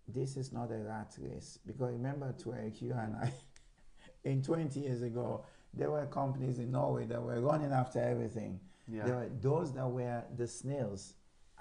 this 0.08 0.36
is 0.36 0.52
not 0.52 0.70
a 0.72 0.78
rat 0.78 1.14
race. 1.20 1.58
Because 1.66 1.92
remember, 1.92 2.34
Twerk, 2.36 2.82
you 2.82 2.92
and 2.92 3.16
I, 3.16 3.32
in 4.24 4.42
20 4.42 4.80
years 4.80 5.02
ago, 5.02 5.44
there 5.74 5.90
were 5.90 6.06
companies 6.06 6.58
in 6.58 6.72
Norway 6.72 7.06
that 7.06 7.22
were 7.22 7.40
running 7.40 7.72
after 7.72 8.00
everything. 8.00 8.60
Yeah. 8.88 9.04
There 9.04 9.14
were 9.14 9.30
those 9.40 9.72
that 9.74 9.88
were 9.88 10.22
the 10.36 10.46
snails 10.46 11.14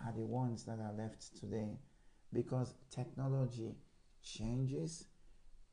are 0.04 0.12
the 0.12 0.26
ones 0.26 0.64
that 0.66 0.80
are 0.80 0.94
left 0.98 1.40
today 1.40 1.78
because 2.34 2.74
technology 2.90 3.76
changes, 4.24 5.06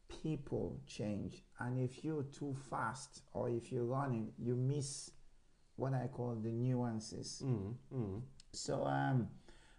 people 0.08 0.80
change, 0.86 1.44
and 1.60 1.78
if 1.78 2.04
you're 2.04 2.24
too 2.24 2.54
fast 2.70 3.22
or 3.32 3.48
if 3.48 3.70
you're 3.70 3.84
running, 3.84 4.32
you 4.38 4.56
miss 4.56 5.10
what 5.76 5.94
I 5.94 6.08
call 6.08 6.34
the 6.34 6.50
nuances. 6.50 7.42
Mm. 7.44 7.74
Mm. 7.94 8.22
So, 8.52 8.84
um, 8.84 9.28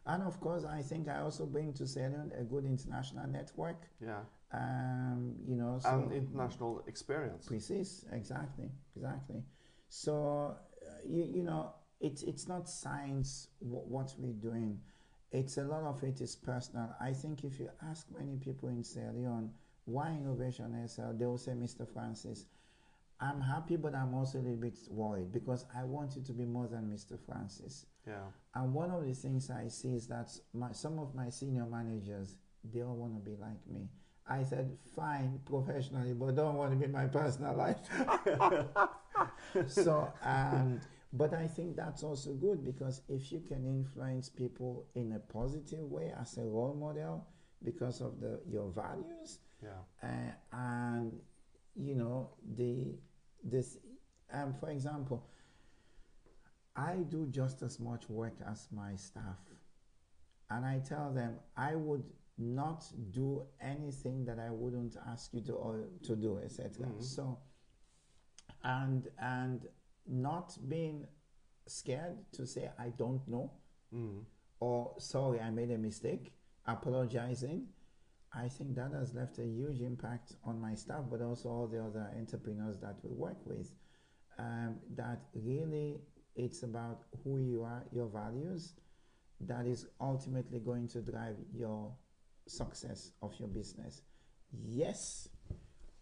and 0.05 0.23
of 0.23 0.39
course, 0.39 0.63
I 0.63 0.81
think 0.81 1.07
I 1.07 1.19
also 1.19 1.45
bring 1.45 1.73
to 1.73 1.85
Salone 1.85 2.31
a 2.37 2.43
good 2.43 2.65
international 2.65 3.27
network. 3.27 3.87
Yeah. 4.01 4.21
Um, 4.51 5.35
you 5.45 5.55
know, 5.55 5.79
so 5.81 5.89
And 5.89 6.11
international 6.11 6.83
experience. 6.87 7.45
Precise, 7.45 8.05
exactly, 8.11 8.69
exactly. 8.95 9.43
So, 9.89 10.55
uh, 10.87 10.91
you, 11.05 11.23
you 11.25 11.43
know, 11.43 11.73
it's 11.99 12.23
it's 12.23 12.47
not 12.47 12.69
science 12.69 13.49
what 13.59 14.13
we're 14.17 14.33
doing. 14.33 14.79
It's 15.31 15.57
a 15.57 15.63
lot 15.63 15.83
of 15.83 16.03
it 16.03 16.21
is 16.21 16.35
personal. 16.35 16.95
I 16.99 17.13
think 17.13 17.43
if 17.43 17.59
you 17.59 17.69
ask 17.87 18.07
many 18.17 18.37
people 18.37 18.69
in 18.69 18.83
Sierra 18.83 19.13
Leone 19.13 19.51
why 19.89 20.11
innovation 20.11 20.75
SL, 20.87 21.13
they 21.17 21.25
will 21.25 21.37
say, 21.37 21.51
Mr. 21.51 21.87
Francis, 21.87 22.45
I'm 23.21 23.41
happy, 23.41 23.75
but 23.75 23.93
I'm 23.93 24.13
also 24.13 24.37
a 24.37 24.41
little 24.41 24.55
bit 24.55 24.77
worried 24.89 25.31
because 25.31 25.65
I 25.75 25.83
want 25.83 26.15
you 26.15 26.21
to 26.23 26.31
be 26.31 26.45
more 26.45 26.67
than 26.67 26.89
Mr. 26.89 27.19
Francis. 27.19 27.85
Yeah. 28.07 28.13
And 28.55 28.73
one 28.73 28.91
of 28.91 29.05
the 29.05 29.13
things 29.13 29.49
I 29.49 29.67
see 29.67 29.89
is 29.89 30.07
that 30.07 30.31
my, 30.53 30.71
some 30.71 30.99
of 30.99 31.13
my 31.13 31.29
senior 31.29 31.65
managers, 31.65 32.35
they 32.63 32.81
all 32.81 32.95
want 32.95 33.15
to 33.15 33.29
be 33.29 33.35
like 33.35 33.59
me. 33.67 33.89
I 34.27 34.43
said, 34.43 34.77
fine, 34.95 35.39
professionally, 35.45 36.13
but 36.13 36.35
don't 36.35 36.55
want 36.55 36.71
to 36.71 36.77
be 36.77 36.91
my 36.91 37.07
personal 37.07 37.55
life. 37.55 37.77
so, 39.67 40.13
um, 40.23 40.79
but 41.11 41.33
I 41.33 41.47
think 41.47 41.75
that's 41.75 42.03
also 42.03 42.33
good 42.33 42.63
because 42.63 43.01
if 43.09 43.31
you 43.31 43.41
can 43.47 43.65
influence 43.65 44.29
people 44.29 44.85
in 44.93 45.13
a 45.13 45.19
positive 45.19 45.81
way 45.91 46.13
as 46.21 46.37
a 46.37 46.43
role 46.43 46.75
model 46.79 47.25
because 47.63 48.01
of 48.01 48.21
the 48.21 48.39
your 48.47 48.69
values, 48.71 49.39
Yeah. 49.61 49.81
uh, 50.03 50.31
and 50.53 51.11
you 51.75 51.95
know 51.95 52.29
the 52.55 52.95
this 53.43 53.77
um, 54.33 54.53
for 54.59 54.69
example 54.69 55.25
i 56.75 56.95
do 57.09 57.27
just 57.27 57.61
as 57.61 57.79
much 57.79 58.09
work 58.09 58.35
as 58.49 58.67
my 58.71 58.95
staff 58.95 59.37
and 60.49 60.65
i 60.65 60.79
tell 60.79 61.11
them 61.11 61.35
i 61.57 61.75
would 61.75 62.03
not 62.37 62.85
do 63.11 63.43
anything 63.61 64.23
that 64.25 64.39
i 64.39 64.49
wouldn't 64.49 64.95
ask 65.11 65.33
you 65.33 65.41
to 65.41 65.53
or 65.53 65.83
to 66.03 66.15
do 66.15 66.39
etc 66.39 66.85
Mhm. 66.87 67.01
so 67.03 67.37
and 68.63 69.07
and 69.19 69.67
not 70.07 70.57
being 70.67 71.05
scared 71.67 72.17
to 72.31 72.45
say 72.47 72.71
I 72.79 72.89
don't 72.89 73.27
know 73.27 73.51
Mm. 73.93 74.23
or 74.59 74.93
sorry 74.99 75.39
I 75.39 75.49
made 75.51 75.71
a 75.71 75.77
mistake, 75.77 76.31
apologizing. 76.65 77.67
I 78.33 78.47
think 78.47 78.75
that 78.75 78.91
has 78.93 79.13
left 79.13 79.39
a 79.39 79.45
huge 79.45 79.81
impact 79.81 80.33
on 80.43 80.61
my 80.61 80.75
staff, 80.75 81.05
but 81.09 81.21
also 81.21 81.49
all 81.49 81.67
the 81.67 81.83
other 81.83 82.07
entrepreneurs 82.17 82.77
that 82.79 82.95
we 83.03 83.11
work 83.11 83.37
with. 83.45 83.73
Um, 84.37 84.77
that 84.95 85.19
really 85.33 85.99
it's 86.35 86.63
about 86.63 87.01
who 87.23 87.39
you 87.39 87.63
are, 87.63 87.83
your 87.91 88.07
values, 88.07 88.73
that 89.41 89.65
is 89.65 89.87
ultimately 89.99 90.59
going 90.59 90.87
to 90.89 91.01
drive 91.01 91.35
your 91.53 91.93
success 92.47 93.11
of 93.21 93.33
your 93.39 93.49
business. 93.49 94.03
Yes, 94.51 95.27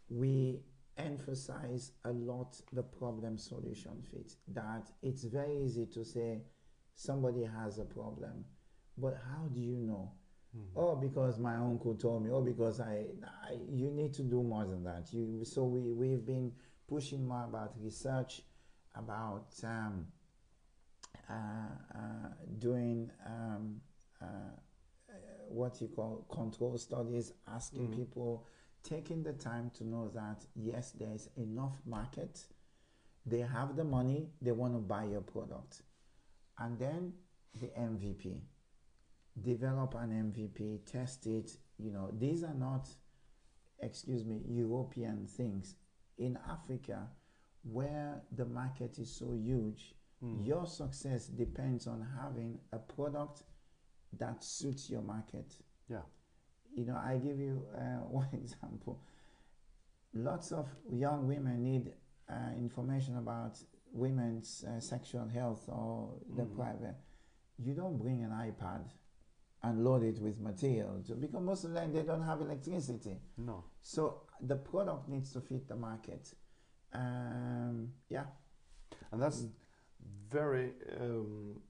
we 0.10 0.62
emphasize 0.98 1.92
a 2.06 2.12
lot 2.12 2.60
the 2.74 2.84
problem 2.84 3.38
solution 3.38 4.04
fit, 4.12 4.34
that 4.50 4.90
it's 5.02 5.24
very 5.24 5.64
easy 5.64 5.86
to 5.86 6.04
say 6.04 6.42
somebody 6.96 7.44
has 7.44 7.78
a 7.80 7.86
problem, 7.86 8.46
but 8.98 9.18
how 9.32 9.48
do 9.48 9.60
you 9.60 9.78
know? 9.78 10.12
Oh, 10.76 10.96
because 10.96 11.40
my 11.40 11.56
uncle 11.56 11.96
told 11.96 12.24
me. 12.24 12.32
Oh, 12.32 12.42
because 12.42 12.80
I, 12.80 13.06
I. 13.50 13.58
You 13.70 13.90
need 13.92 14.14
to 14.14 14.24
do 14.24 14.44
more 14.44 14.66
than 14.66 14.84
that. 14.84 15.12
You. 15.12 15.44
So 15.44 15.64
we 15.64 15.92
we've 15.94 16.26
been 16.26 16.52
pushing 16.88 17.28
more 17.28 17.44
about 17.46 17.74
research, 17.82 18.42
about 18.96 19.54
um, 19.64 20.08
uh, 21.30 21.34
uh, 21.34 22.30
doing 22.60 23.12
um, 23.26 23.82
uh, 24.22 24.26
uh, 25.10 25.14
what 25.50 25.82
you 25.82 25.88
call 25.88 26.26
control 26.32 26.78
studies, 26.78 27.34
asking 27.48 27.88
Mm. 27.90 27.96
people, 27.96 28.46
taking 28.84 29.24
the 29.24 29.34
time 29.34 29.70
to 29.72 29.84
know 29.84 30.10
that 30.10 30.46
yes, 30.56 30.92
there 30.92 31.14
is 31.14 31.30
enough 31.36 31.82
market. 31.86 32.46
They 33.26 33.40
have 33.42 33.76
the 33.76 33.84
money. 33.84 34.30
They 34.42 34.52
want 34.54 34.74
to 34.74 34.80
buy 34.80 35.06
your 35.06 35.22
product, 35.22 35.82
and 36.60 36.78
then 36.80 37.14
the 37.60 37.68
MVP 37.68 38.42
develop 39.42 39.96
an 39.96 40.10
MVP, 40.34 40.86
test 40.86 41.28
it. 41.28 41.52
You 41.78 41.92
know, 41.92 42.12
these 42.18 42.44
are 42.44 42.54
not, 42.56 42.88
excuse 43.82 44.26
me, 44.26 44.42
European 44.48 45.28
things. 45.28 45.76
In 46.18 46.38
Africa, 46.50 47.08
where 47.64 48.22
the 48.36 48.46
market 48.46 48.98
is 49.00 49.12
so 49.16 49.34
huge, 49.34 49.94
Mm. 50.24 50.48
your 50.48 50.66
success 50.66 51.28
depends 51.28 51.86
on 51.86 52.02
having 52.20 52.58
a 52.72 52.80
product 52.80 53.44
that 54.14 54.44
suits 54.44 54.90
your 54.90 55.04
market. 55.04 55.56
Yeah. 55.88 56.02
You 56.74 56.86
know, 56.86 56.96
I 56.96 57.18
give 57.20 57.40
you 57.40 57.68
uh, 57.76 58.00
one 58.22 58.30
example. 58.34 59.00
Lots 60.14 60.52
of 60.52 60.68
young 60.92 61.28
women 61.28 61.62
need 61.64 61.94
uh, 62.30 62.34
information 62.58 63.18
about 63.18 63.60
women's 63.94 64.64
uh, 64.64 64.80
sexual 64.80 65.28
health 65.28 65.70
or 65.70 66.18
the 66.36 66.44
Mm. 66.46 66.56
private. 66.56 66.96
You 67.60 67.76
don't 67.76 67.98
bring 68.00 68.24
an 68.24 68.32
iPad 68.32 68.90
and 69.68 69.84
load 69.88 70.04
it 70.12 70.18
with 70.26 70.38
material 70.52 70.92
because 71.24 71.42
most 71.52 71.64
of 71.68 71.72
them 71.74 71.88
they 71.94 72.04
don't 72.12 72.24
have 72.32 72.40
electricity. 72.42 73.16
No. 73.38 73.58
So 73.82 74.02
the 74.52 74.56
product 74.72 75.04
needs 75.14 75.30
to 75.34 75.40
fit 75.42 75.68
the 75.68 75.76
market. 75.76 76.24
Um, 76.94 77.94
yeah. 78.10 78.26
And 79.12 79.22
that's 79.22 79.42
Mm. 79.44 79.52
very 80.40 80.68
um, 81.02 81.62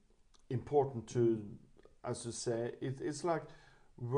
important 0.50 1.06
to, 1.14 1.22
as 2.04 2.24
you 2.26 2.32
say, 2.32 2.60
it, 2.80 3.00
it's 3.00 3.24
like 3.24 3.44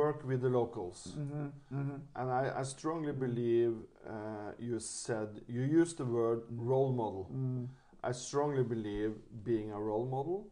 work 0.01 0.25
with 0.31 0.41
the 0.43 0.49
locals. 0.61 0.99
Mm-hmm, 1.19 1.47
mm-hmm. 1.79 1.97
And 2.17 2.31
I, 2.31 2.53
I 2.61 2.63
strongly 2.65 3.13
believe 3.13 3.75
uh, 4.07 4.53
you 4.59 4.79
said, 4.79 5.29
you 5.49 5.63
used 5.63 5.97
the 5.99 6.05
word 6.05 6.41
role 6.51 6.93
model. 6.93 7.31
Mm. 7.35 7.69
I 8.03 8.13
strongly 8.13 8.63
believe 8.63 9.13
being 9.45 9.73
a 9.73 9.81
role 9.81 10.07
model 10.07 10.49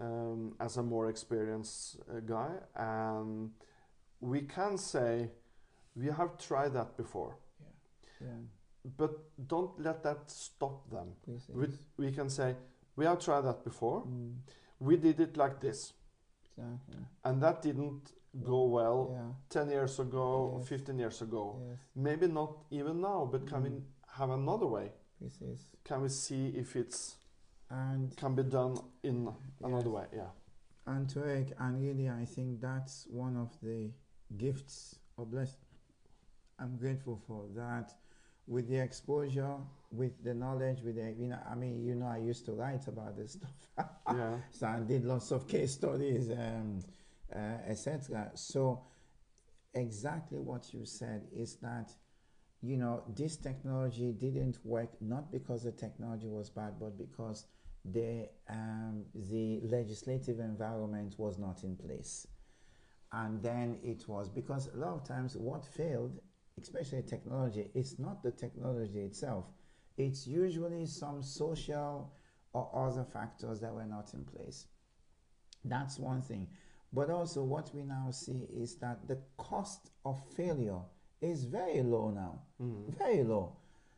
um, 0.00 0.54
as 0.60 0.76
a 0.76 0.82
more 0.82 1.08
experienced 1.08 1.98
uh, 2.10 2.20
guy. 2.20 2.50
And 2.74 3.50
we 4.20 4.42
can 4.42 4.78
say 4.78 5.30
we 5.94 6.06
have 6.06 6.38
tried 6.38 6.72
that 6.74 6.96
before, 6.96 7.36
Yeah. 7.60 8.26
yeah. 8.28 8.40
but 8.96 9.12
don't 9.48 9.78
let 9.80 10.02
that 10.02 10.30
stop 10.30 10.90
them. 10.90 11.08
We, 11.48 11.66
we 11.96 12.12
can 12.12 12.28
say 12.28 12.54
we 12.96 13.04
have 13.06 13.18
tried 13.20 13.42
that 13.42 13.64
before. 13.64 14.02
Mm, 14.06 14.34
We 14.78 14.96
did 14.98 15.20
it 15.20 15.36
like 15.38 15.58
this, 15.60 15.94
exactly. 16.58 16.98
and 17.24 17.42
that 17.42 17.62
didn't 17.62 18.12
go 18.44 18.64
well 18.66 19.08
Yeah. 19.12 19.32
10 19.48 19.70
years 19.70 19.98
ago, 20.00 20.56
Yes. 20.58 20.68
15 20.68 20.98
years 20.98 21.22
ago. 21.22 21.56
Yes. 21.68 21.78
Maybe 21.94 22.26
not 22.28 22.52
even 22.70 23.00
now, 23.00 23.24
but 23.32 23.46
can 23.46 23.62
we 23.62 23.70
Mm. 23.70 23.82
have 24.08 24.30
another 24.34 24.66
way? 24.66 24.92
Precis. 25.18 25.66
Can 25.84 26.02
we 26.02 26.08
see 26.08 26.48
if 26.58 26.76
it's 26.76 27.16
And 27.70 28.16
can 28.16 28.34
be 28.34 28.44
done 28.44 28.78
in 29.02 29.28
another 29.62 29.90
Yes. 29.90 29.94
way? 29.94 30.06
Yeah. 30.14 30.30
and 30.88 31.08
to 31.10 31.18
Turek, 31.20 31.52
and 31.58 31.80
really, 31.82 32.08
I 32.08 32.24
think 32.24 32.60
that's 32.60 33.06
one 33.10 33.36
of 33.36 33.50
the 33.60 33.90
gifts 34.36 35.00
or 35.16 35.26
bless. 35.26 35.56
I'm 36.58 36.76
grateful 36.76 37.16
for 37.26 37.48
that. 37.56 37.92
With 38.46 38.68
the 38.68 38.76
exposure, 38.78 39.56
with 39.90 40.22
the 40.22 40.32
knowledge, 40.32 40.82
with 40.82 40.94
the 40.94 41.12
you 41.12 41.26
know, 41.26 41.38
I 41.50 41.56
mean, 41.56 41.82
you 41.84 41.96
know, 41.96 42.06
I 42.06 42.18
used 42.18 42.44
to 42.46 42.52
write 42.52 42.86
about 42.86 43.16
this 43.16 43.32
stuff. 43.76 43.90
Yeah. 44.14 44.36
so 44.52 44.66
I 44.68 44.78
did 44.80 45.04
lots 45.04 45.32
of 45.32 45.48
case 45.48 45.72
studies, 45.74 46.30
um, 46.30 46.78
uh, 47.34 47.38
etc. 47.66 48.30
So 48.34 48.84
exactly 49.74 50.38
what 50.38 50.72
you 50.72 50.84
said 50.84 51.26
is 51.34 51.56
that 51.56 51.92
you 52.62 52.76
know 52.76 53.02
this 53.14 53.36
technology 53.36 54.12
didn't 54.12 54.58
work 54.64 54.90
not 55.00 55.30
because 55.32 55.64
the 55.64 55.72
technology 55.72 56.28
was 56.28 56.48
bad, 56.48 56.74
but 56.78 56.96
because 56.96 57.46
the 57.92 58.28
um, 58.48 59.04
the 59.14 59.60
legislative 59.64 60.40
environment 60.40 61.14
was 61.18 61.38
not 61.38 61.64
in 61.64 61.76
place, 61.76 62.26
and 63.12 63.42
then 63.42 63.78
it 63.82 64.08
was 64.08 64.28
because 64.28 64.68
a 64.74 64.76
lot 64.76 64.94
of 64.94 65.04
times 65.04 65.36
what 65.36 65.64
failed, 65.64 66.20
especially 66.60 67.02
technology, 67.02 67.70
it's 67.74 67.98
not 67.98 68.22
the 68.22 68.30
technology 68.32 69.00
itself. 69.00 69.46
It's 69.96 70.26
usually 70.26 70.86
some 70.86 71.22
social 71.22 72.12
or 72.52 72.70
other 72.74 73.04
factors 73.04 73.60
that 73.60 73.74
were 73.74 73.86
not 73.86 74.12
in 74.14 74.24
place. 74.24 74.66
That's 75.64 75.98
one 75.98 76.22
thing. 76.22 76.48
But 76.92 77.10
also, 77.10 77.42
what 77.42 77.74
we 77.74 77.82
now 77.82 78.10
see 78.10 78.46
is 78.54 78.76
that 78.76 79.08
the 79.08 79.18
cost 79.36 79.90
of 80.04 80.20
failure 80.34 80.80
is 81.20 81.44
very 81.44 81.82
low 81.82 82.10
now, 82.10 82.42
Mm. 82.60 82.96
very 82.98 83.22
low. 83.24 83.56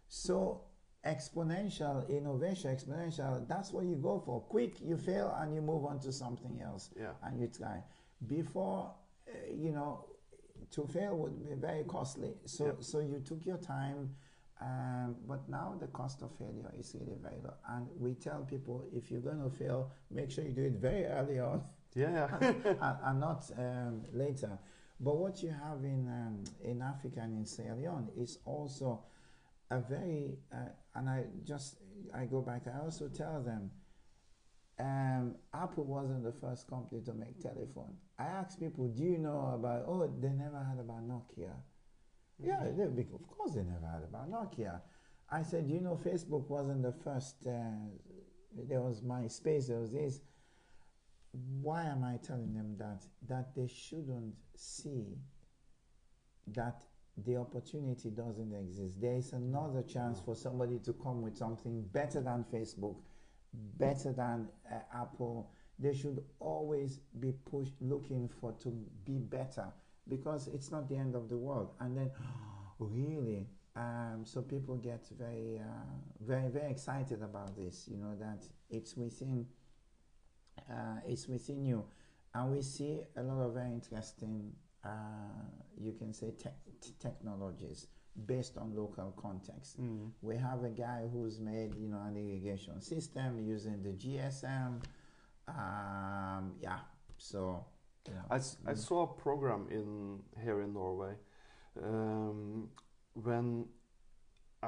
So, 0.09 0.63
exponential 1.07 2.09
innovation, 2.09 2.75
exponential, 2.75 3.47
that's 3.49 3.73
what 3.73 3.85
you 3.85 3.97
go 3.97 4.19
for. 4.25 4.41
Quick, 4.43 4.81
you 4.81 4.97
fail 4.97 5.37
and 5.41 5.55
you 5.55 5.61
move 5.61 5.85
on 5.85 5.99
to 6.01 6.13
something 6.13 6.61
else 6.63 6.91
Yeah. 6.97 7.13
and 7.23 7.41
you 7.41 7.49
try. 7.49 7.83
Before, 8.27 8.95
uh, 9.29 9.33
you 9.53 9.73
know, 9.73 10.05
to 10.71 10.87
fail 10.87 11.17
would 11.17 11.39
be 11.49 11.55
very 11.55 11.85
costly. 11.85 12.35
So, 12.45 12.67
Yeah. 12.67 12.73
so 12.81 12.99
you 13.01 13.21
took 13.21 13.47
your 13.47 13.59
time. 13.59 14.15
Um, 14.61 15.15
but 15.29 15.49
now 15.49 15.77
the 15.79 15.87
cost 15.87 16.21
of 16.23 16.33
failure 16.33 16.73
is 16.77 16.97
really 16.99 17.17
very 17.23 17.41
low. 17.45 17.55
And 17.69 17.87
we 17.97 18.15
tell 18.15 18.43
people 18.43 18.85
if 18.93 19.09
you're 19.09 19.21
going 19.21 19.41
to 19.41 19.51
fail, 19.51 19.93
make 20.11 20.33
sure 20.33 20.43
you 20.45 20.51
do 20.53 20.65
it 20.65 20.73
very 20.73 21.05
early 21.07 21.39
on 21.39 21.63
Yeah. 21.95 22.11
Yeah. 22.11 22.39
and, 22.83 22.99
and 23.05 23.21
not 23.21 23.49
um, 23.57 24.03
later. 24.13 24.59
But 25.01 25.17
what 25.17 25.43
you 25.45 25.51
have 25.51 25.85
in 25.85 26.09
um, 26.09 26.43
in 26.61 26.83
Africa 26.83 27.21
and 27.23 27.37
in 27.39 27.47
Sierra 27.47 27.77
Leone 27.77 28.09
is 28.17 28.39
also 28.45 29.05
a 29.71 29.79
very 29.79 30.39
uh, 30.53 30.71
and 30.99 31.09
I 31.09 31.25
just 31.45 31.77
I 32.15 32.25
go 32.25 32.41
back. 32.41 32.63
I 32.67 32.85
also 32.85 33.09
tell 33.09 33.43
them 33.43 33.71
um, 34.81 35.35
Apple 35.55 35.85
wasn't 35.85 36.25
the 36.25 36.33
first 36.33 36.69
company 36.69 37.01
to 37.03 37.13
make 37.13 37.41
telephone. 37.41 37.95
I 38.19 38.25
ask 38.25 38.59
people, 38.59 38.89
do 38.89 39.03
you 39.03 39.19
know 39.19 39.53
about? 39.55 39.85
Oh, 39.87 40.11
they 40.21 40.29
never 40.29 40.59
heard 40.59 40.81
about 40.81 41.09
Nokia. 41.09 41.55
Yeah, 42.41 42.61
they, 42.77 42.85
of 42.85 43.29
course 43.29 43.55
they 43.55 43.63
never 43.63 43.87
heard 43.87 44.05
about 44.05 44.31
Nokia. 44.31 44.81
I 45.31 45.43
said, 45.43 45.67
you 45.69 45.81
know, 45.81 45.99
Facebook 46.05 46.49
wasn't 46.49 46.83
the 46.83 46.93
first. 46.93 47.37
Uh, 47.47 47.51
there 48.69 48.81
was 48.81 49.03
MySpace. 49.03 49.69
There 49.69 49.79
was 49.79 49.93
this 49.93 50.21
why 51.61 51.85
am 51.85 52.05
I 52.05 52.17
telling 52.17 52.55
them 52.55 52.77
that? 52.79 53.05
That 53.29 53.55
they 53.55 53.69
shouldn't 53.69 54.35
see 54.57 55.19
that 56.49 56.83
the 57.25 57.37
opportunity 57.37 58.11
doesn't 58.11 58.53
exist. 58.55 59.01
There 59.01 59.17
is 59.17 59.33
another 59.33 59.83
chance 59.83 60.21
for 60.21 60.35
somebody 60.35 60.79
to 60.81 60.93
come 60.93 61.23
with 61.23 61.37
something 61.37 61.83
better 61.93 62.21
than 62.21 62.45
Facebook, 62.53 62.97
better 63.79 64.13
than 64.13 64.49
uh, 64.71 64.79
Apple. 64.95 65.51
They 65.79 65.95
should 65.95 66.23
always 66.41 67.01
be 67.21 67.33
pushed 67.51 67.75
looking 67.81 68.29
for 68.41 68.53
to 68.63 68.69
be 69.05 69.19
better 69.19 69.67
because 70.09 70.49
it's 70.49 70.71
not 70.71 70.89
the 70.89 70.97
end 70.97 71.15
of 71.15 71.29
the 71.29 71.37
world. 71.37 71.73
And 71.81 71.97
then, 71.97 72.11
really, 72.79 73.47
um, 73.77 74.23
so 74.25 74.43
people 74.43 74.77
get 74.77 75.07
very, 75.19 75.59
uh, 75.59 75.95
very, 76.21 76.49
very 76.49 76.71
excited 76.71 77.23
about 77.23 77.57
this. 77.57 77.89
You 77.89 77.99
know 77.99 78.17
that 78.19 78.45
it's 78.71 78.97
within 78.97 79.47
uh, 80.71 81.01
it's 81.07 81.29
within 81.29 81.65
you. 81.65 81.85
And 82.35 82.53
we 82.53 82.63
see 82.63 83.01
a 83.17 83.23
lot 83.23 83.41
of 83.43 83.55
very 83.55 83.73
interesting, 83.73 84.53
uh, 84.85 84.89
you 85.81 85.93
can 85.93 86.13
say, 86.13 86.31
tech 86.43 86.55
t- 86.81 86.95
technologies. 87.01 87.87
based 88.27 88.57
on 88.59 88.75
local 88.75 89.13
context. 89.27 89.81
Mm. 89.81 90.11
We 90.23 90.37
have 90.37 90.65
a 90.65 90.71
guy 90.71 91.01
who's 91.13 91.39
made, 91.39 91.71
you 91.83 91.89
know, 91.89 92.03
an 92.09 92.17
irrigation 92.17 92.81
system 92.81 93.39
using 93.55 93.81
the 93.87 93.93
GSM. 94.03 94.83
Um, 95.47 96.53
yeah, 96.61 96.81
so. 97.17 97.65
You 98.09 98.15
know, 98.15 98.25
I, 98.31 98.37
s- 98.37 98.57
I 98.67 98.75
saw 98.75 99.03
a 99.03 99.07
program 99.07 99.67
in 99.71 100.19
here 100.43 100.63
in 100.63 100.73
Norway 100.73 101.15
um, 101.83 102.69
when 103.15 103.67
uh, 104.63 104.67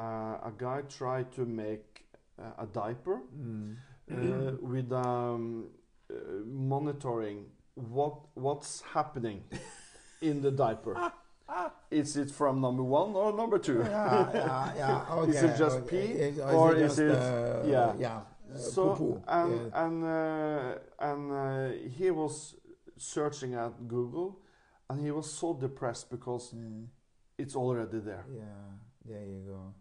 a 0.51 0.53
guy 0.59 0.83
tried 0.83 1.33
to 1.33 1.45
make 1.47 2.05
uh, 2.39 2.65
a 2.65 2.67
diaper 2.67 3.21
Mm. 3.37 3.77
uh, 4.13 4.53
with 4.61 4.93
um, 4.93 5.71
uh, 6.11 6.15
monitoring 6.47 7.47
what 7.75 8.15
what's 8.35 8.83
happening 8.95 9.43
in 10.21 10.41
the 10.43 10.51
diaper. 10.51 11.13
Is 11.91 12.17
it 12.17 12.31
from 12.31 12.61
number 12.61 12.83
one 12.85 13.15
or 13.15 13.33
number 13.33 13.59
two? 13.59 13.81
yeah, 13.85 14.31
yeah, 14.33 14.73
yeah. 14.77 15.05
Okay. 15.19 15.31
Is 15.33 15.43
it 15.43 15.57
just 15.59 15.77
okay. 15.79 15.89
pee, 16.07 16.13
Is- 16.13 16.39
or 16.39 16.75
is 16.77 16.83
just, 16.97 16.99
it- 17.01 17.11
uh, 17.11 17.63
yeah. 17.67 17.93
yeah? 17.99 18.21
so 18.57 18.95
poo-poo. 18.95 19.23
and 19.29 19.53
yeah. 19.53 19.85
and 19.85 20.05
uh, 20.05 20.79
and 21.01 21.33
uh, 21.33 21.69
he 21.99 22.11
was 22.11 22.55
searching 22.97 23.55
at 23.55 23.73
Google, 23.89 24.39
and 24.89 25.01
he 25.01 25.11
was 25.11 25.29
so 25.33 25.55
depressed 25.55 26.11
because 26.11 26.53
Mm, 26.55 26.87
it's 27.39 27.57
already 27.57 27.99
there. 28.01 28.25
yeah, 28.33 28.69
there 29.05 29.25
you 29.25 29.41
go. 29.49 29.75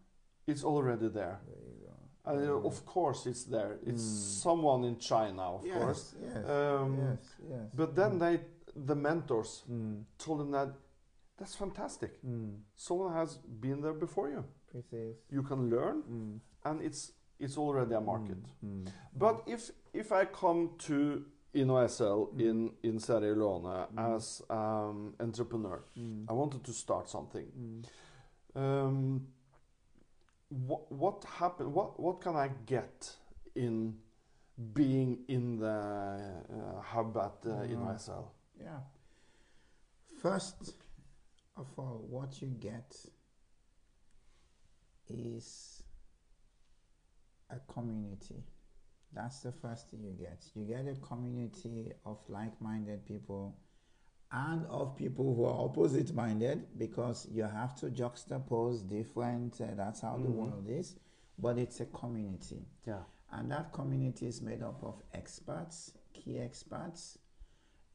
It's 0.47 0.63
already 0.63 1.07
there. 1.09 1.39
There 1.47 1.63
you 1.69 1.85
go. 1.85 1.93
And 2.31 2.39
uh, 2.49 2.51
Mm. 2.53 2.65
of 2.65 2.85
course 2.85 3.25
it's 3.29 3.43
there. 3.43 3.77
It's 3.85 4.03
Mm. 4.03 4.41
someone 4.43 4.83
in 4.85 4.97
China, 4.97 5.41
of 5.57 5.65
yes, 5.65 5.77
course. 5.77 6.15
Yes. 6.21 6.49
Um, 6.49 6.97
yes. 6.97 7.35
Yes. 7.49 7.65
But 7.75 7.95
then 7.95 8.17
they, 8.19 8.39
the 8.75 8.95
mentors, 8.95 9.63
Mm, 9.69 10.03
told 10.17 10.41
him 10.41 10.51
that 10.51 10.69
that's 11.37 11.55
fantastic. 11.55 12.21
mm, 12.23 12.57
Someone 12.75 13.13
has 13.13 13.37
been 13.37 13.81
there 13.81 13.93
before 13.93 14.29
you. 14.29 14.43
precis. 14.71 15.15
You 15.31 15.43
can 15.43 15.69
learn, 15.69 16.03
Mm, 16.03 16.39
and 16.65 16.81
it's 16.81 17.13
it's 17.39 17.57
already 17.57 17.95
a 17.95 18.01
market. 18.01 18.43
Mm, 18.63 18.83
mm, 18.83 18.91
But 19.13 19.43
if 19.47 19.71
if 19.93 20.11
I 20.11 20.25
come 20.25 20.69
to 20.87 21.25
InnoSL 21.53 22.27
Mm. 22.33 22.39
in 22.41 22.71
in 22.83 22.99
Sierra 22.99 23.33
Leone 23.35 23.87
Mm. 23.93 24.15
as 24.15 24.41
um, 24.49 25.15
entrepreneur, 25.19 25.83
I 26.29 26.33
wanted 26.33 26.63
to 26.65 26.71
start 26.73 27.09
something. 27.09 27.83
Um, 28.55 29.27
what 30.49 30.91
what 30.91 31.23
happened? 31.39 31.73
What 31.73 31.99
what 31.99 32.21
can 32.21 32.35
I 32.35 32.49
get 32.65 33.17
in 33.55 33.99
being 34.73 35.23
in 35.27 35.59
the 35.59 35.67
uh, 35.67 36.81
hub 36.81 37.17
at 37.17 37.45
uh. 37.45 37.63
InnoSL? 37.67 38.25
Yeah. 38.61 38.79
First 40.21 40.73
of 41.55 41.67
all, 41.77 42.05
what 42.09 42.41
you 42.41 42.47
get 42.49 42.95
is 45.07 45.83
a 47.49 47.59
community. 47.71 48.43
That's 49.13 49.39
the 49.41 49.51
first 49.51 49.89
thing 49.89 50.03
you 50.03 50.11
get. 50.13 50.43
You 50.55 50.65
get 50.65 50.87
a 50.87 50.95
community 50.99 51.93
of 52.05 52.19
like 52.27 52.61
minded 52.61 53.05
people 53.05 53.57
and 54.31 54.65
of 54.67 54.95
people 54.95 55.33
who 55.33 55.45
are 55.45 55.65
opposite 55.65 56.13
minded 56.13 56.77
because 56.77 57.27
you 57.31 57.43
have 57.43 57.75
to 57.79 57.87
juxtapose 57.87 58.87
different, 58.87 59.59
uh, 59.59 59.73
that's 59.75 60.01
how 60.01 60.17
the 60.17 60.27
Mhm. 60.27 60.35
world 60.35 60.67
is. 60.67 60.95
But 61.39 61.57
it's 61.57 61.79
a 61.79 61.87
community. 61.87 62.63
Yeah. 62.85 63.03
And 63.31 63.49
that 63.51 63.71
community 63.73 64.27
is 64.27 64.41
made 64.41 64.61
up 64.61 64.83
of 64.83 65.01
experts, 65.13 65.93
key 66.13 66.37
experts. 66.37 67.17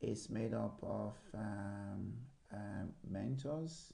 It's 0.00 0.28
made 0.28 0.54
up 0.54 0.78
of 0.82 1.14
um, 1.34 2.12
um, 2.52 2.88
mentors. 3.10 3.92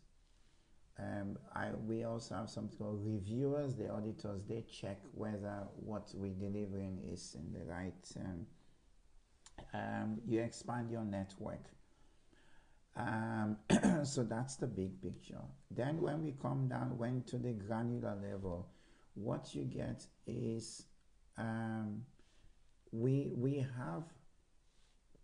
Um, 0.98 1.38
I, 1.54 1.68
we 1.86 2.04
also 2.04 2.34
have 2.34 2.50
something 2.50 2.76
called 2.76 3.00
reviewers, 3.04 3.74
the 3.74 3.88
auditors. 3.90 4.42
They 4.48 4.64
check 4.70 4.98
whether 5.14 5.66
what 5.76 6.10
we're 6.14 6.34
delivering 6.34 6.98
is 7.10 7.36
in 7.38 7.52
the 7.52 7.64
right. 7.64 8.08
Um, 8.16 8.46
um, 9.72 10.20
you 10.26 10.40
expand 10.40 10.90
your 10.90 11.04
network. 11.04 11.64
Um, 12.96 13.56
so 14.04 14.24
that's 14.24 14.56
the 14.56 14.66
big 14.66 15.00
picture. 15.00 15.40
Then 15.70 16.00
when 16.00 16.24
we 16.24 16.34
come 16.42 16.68
down, 16.68 16.98
went 16.98 17.26
to 17.28 17.38
the 17.38 17.52
granular 17.52 18.16
level, 18.20 18.68
what 19.14 19.54
you 19.54 19.64
get 19.64 20.04
is 20.26 20.84
we 22.92 23.32
we 23.36 23.64
have 23.78 24.02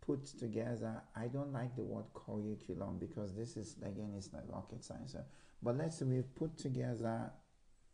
put 0.06 0.24
together. 0.26 1.02
I 1.14 1.26
don't 1.28 1.52
like 1.52 1.74
the 1.76 1.82
word 1.82 2.06
curriculum 2.14 2.98
because 2.98 3.34
this 3.34 3.56
is 3.56 3.76
again 3.82 4.14
it's 4.16 4.32
not 4.32 4.48
rocket 4.48 4.84
science. 4.84 5.14
uh, 5.14 5.22
But 5.62 5.76
let's 5.76 5.98
say 5.98 6.04
we've 6.04 6.34
put 6.34 6.56
together 6.56 7.32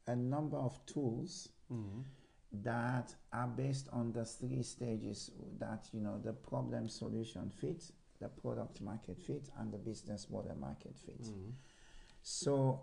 a 0.06 0.16
number 0.16 0.56
of 0.58 0.84
tools 0.86 1.48
Mhm. 1.70 2.04
that 2.62 3.14
are 3.32 3.48
based 3.48 3.88
on 3.92 4.12
the 4.12 4.24
three 4.24 4.62
stages 4.62 5.30
that 5.58 5.88
you 5.92 6.00
know 6.00 6.18
the 6.20 6.32
problem 6.32 6.88
solution 6.88 7.50
fit, 7.50 7.90
the 8.20 8.28
product 8.28 8.80
market 8.80 9.18
fit, 9.18 9.48
and 9.58 9.72
the 9.72 9.78
business 9.78 10.28
model 10.30 10.56
market 10.56 10.96
fit. 10.98 11.20
Mhm. 11.22 11.52
So, 12.22 12.80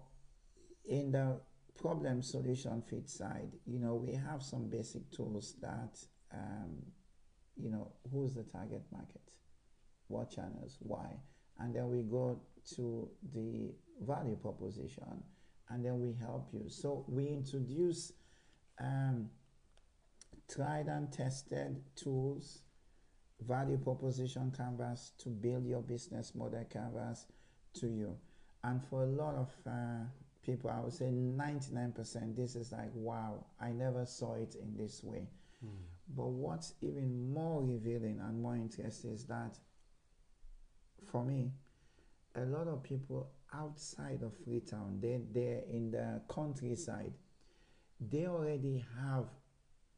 in 0.85 1.11
the 1.11 1.39
problem 1.75 2.21
solution 2.21 2.81
fit 2.81 3.07
side, 3.09 3.51
you 3.65 3.79
know, 3.79 3.95
we 3.95 4.13
have 4.15 4.41
some 4.43 4.67
basic 4.69 5.09
tools 5.11 5.53
that, 5.61 6.07
um, 6.31 6.91
you 7.61 7.69
know, 7.69 7.91
who's 8.11 8.33
the 8.33 8.43
target 8.43 8.83
market, 8.91 9.21
what 10.07 10.31
channels, 10.31 10.77
why, 10.79 11.07
and 11.59 11.75
then 11.75 11.89
we 11.89 12.01
go 12.01 12.39
to 12.75 13.09
the 13.33 13.71
value 14.01 14.35
proposition, 14.35 15.23
and 15.69 15.85
then 15.85 15.99
we 15.99 16.13
help 16.19 16.49
you. 16.53 16.65
So 16.69 17.05
we 17.07 17.27
introduce 17.27 18.13
um, 18.79 19.29
tried 20.53 20.87
and 20.87 21.11
tested 21.11 21.81
tools, 21.95 22.59
value 23.47 23.77
proposition 23.77 24.51
canvas 24.55 25.11
to 25.19 25.29
build 25.29 25.65
your 25.65 25.81
business 25.81 26.33
model 26.35 26.65
canvas 26.69 27.25
to 27.75 27.87
you. 27.87 28.15
And 28.63 28.83
for 28.89 29.03
a 29.03 29.07
lot 29.07 29.35
of 29.35 29.49
uh, 29.65 30.05
people, 30.43 30.69
I 30.69 30.81
would 30.81 30.93
say 30.93 31.05
99%, 31.05 32.35
this 32.35 32.55
is 32.55 32.71
like, 32.71 32.89
wow, 32.93 33.45
I 33.61 33.71
never 33.71 34.05
saw 34.05 34.35
it 34.35 34.55
in 34.55 34.75
this 34.75 35.03
way. 35.03 35.27
Mm. 35.65 35.69
But 36.15 36.27
what's 36.27 36.73
even 36.81 37.33
more 37.33 37.61
revealing 37.63 38.19
and 38.19 38.41
more 38.41 38.55
interesting 38.55 39.11
is 39.13 39.25
that 39.25 39.57
for 41.05 41.23
me, 41.23 41.51
a 42.35 42.41
lot 42.41 42.67
of 42.67 42.83
people 42.83 43.31
outside 43.53 44.21
of 44.23 44.33
Freetown, 44.45 44.99
they, 45.01 45.19
they're 45.31 45.63
in 45.71 45.91
the 45.91 46.21
countryside, 46.27 47.13
they 47.99 48.25
already 48.27 48.83
have, 49.01 49.25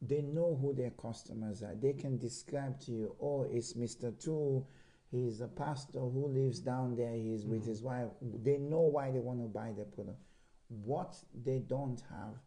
they 0.00 0.22
know 0.22 0.58
who 0.60 0.74
their 0.74 0.90
customers 0.90 1.62
are. 1.62 1.74
They 1.74 1.92
can 1.92 2.18
describe 2.18 2.80
to 2.80 2.92
you, 2.92 3.16
oh, 3.20 3.46
it's 3.50 3.74
Mr. 3.74 4.18
Two, 4.18 4.66
he's 5.10 5.40
a 5.40 5.48
pastor 5.48 6.00
who 6.00 6.28
lives 6.28 6.60
down 6.60 6.96
there, 6.96 7.14
he's 7.14 7.46
with 7.46 7.62
Mhm. 7.62 7.66
his 7.66 7.82
wife. 7.82 8.08
They 8.20 8.58
know 8.58 8.80
why 8.80 9.10
they 9.10 9.20
want 9.20 9.40
to 9.40 9.48
buy 9.48 9.72
the 9.72 9.84
product. 9.84 10.20
What 10.68 11.22
they 11.34 11.58
don't 11.60 12.00
have 12.10 12.40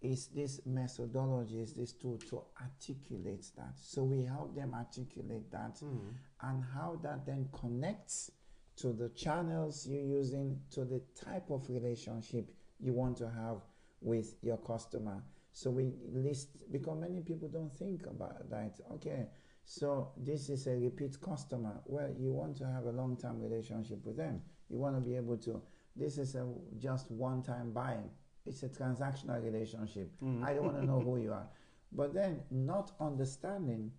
is 0.00 0.28
this 0.28 0.60
methodology, 0.64 1.60
is 1.60 1.74
this 1.74 1.92
tool 1.92 2.18
to 2.18 2.42
articulate 2.60 3.46
that. 3.56 3.78
So 3.78 4.04
we 4.04 4.24
help 4.24 4.54
them 4.54 4.74
articulate 4.74 5.50
that 5.50 5.76
Mhm. 5.76 6.14
and 6.40 6.64
how 6.64 6.96
that 7.02 7.26
then 7.26 7.48
connects 7.52 8.30
to 8.76 8.92
the 8.92 9.10
channels 9.10 9.86
you're 9.86 10.02
using, 10.02 10.62
to 10.70 10.84
the 10.84 11.00
type 11.14 11.50
of 11.50 11.68
relationship 11.68 12.50
you 12.78 12.94
want 12.94 13.18
to 13.18 13.28
have 13.28 13.62
with 14.00 14.42
your 14.42 14.56
customer. 14.56 15.22
So 15.52 15.70
we 15.70 15.92
list 16.12 16.70
because 16.70 16.98
many 16.98 17.20
people 17.20 17.48
don't 17.48 17.76
think 17.76 18.06
about 18.06 18.48
that. 18.48 18.80
Okay, 18.92 19.28
so 19.64 20.12
this 20.16 20.48
is 20.48 20.66
a 20.66 20.76
repeat 20.78 21.20
customer. 21.20 21.82
Well, 21.84 22.10
you 22.18 22.32
want 22.32 22.56
to 22.58 22.66
have 22.66 22.86
a 22.86 22.92
long-term 22.92 23.40
relationship 23.40 24.04
with 24.06 24.16
them. 24.16 24.42
You 24.70 24.78
want 24.78 24.96
to 24.96 25.02
be 25.02 25.16
able 25.16 25.36
to. 25.38 25.62
This 25.94 26.16
is 26.18 26.34
a 26.36 26.50
just 26.78 27.10
one-time 27.10 27.72
buying. 27.72 28.10
It's 28.50 28.62
a 28.64 28.68
transactional 28.68 29.42
relationship. 29.42 30.08
Mhm. 30.20 30.42
I 30.44 30.54
don't 30.54 30.64
want 30.64 30.76
to 30.78 30.84
know 30.84 31.00
who 31.00 31.16
you 31.24 31.32
are. 31.32 31.48
But 31.92 32.12
then 32.14 32.42
not 32.50 32.92
understanding 33.00 33.92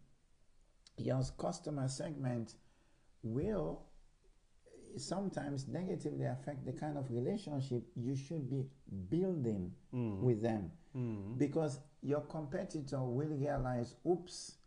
your 0.97 1.21
customer 1.37 1.87
segment 1.87 2.55
will 3.23 3.83
sometimes 4.97 5.67
negatively 5.69 6.25
affect 6.25 6.65
the 6.65 6.73
kind 6.73 6.97
of 6.97 7.09
relationship 7.11 7.83
you 7.95 8.13
should 8.15 8.49
be 8.49 8.65
building 9.09 9.73
Mm. 9.93 10.19
with 10.21 10.41
them 10.41 10.71
Mm. 10.93 11.37
because 11.37 11.79
your 12.01 12.21
competitor 12.21 13.01
will 13.01 13.29
realize 13.47 13.95
oops 14.05 14.57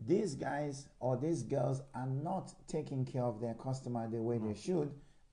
these 0.00 0.36
guys 0.36 0.88
or 1.00 1.16
these 1.16 1.42
girls 1.42 1.82
are 1.94 2.06
not 2.06 2.54
taking 2.68 3.04
care 3.04 3.24
of 3.24 3.40
their 3.40 3.54
customer 3.54 4.08
the 4.08 4.22
way 4.22 4.38
No. 4.38 4.46
they 4.48 4.54
should 4.54 4.90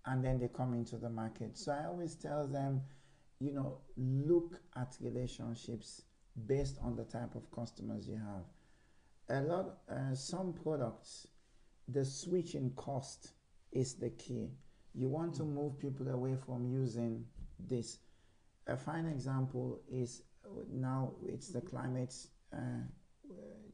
and 0.07 0.23
then 0.25 0.39
they 0.39 0.47
come 0.47 0.73
into 0.73 0.97
the 0.97 1.09
market 1.09 1.55
so 1.55 1.71
i 1.71 1.85
always 1.85 2.15
tell 2.15 2.47
them 2.47 2.81
you 3.39 3.51
know 3.51 3.79
look 3.97 4.59
at 4.75 4.95
relationships 5.01 6.03
based 6.47 6.77
on 6.81 6.95
the 6.95 7.03
type 7.03 7.35
of 7.35 7.49
customers 7.51 8.07
you 8.07 8.15
have 8.15 9.39
a 9.39 9.41
lot 9.41 9.77
uh, 9.89 10.13
some 10.13 10.53
products 10.53 11.27
the 11.87 12.03
switching 12.03 12.71
cost 12.75 13.31
is 13.71 13.95
the 13.95 14.09
key 14.11 14.49
you 14.95 15.09
want 15.09 15.33
to 15.35 15.43
move 15.43 15.77
people 15.77 16.07
away 16.09 16.35
from 16.45 16.65
using 16.65 17.25
this. 17.59 17.99
A 18.67 18.77
fine 18.77 19.05
example 19.05 19.81
is 19.91 20.23
uh, 20.45 20.63
now 20.71 21.13
it's 21.27 21.49
the 21.49 21.61
climate 21.61 22.15
uh, 22.53 22.83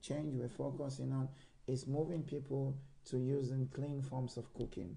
change 0.02 0.34
we're 0.36 0.50
focusing 0.50 1.12
on 1.14 1.30
is 1.68 1.88
moving 1.88 2.24
people 2.24 2.78
to 3.06 3.18
using 3.18 3.70
clean 3.74 4.02
forms 4.02 4.36
of 4.38 4.52
cooking. 4.54 4.96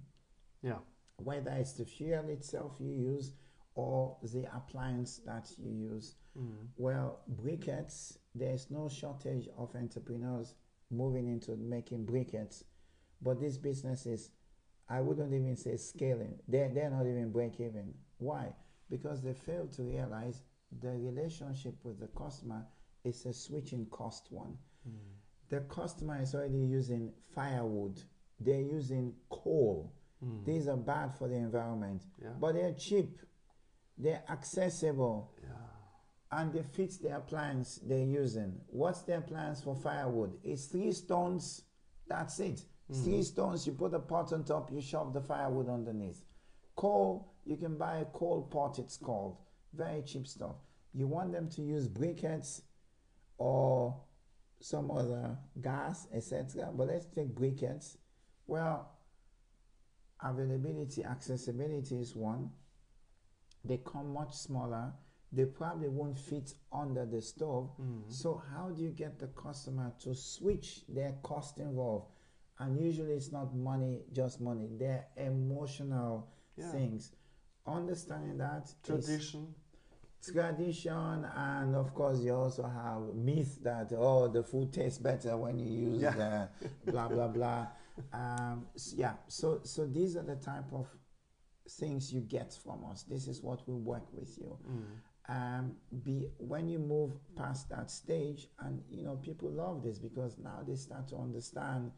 Yeah. 0.63 0.79
Whether 1.17 1.51
it's 1.51 1.75
the 1.75 1.85
fuel 1.85 2.29
itself 2.31 2.77
you 2.81 2.91
use 2.91 3.33
or 3.75 4.17
the 4.23 4.45
appliance 4.55 5.21
that 5.27 5.51
you 5.59 5.71
use. 5.71 6.15
Mm. 6.39 6.69
Well, 6.77 7.21
briquettes, 7.43 8.19
there's 8.35 8.71
no 8.71 8.89
shortage 8.89 9.49
of 9.59 9.75
entrepreneurs 9.75 10.55
moving 10.91 11.29
into 11.29 11.57
making 11.57 12.07
briquettes, 12.07 12.63
but 13.21 13.41
these 13.41 13.59
businesses, 13.59 14.31
I 14.89 15.01
wouldn't 15.01 15.33
even 15.33 15.57
say 15.57 15.77
scaling. 15.77 16.39
They're, 16.47 16.69
they're 16.69 16.91
not 16.91 17.07
even 17.07 17.33
break 17.33 17.55
even. 17.61 17.95
Why? 18.19 18.53
Because 18.91 19.23
they 19.23 19.35
fail 19.35 19.67
to 19.69 19.83
realize 19.83 20.43
the 20.81 20.91
relationship 20.91 21.75
with 21.85 21.99
the 22.01 22.09
customer 22.09 22.65
is 23.05 23.27
a 23.27 23.33
switching 23.33 23.87
cost 23.87 24.29
one. 24.31 24.57
Mm. 24.89 24.93
The 25.49 25.61
customer 25.61 26.21
is 26.23 26.35
already 26.35 26.59
using 26.59 27.13
firewood, 27.35 28.01
they're 28.41 28.61
using 28.61 29.15
coal. 29.31 29.93
Mm. 30.25 30.45
These 30.45 30.69
are 30.69 30.77
bad 30.77 31.15
for 31.15 31.29
the 31.29 31.35
environment, 31.37 32.03
Yeah. 32.23 32.31
but 32.41 32.55
they're 32.55 32.73
cheap, 32.75 33.19
they're 33.97 34.23
accessible, 34.29 35.33
Yeah. 35.43 35.49
and 36.33 36.53
they 36.53 36.63
fit 36.63 36.93
the 37.03 37.17
appliance 37.17 37.77
they're 37.85 37.99
using. 38.05 38.61
What's 38.69 39.03
their 39.03 39.19
appliance 39.19 39.63
for 39.63 39.75
firewood? 39.77 40.39
It's 40.43 40.67
three 40.67 40.93
stones, 40.93 41.63
that's 42.07 42.41
it. 42.41 42.65
Mm-hmm. 42.91 43.05
Three 43.05 43.23
stones, 43.23 43.67
you 43.67 43.73
put 43.73 43.95
a 43.95 44.01
pot 44.01 44.33
on 44.33 44.45
top, 44.45 44.71
you 44.73 44.81
shove 44.81 45.13
the 45.13 45.21
firewood 45.21 45.69
underneath. 45.69 46.25
Coal, 46.77 47.33
you 47.45 47.57
can 47.57 47.77
buy 47.79 47.99
a 47.99 48.05
coal 48.07 48.43
pot, 48.43 48.79
it's 48.79 48.97
called. 48.97 49.39
Very 49.73 50.03
cheap 50.03 50.27
stuff. 50.27 50.57
You 50.93 51.07
want 51.07 51.33
them 51.33 51.49
to 51.51 51.63
use 51.63 51.89
briquettes 51.89 52.63
or 53.39 54.01
some 54.61 54.91
other 54.91 55.37
gas, 55.61 56.07
etc. 56.13 56.71
But 56.75 56.89
let's 56.89 57.07
take 57.07 57.35
briquettes. 57.35 57.97
Well, 58.47 58.91
availability, 60.23 61.05
accessibility 61.05 61.97
is 62.01 62.15
one. 62.15 62.51
They 63.65 63.79
come 63.79 64.13
much 64.13 64.35
smaller. 64.35 64.93
They 65.33 65.47
probably 65.47 65.89
won't 65.89 66.19
fit 66.19 66.55
under 66.73 67.05
the 67.07 67.21
stove. 67.21 67.71
Mm. 67.81 68.03
So 68.13 68.41
how 68.55 68.71
do 68.71 68.83
you 68.83 68.91
get 68.91 69.19
the 69.19 69.27
customer 69.29 69.93
to 70.01 70.15
switch 70.15 70.85
their 70.89 71.13
cost 71.23 71.59
involved? 71.59 72.07
And 72.61 72.79
usually 72.79 73.15
it's 73.15 73.33
not 73.33 73.55
money, 73.55 74.03
just 74.13 74.41
money. 74.41 74.69
They're 74.79 75.07
emotional 75.17 76.29
Yeah. 76.57 76.71
things. 76.71 77.13
Understanding 77.67 78.39
that 78.39 78.73
Tradition. 78.85 79.55
tradition 80.23 81.25
and 81.37 81.75
of 81.75 81.93
course 81.95 82.21
you 82.21 82.35
also 82.35 82.63
have 82.63 83.15
myth 83.15 83.59
that 83.63 83.93
oh 83.95 84.27
the 84.29 84.43
food 84.43 84.73
tastes 84.73 84.99
better 84.99 85.37
when 85.37 85.59
you 85.59 85.67
use 85.91 86.01
Yeah. 86.03 86.49
the 86.87 86.91
blah 86.93 87.09
blah 87.09 87.29
blah 87.29 87.67
um, 88.13 88.67
s- 88.75 88.95
yeah 88.97 89.15
so 89.29 89.61
so 89.65 89.87
these 89.87 90.17
are 90.17 90.23
the 90.23 90.37
type 90.37 90.73
of 90.73 90.87
things 91.69 92.13
you 92.13 92.21
get 92.21 92.53
from 92.65 92.85
us 92.91 93.03
this 93.05 93.27
is 93.29 93.43
what 93.43 93.67
we 93.69 93.75
work 93.75 94.07
with 94.13 94.37
you 94.39 94.59
Mm. 94.69 94.85
um, 95.29 95.77
be 96.03 96.29
when 96.39 96.69
you 96.69 96.79
move 96.79 97.13
past 97.37 97.69
that 97.71 97.91
stage 97.91 98.49
and 98.61 98.83
you 98.91 99.03
know 99.03 99.17
people 99.17 99.51
love 99.51 99.83
this 99.83 99.99
because 99.99 100.37
now 100.39 100.63
they 100.67 100.77
start 100.77 101.09
to 101.09 101.17
understand 101.17 101.91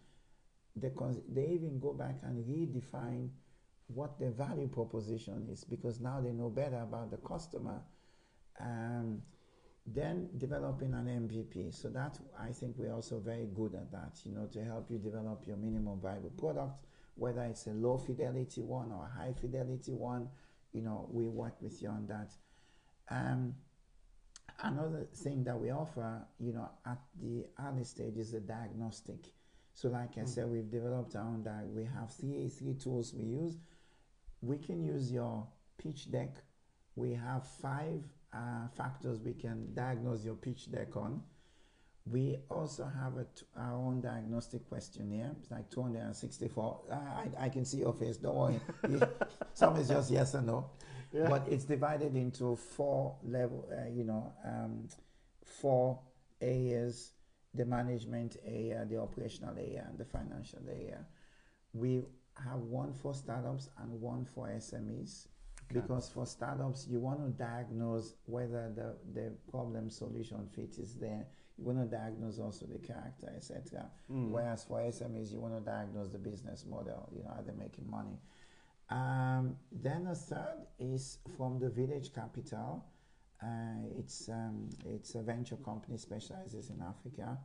the 0.77 0.91
cons- 0.91 1.23
they 1.29 1.47
even 1.49 1.81
go 1.81 1.93
back 1.93 2.17
and 2.23 2.45
redefine 2.47 3.29
what 3.89 4.19
the 4.19 4.31
value 4.31 4.69
proposition 4.69 5.49
is 5.51 5.65
because 5.65 6.01
now 6.01 6.21
they 6.21 6.33
know 6.33 6.51
better 6.51 6.81
about 6.81 7.11
the 7.11 7.17
customer 7.19 7.81
um, 8.61 9.23
then 9.87 10.29
developing 10.39 10.95
an 10.95 11.07
MVP. 11.07 11.73
So 11.73 11.89
that 11.91 12.19
I 12.39 12.51
think 12.51 12.75
we're 12.77 12.93
also 12.93 13.19
very 13.21 13.47
good 13.55 13.75
at 13.75 13.91
that, 13.93 14.19
you 14.25 14.33
know, 14.33 14.47
to 14.47 14.65
help 14.65 14.91
you 14.91 14.99
develop 14.99 15.47
your 15.47 15.57
minimum 15.57 16.01
viable 16.01 16.31
product, 16.31 16.87
whether 17.17 17.43
it's 17.43 17.67
a 17.67 17.71
low 17.73 17.99
fidelity 17.99 18.63
one 18.63 18.93
or 18.93 19.05
a 19.13 19.19
high 19.19 19.33
fidelity 19.33 19.93
one, 19.93 20.29
you 20.73 20.83
know, 20.83 21.09
we 21.11 21.29
work 21.29 21.61
with 21.61 21.83
you 21.83 21.89
on 21.89 22.07
that. 22.07 22.31
Um, 23.11 23.55
another 24.63 25.07
thing 25.15 25.45
that 25.45 25.59
we 25.59 25.71
offer, 25.71 26.27
you 26.39 26.53
know, 26.53 26.69
at 26.85 26.99
the 27.21 27.47
early 27.67 27.85
stage 27.85 28.17
is 28.17 28.33
the 28.33 28.41
diagnostic. 28.41 29.33
So 29.75 29.89
like 29.89 30.17
I 30.19 30.23
Mm. 30.23 30.29
said, 30.29 30.51
we've 30.51 30.71
developed 30.71 31.17
our 31.17 31.27
own 31.27 31.43
diag. 31.43 31.73
We 31.73 31.85
have 31.85 32.11
three 32.11 32.49
three 32.49 32.75
tools 32.75 33.15
we 33.15 33.25
use. 33.25 33.59
We 34.43 34.59
can 34.59 34.83
use 34.83 35.13
your 35.13 35.47
pitch 35.79 36.11
deck. 36.11 36.43
We 36.95 37.13
have 37.15 37.47
five 37.47 38.03
uh, 38.33 38.69
factors 38.69 39.21
we 39.21 39.35
can 39.35 39.75
diagnose 39.75 40.25
your 40.25 40.37
pitch 40.37 40.71
deck 40.71 40.97
on. 40.97 41.23
We 42.09 42.37
also 42.49 42.85
have 42.85 43.17
a 43.17 43.25
t- 43.25 43.45
our 43.57 43.73
own 43.75 44.01
diagnostic 44.01 44.69
questionnaire. 44.69 45.33
It's 45.41 45.51
like 45.51 45.69
264. 45.71 46.81
Uh, 46.91 46.95
I, 46.95 47.47
I 47.47 47.49
can 47.49 47.65
see 47.65 47.79
your 47.79 47.93
face. 47.93 48.17
Don't 48.17 48.37
worry. 48.37 48.61
Some 49.55 49.77
is 49.77 49.89
just 49.89 50.11
yes 50.13 50.35
or 50.35 50.43
no. 50.43 50.71
Yeah. 51.13 51.29
But 51.29 51.49
it's 51.51 51.65
divided 51.65 52.15
into 52.15 52.55
four 52.55 53.17
level. 53.25 53.69
Uh, 53.73 53.89
you 53.91 54.05
know, 54.05 54.33
um, 54.45 54.89
four 55.45 55.99
areas: 56.41 57.13
the 57.55 57.65
management 57.65 58.37
area, 58.45 58.87
the 58.89 58.99
operational 59.01 59.57
area, 59.59 59.85
and 59.89 59.99
the 59.99 60.05
financial 60.05 60.61
area. 60.69 61.05
We 61.73 62.03
have 62.45 62.61
one 62.61 62.93
for 62.93 63.15
startups 63.15 63.69
and 63.79 64.01
one 64.01 64.27
for 64.33 64.49
SMEs 64.49 65.27
Okay. 65.71 65.81
because 65.81 66.09
for 66.09 66.27
startups 66.27 66.87
you 66.89 67.01
want 67.01 67.21
to 67.21 67.31
diagnose 67.43 68.15
whether 68.27 68.73
the, 68.75 68.95
the 69.21 69.33
problem 69.51 69.91
solution 69.91 70.47
fit 70.55 70.77
is 70.79 70.95
there 70.95 71.27
you 71.59 71.65
want 71.65 71.79
to 71.79 71.97
diagnose 71.97 72.39
also 72.39 72.67
the 72.67 72.79
character 72.79 73.33
etc 73.37 73.91
Mm. 74.11 74.31
whereas 74.31 74.65
for 74.65 74.81
smes 74.81 75.33
you 75.33 75.41
want 75.41 75.55
to 75.55 75.61
diagnose 75.61 76.11
the 76.11 76.19
business 76.19 76.65
model 76.69 77.09
you 77.15 77.23
know 77.23 77.31
are 77.31 77.43
they 77.43 77.53
making 77.59 77.89
money. 77.91 78.19
Um, 78.89 79.57
then 79.73 80.07
a 80.07 80.15
third 80.15 80.59
is 80.79 81.19
from 81.37 81.59
the 81.59 81.69
village 81.69 82.13
capital. 82.15 82.85
Uh, 83.43 83.83
it's 83.99 84.29
um, 84.29 84.69
it's 84.85 85.17
a 85.17 85.23
venture 85.23 85.57
company 85.57 85.99
specializes 85.99 86.71
in 86.71 86.81
africa. 86.81 87.37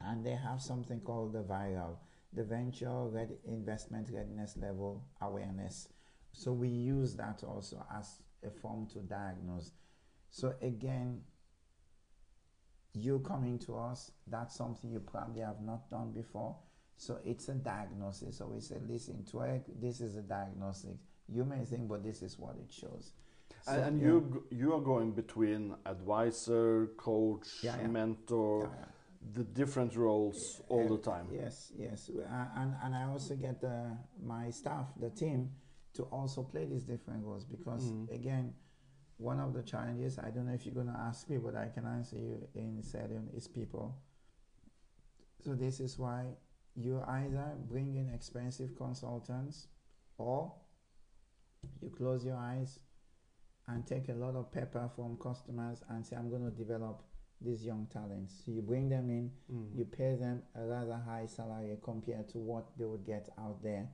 And 0.00 0.24
they 0.24 0.36
have 0.36 0.60
something 0.62 1.00
called 1.00 1.32
the 1.32 1.42
viral 1.42 1.96
the 2.32 2.44
venture 2.44 3.06
ready 3.08 3.34
investment 3.46 4.08
readiness 4.12 4.56
level 4.56 5.02
awareness. 5.20 5.88
So 6.32 6.52
we 6.52 6.68
use 6.68 7.16
that 7.16 7.42
also 7.42 7.84
as 7.92 8.20
a 8.44 8.50
form 8.50 8.86
to 8.92 8.98
diagnose. 9.00 9.72
So 10.30 10.54
again, 10.62 11.22
you 12.94 13.20
coming 13.20 13.58
to 13.60 13.76
us, 13.78 14.10
that's 14.26 14.56
something 14.56 14.90
you 14.90 15.00
probably 15.00 15.42
have 15.42 15.60
not 15.60 15.88
done 15.90 16.12
before. 16.12 16.56
So 16.96 17.18
it's 17.24 17.48
a 17.48 17.54
diagnosis. 17.54 18.38
So 18.38 18.46
we 18.46 18.60
say, 18.60 18.76
listen, 18.88 19.24
Twerk, 19.30 19.62
this 19.80 20.00
is 20.00 20.16
a 20.16 20.22
diagnostic. 20.22 20.96
You 21.28 21.44
may 21.44 21.64
think, 21.64 21.88
but 21.88 22.02
this 22.02 22.22
is 22.22 22.38
what 22.38 22.56
it 22.56 22.72
shows. 22.72 23.12
So, 23.62 23.72
and 23.72 23.82
and 23.84 24.00
yeah. 24.00 24.06
you 24.06 24.44
you 24.50 24.74
are 24.74 24.80
going 24.80 25.12
between 25.12 25.74
advisor, 25.86 26.88
coach, 26.96 27.46
Yeah, 27.62 27.76
yeah. 27.80 27.86
mentor, 27.86 28.70
the 29.34 29.44
different 29.44 29.94
roles 29.96 30.60
all 30.68 30.86
Uh, 30.86 30.96
the 30.96 30.98
time. 30.98 31.28
Yes, 31.32 31.72
yes, 31.76 32.10
uh, 32.10 32.46
and 32.56 32.74
and 32.82 32.94
I 32.94 33.04
also 33.04 33.36
get 33.36 33.60
the, 33.60 33.96
my 34.22 34.50
staff, 34.50 34.86
the 35.00 35.10
team, 35.10 35.50
to 35.94 36.02
also 36.04 36.42
play 36.42 36.66
these 36.66 36.84
different 36.84 37.24
roles 37.24 37.44
because 37.44 37.84
Mhm. 37.90 38.10
again, 38.14 38.54
one 39.18 39.40
of 39.40 39.52
the 39.52 39.62
challenges 39.62 40.18
I 40.18 40.30
don't 40.30 40.46
know 40.46 40.54
if 40.54 40.64
you're 40.64 40.74
gonna 40.74 40.98
ask 41.08 41.28
me, 41.28 41.38
but 41.38 41.54
I 41.56 41.68
can 41.68 41.84
answer 41.86 42.16
you 42.16 42.48
in 42.54 42.82
Salone 42.82 43.28
is 43.36 43.46
people. 43.48 43.96
So 45.44 45.54
this 45.54 45.80
is 45.80 45.98
why 45.98 46.24
you 46.74 47.02
either 47.06 47.54
bring 47.68 47.96
in 47.96 48.08
expensive 48.14 48.76
consultants, 48.76 49.66
or 50.18 50.52
you 51.80 51.90
close 51.90 52.24
your 52.24 52.36
eyes 52.36 52.78
and 53.66 53.86
take 53.86 54.08
a 54.08 54.12
lot 54.14 54.34
of 54.36 54.50
pepper 54.52 54.88
from 54.94 55.16
customers 55.18 55.82
and 55.90 56.04
say, 56.06 56.16
I'm 56.16 56.30
going 56.30 56.44
to 56.44 56.50
develop 56.56 57.02
these 57.40 57.64
young 57.64 57.86
talents. 57.92 58.42
So 58.44 58.52
you 58.52 58.62
bring 58.62 58.88
them 58.88 59.10
in, 59.10 59.30
Mm. 59.52 59.76
you 59.76 59.84
pay 59.84 60.16
them 60.16 60.42
a 60.54 60.64
rather 60.64 60.96
high 60.96 61.26
salary 61.26 61.76
compared 61.82 62.28
to 62.30 62.38
what 62.38 62.76
they 62.78 62.84
would 62.84 63.04
get 63.04 63.28
out 63.38 63.62
there 63.62 63.88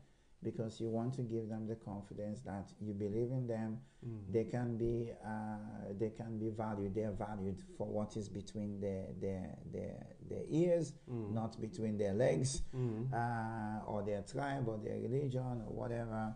because 0.45 0.81
you 0.81 0.89
want 0.89 1.13
to 1.15 1.23
give 1.23 1.49
them 1.49 1.67
the 1.67 1.75
confidence 1.77 2.41
that 2.43 2.67
you 2.81 2.93
believe 2.93 3.31
in 3.33 3.47
them 3.47 3.79
Mm. 4.07 4.33
they 4.33 4.45
can 4.45 4.77
be 4.77 5.11
uh, 5.25 5.93
they 5.99 6.11
can 6.11 6.39
be 6.39 6.51
valued 6.51 6.95
they 6.95 7.05
are 7.05 7.19
valued 7.29 7.59
for 7.77 7.87
what 7.87 8.17
is 8.21 8.29
between 8.29 8.79
their 8.81 9.07
their 9.25 9.57
their, 9.73 9.97
their 10.31 10.45
ears 10.51 10.93
Mm. 11.11 11.33
not 11.33 11.59
between 11.61 11.97
their 11.97 12.13
legs 12.13 12.63
Mm. 12.75 13.09
uh, 13.13 13.91
or 13.91 14.03
their 14.03 14.23
tribe 14.23 14.69
or 14.69 14.79
their 14.87 14.99
religion 15.01 15.63
or 15.67 15.73
whatever 15.83 16.35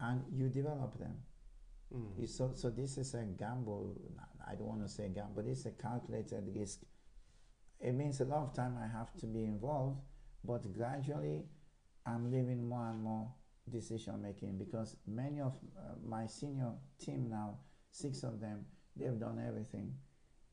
and 0.00 0.24
you 0.38 0.48
develop 0.48 0.98
them 0.98 1.16
Mm. 1.94 2.18
you, 2.20 2.26
so, 2.26 2.50
so 2.54 2.68
this 2.70 2.98
is 2.98 3.14
a 3.14 3.24
gamble. 3.24 3.94
I 4.46 4.54
don't 4.56 4.68
want 4.68 4.82
to 4.82 4.88
say 4.88 5.08
gamble, 5.08 5.32
but 5.36 5.46
it's 5.46 5.64
a 5.66 5.70
calculated 5.70 6.44
risk. 6.54 6.80
It 7.80 7.92
means 7.94 8.20
a 8.20 8.24
lot 8.26 8.42
of 8.42 8.52
time 8.52 8.76
I 8.76 8.86
have 8.98 9.10
to 9.18 9.26
be 9.26 9.44
involved, 9.44 10.00
but 10.44 10.62
gradually 10.74 11.44
I'm 12.08 12.30
leaving 12.30 12.68
more 12.68 12.88
and 12.88 13.02
more 13.02 13.28
decision 13.70 14.22
making 14.22 14.56
because 14.58 14.96
many 15.06 15.40
of 15.40 15.54
uh, 15.76 15.94
my 16.06 16.26
senior 16.26 16.72
team 16.98 17.28
now, 17.30 17.58
six 17.90 18.22
of 18.22 18.40
them, 18.40 18.64
they've 18.96 19.18
done 19.18 19.42
everything. 19.46 19.92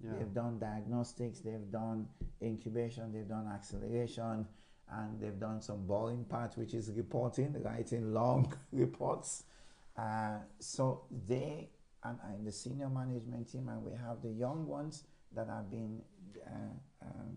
Yeah. 0.03 0.11
They've 0.17 0.33
done 0.33 0.59
diagnostics, 0.59 1.39
they've 1.39 1.71
done 1.71 2.07
incubation, 2.41 3.13
they've 3.13 3.27
done 3.27 3.47
acceleration, 3.47 4.45
and 4.91 5.19
they've 5.19 5.39
done 5.39 5.61
some 5.61 5.87
boring 5.87 6.25
part, 6.25 6.57
which 6.57 6.73
is 6.73 6.91
reporting, 6.91 7.55
writing 7.63 8.13
long 8.13 8.53
reports. 8.71 9.43
Uh, 9.97 10.39
so 10.59 11.03
they 11.27 11.69
and, 12.03 12.19
and 12.29 12.45
the 12.45 12.51
senior 12.51 12.89
management 12.89 13.51
team, 13.51 13.67
and 13.69 13.83
we 13.83 13.91
have 13.91 14.21
the 14.21 14.29
young 14.29 14.67
ones 14.67 15.03
that 15.33 15.47
have 15.47 15.71
been 15.71 16.01
uh, 16.45 17.05
um, 17.05 17.35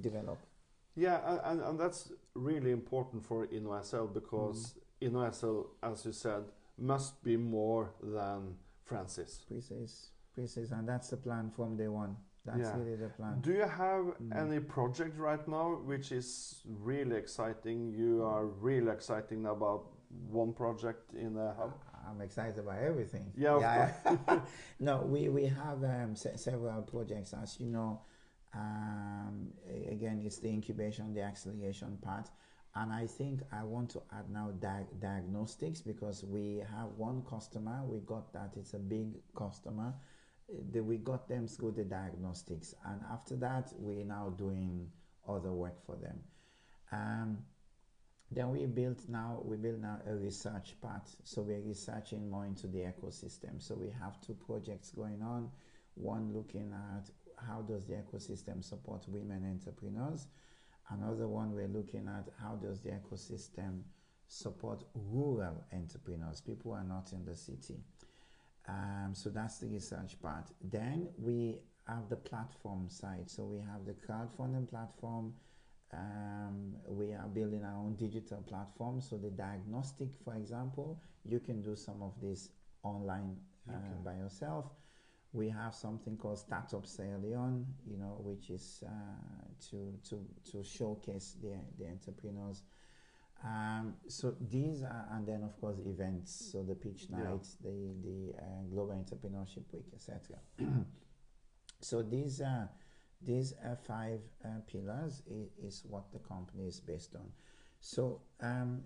developed. 0.00 0.44
Yeah, 0.96 1.40
and, 1.44 1.60
and, 1.62 1.78
that's 1.80 2.12
really 2.34 2.72
important 2.72 3.24
for 3.24 3.46
InnoSL 3.46 4.12
because 4.12 4.74
Mm. 5.00 5.12
InnoSL, 5.12 5.66
as 5.82 6.04
you 6.04 6.12
said, 6.12 6.44
must 6.78 7.22
be 7.22 7.36
more 7.36 7.90
than 8.02 8.56
Francis. 8.84 9.44
Precise, 9.48 10.10
precise, 10.34 10.70
and 10.72 10.88
that's 10.88 11.08
the 11.10 11.16
plan 11.16 11.50
from 11.50 11.76
day 11.76 11.88
one. 11.88 12.16
That's 12.44 12.58
Yeah. 12.60 12.76
really 12.78 12.96
the 12.96 13.08
plan. 13.10 13.40
Do 13.40 13.52
you 13.52 13.66
have 13.68 14.04
Mm. 14.18 14.34
any 14.36 14.60
project 14.60 15.18
right 15.18 15.46
now 15.46 15.76
which 15.84 16.10
is 16.12 16.62
really 16.66 17.16
exciting? 17.16 17.92
You 17.92 18.24
are 18.24 18.46
really 18.46 18.90
exciting 18.90 19.46
about 19.46 19.86
one 20.30 20.52
project 20.52 21.14
in 21.14 21.34
the 21.34 21.52
hub. 21.52 21.72
I'm 22.08 22.20
excited 22.20 22.58
about 22.58 22.78
everything. 22.82 23.30
Yeah, 23.36 23.92
of 24.06 24.42
no, 24.80 25.02
we, 25.02 25.28
we 25.28 25.46
have 25.46 25.84
um, 25.84 26.16
se- 26.16 26.36
several 26.38 26.82
projects, 26.82 27.32
as 27.34 27.60
you 27.60 27.68
know. 27.68 28.00
Um, 28.54 29.52
again, 29.90 30.22
it's 30.24 30.38
the 30.38 30.48
incubation, 30.48 31.14
the 31.14 31.22
acceleration 31.22 31.98
part. 32.02 32.28
And 32.74 32.92
I 32.92 33.06
think 33.06 33.42
I 33.52 33.64
want 33.64 33.90
to 33.90 34.02
add 34.12 34.30
now 34.30 34.52
di- 34.60 34.86
diagnostics 35.00 35.80
because 35.80 36.24
we 36.24 36.62
have 36.70 36.88
one 36.96 37.22
customer. 37.28 37.82
We 37.84 37.98
got 38.00 38.32
that, 38.32 38.52
it's 38.56 38.74
a 38.74 38.78
big 38.78 39.14
customer. 39.34 39.94
Uh, 40.48 40.62
the- 40.72 40.82
we 40.82 40.98
got 40.98 41.28
them 41.28 41.48
through 41.48 41.72
the 41.72 41.84
diagnostics. 41.84 42.74
And 42.84 43.00
after 43.10 43.36
that, 43.36 43.72
we're 43.78 44.04
now 44.04 44.30
doing 44.30 44.90
other 45.28 45.52
work 45.52 45.84
for 45.84 45.96
them. 45.96 46.20
Um, 46.92 47.38
then 48.32 48.50
we 48.50 48.64
built 48.66 49.08
now 49.08 49.42
we 49.44 49.56
build 49.56 49.80
now 49.80 50.00
a 50.06 50.14
research 50.14 50.76
part. 50.80 51.08
So 51.24 51.42
we're 51.42 51.60
researching 51.60 52.30
more 52.30 52.46
into 52.46 52.68
the 52.68 52.80
ecosystem. 52.80 53.60
So 53.60 53.74
we 53.74 53.90
have 53.90 54.20
two 54.20 54.34
projects 54.34 54.90
going 54.90 55.22
on. 55.22 55.50
One 55.94 56.32
looking 56.32 56.72
at 56.72 57.10
how 57.46 57.62
does 57.62 57.86
the 57.86 57.94
ecosystem 57.94 58.62
support 58.64 59.04
women 59.08 59.44
entrepreneurs. 59.50 60.26
Another 60.90 61.28
one 61.28 61.52
we're 61.52 61.68
looking 61.68 62.08
at 62.08 62.28
how 62.42 62.56
does 62.56 62.80
the 62.80 62.90
ecosystem 62.90 63.82
support 64.26 64.84
rural 64.94 65.64
entrepreneurs, 65.72 66.40
people 66.40 66.72
who 66.72 66.78
are 66.78 66.84
not 66.84 67.12
in 67.12 67.24
the 67.24 67.36
city. 67.36 67.76
Um, 68.68 69.10
so 69.14 69.30
that's 69.30 69.58
the 69.58 69.66
research 69.66 70.20
part. 70.20 70.48
Then 70.62 71.08
we 71.18 71.58
have 71.86 72.08
the 72.08 72.16
platform 72.16 72.88
side. 72.88 73.28
So 73.28 73.44
we 73.44 73.58
have 73.58 73.84
the 73.86 73.94
crowdfunding 73.94 74.68
platform. 74.68 75.34
Um, 75.92 76.76
we 76.86 77.12
are 77.12 77.26
building 77.26 77.64
our 77.64 77.76
own 77.76 77.96
digital 77.96 78.42
platform. 78.42 79.00
So 79.00 79.16
the 79.16 79.30
diagnostic, 79.30 80.08
for 80.24 80.34
example, 80.36 81.00
you 81.24 81.40
can 81.40 81.62
do 81.62 81.74
some 81.74 82.02
of 82.02 82.12
this 82.22 82.50
online 82.82 83.36
uh, 83.68 83.72
Okay. 83.72 84.00
by 84.04 84.14
yourself. 84.14 84.66
We 85.32 85.48
have 85.48 85.74
something 85.74 86.16
called 86.16 86.38
Startup 86.38 86.84
Sierra 86.84 87.18
Leone, 87.18 87.64
you 87.88 87.96
know, 87.96 88.20
which 88.20 88.50
is 88.50 88.82
uh, 88.84 88.90
to, 89.70 89.94
to, 90.08 90.26
to 90.50 90.64
showcase 90.64 91.36
the, 91.40 91.56
the 91.78 91.88
entrepreneurs. 91.88 92.62
Um, 93.44 93.94
so 94.08 94.34
these 94.50 94.82
are, 94.82 95.06
and 95.12 95.26
then 95.26 95.42
of 95.44 95.58
course 95.60 95.78
events, 95.86 96.50
so 96.52 96.62
the 96.62 96.74
pitch 96.74 97.06
Yeah. 97.10 97.38
the, 97.62 97.94
the 98.02 98.34
uh, 98.38 98.62
Global 98.70 98.94
Entrepreneurship 98.94 99.72
Week, 99.72 99.86
etc. 99.94 100.36
so 101.80 102.02
these 102.02 102.40
uh, 102.42 102.66
these 103.22 103.54
uh, 103.64 103.76
five 103.76 104.20
uh, 104.44 104.48
pillars 104.66 105.22
is, 105.30 105.48
is 105.62 105.84
what 105.88 106.10
the 106.12 106.18
company 106.18 106.66
is 106.66 106.80
based 106.80 107.14
on. 107.14 107.30
So 107.80 108.20
um, 108.40 108.82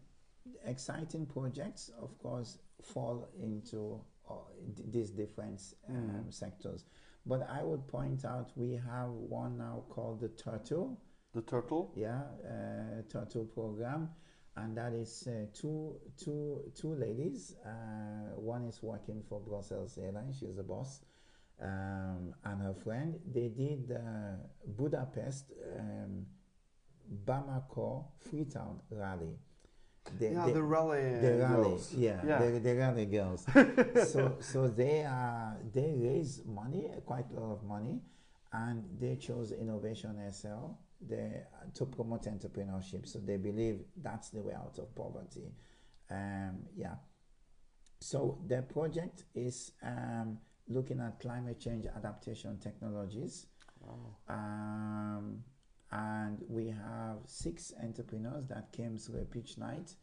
exciting 0.64 1.26
projects, 1.26 1.90
of 2.00 2.16
course, 2.18 2.58
fall 2.82 3.28
into 3.40 4.00
these 4.90 5.10
different 5.10 5.60
um, 5.88 5.94
Mm. 6.26 6.32
sectors. 6.32 6.84
But 7.26 7.42
I 7.48 7.62
would 7.62 7.86
point 7.88 8.24
out 8.24 8.52
we 8.56 8.72
have 8.76 9.10
one 9.10 9.56
now 9.58 9.84
called 9.88 10.20
the 10.20 10.28
Turtle, 10.28 10.98
The 11.32 11.42
turtle? 11.42 11.92
yeah, 11.96 12.22
uh, 12.46 13.02
Turtle 13.08 13.46
program, 13.46 14.10
and 14.56 14.76
that 14.76 14.92
is 14.92 15.26
uh, 15.26 15.46
two 15.52 15.96
two 16.16 16.70
two 16.74 16.94
ladies. 16.94 17.56
Uh, 17.64 18.34
one 18.36 18.64
is 18.64 18.82
working 18.82 19.22
for 19.28 19.40
Brussels 19.40 19.98
Airlines; 19.98 20.38
she's 20.38 20.56
the 20.56 20.62
boss, 20.62 21.00
um, 21.60 22.34
and 22.44 22.60
her 22.62 22.74
friend. 22.74 23.18
They 23.32 23.48
did 23.48 23.90
uh, 23.90 24.36
Budapest, 24.66 25.52
um, 25.78 26.26
Bamako, 27.24 28.04
Freetown 28.18 28.80
rally. 28.90 29.38
They- 30.18 30.32
yeah, 30.32 30.46
they- 30.46 30.52
the 30.52 30.62
rally. 30.62 31.20
the 31.20 31.38
rally, 31.38 31.62
girls. 31.70 31.92
yeah, 31.94 32.20
Yeah. 32.26 32.38
The, 32.50 32.60
the 32.60 32.74
rally 32.76 33.06
girls. 33.06 33.46
so 34.12 34.36
so 34.40 34.68
they 34.68 35.04
are 35.04 35.56
they 35.72 35.94
raise 35.96 36.44
money, 36.44 36.90
quite 37.06 37.30
a 37.30 37.40
lot 37.40 37.52
of 37.52 37.64
money, 37.64 38.02
and 38.52 38.84
they 39.00 39.16
chose 39.16 39.52
Innovation 39.52 40.16
SL 40.30 40.76
they, 41.00 41.42
to 41.74 41.86
promote 41.86 42.24
entrepreneurship. 42.24 43.06
So 43.06 43.18
they 43.18 43.36
believe 43.36 43.80
that's 43.96 44.30
the 44.30 44.42
way 44.42 44.54
out 44.54 44.78
of 44.78 44.94
poverty. 44.94 45.52
Um, 46.10 46.64
yeah. 46.76 46.96
So 48.00 48.38
the 48.46 48.62
project 48.62 49.24
is 49.34 49.72
um, 49.82 50.38
looking 50.68 51.00
at 51.00 51.18
climate 51.20 51.58
change 51.58 51.86
adaptation 51.86 52.58
technologies. 52.58 53.46
Wow. 53.80 54.16
Um, 54.28 55.44
and 55.94 56.38
we 56.48 56.66
have 56.68 57.18
six 57.26 57.72
entrepreneurs 57.82 58.46
that 58.48 58.72
came 58.72 58.98
through 58.98 59.20
a 59.20 59.24
pitch 59.24 59.56
night, 59.56 59.94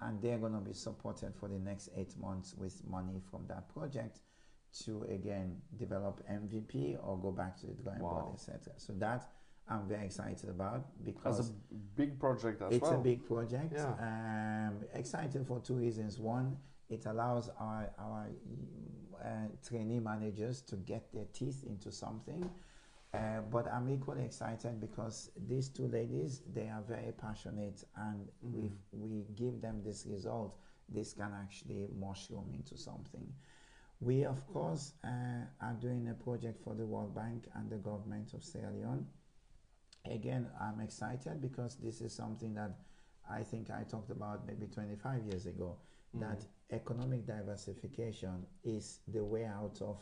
and 0.00 0.22
they're 0.22 0.38
going 0.38 0.52
to 0.52 0.60
be 0.60 0.72
supported 0.72 1.34
for 1.34 1.48
the 1.48 1.58
next 1.58 1.90
eight 1.96 2.16
months 2.16 2.54
with 2.56 2.80
money 2.88 3.20
from 3.30 3.44
that 3.48 3.68
project 3.68 4.20
to 4.84 5.02
again 5.10 5.56
develop 5.76 6.22
MVP 6.30 6.96
or 7.04 7.18
go 7.18 7.30
back 7.30 7.58
to 7.60 7.66
the 7.66 7.74
drawing 7.74 7.98
board, 8.00 8.34
etc. 8.34 8.72
So 8.76 8.92
that 8.94 9.30
I'm 9.68 9.86
very 9.86 10.06
excited 10.06 10.48
about 10.48 10.86
That's 11.04 11.14
because 11.14 11.50
a 11.50 11.52
big 11.96 12.18
project 12.18 12.62
as 12.62 12.74
it's 12.74 12.82
well. 12.82 12.94
a 13.00 13.02
big 13.02 13.24
project. 13.26 13.74
Yeah. 13.74 14.68
Um, 14.68 14.76
excited 14.94 15.46
for 15.46 15.60
two 15.60 15.74
reasons. 15.74 16.18
One, 16.18 16.56
it 16.88 17.04
allows 17.06 17.50
our 17.58 17.90
our 17.98 18.28
uh, 19.22 19.28
trainee 19.66 20.00
managers 20.00 20.62
to 20.62 20.76
get 20.76 21.12
their 21.12 21.26
teeth 21.32 21.64
into 21.66 21.92
something. 21.92 22.48
Uh, 23.14 23.40
but 23.50 23.66
I'm 23.70 23.90
equally 23.90 24.24
excited 24.24 24.80
because 24.80 25.30
these 25.36 25.68
two 25.68 25.86
ladies, 25.88 26.40
they 26.54 26.68
are 26.68 26.82
very 26.82 27.12
passionate, 27.12 27.84
and 27.96 28.30
Mhm. 28.42 28.64
if 28.64 28.72
we 28.92 29.26
give 29.34 29.60
them 29.60 29.82
this 29.84 30.06
result, 30.06 30.56
this 30.88 31.12
can 31.12 31.32
actually 31.34 31.88
mushroom 31.94 32.50
into 32.54 32.76
something. 32.78 33.34
We, 34.00 34.24
of 34.24 34.46
course, 34.46 34.94
uh, 35.04 35.44
are 35.60 35.74
doing 35.74 36.08
a 36.08 36.14
project 36.14 36.62
for 36.64 36.74
the 36.74 36.86
World 36.86 37.14
Bank 37.14 37.48
and 37.54 37.70
the 37.70 37.76
government 37.76 38.32
of 38.32 38.42
Sierra 38.44 38.72
Leone. 38.72 39.06
Again, 40.04 40.50
I'm 40.60 40.80
excited 40.80 41.40
because 41.40 41.76
this 41.76 42.00
is 42.00 42.12
something 42.14 42.54
that 42.54 42.72
I 43.28 43.42
think 43.44 43.70
I 43.70 43.84
talked 43.84 44.10
about 44.10 44.46
maybe 44.46 44.66
25 44.66 45.24
years 45.26 45.46
ago 45.46 45.78
that 46.14 46.40
Mhm. 46.40 46.46
economic 46.70 47.26
diversification 47.26 48.46
is 48.64 49.00
the 49.06 49.22
way 49.24 49.44
out 49.44 49.80
of 49.82 49.98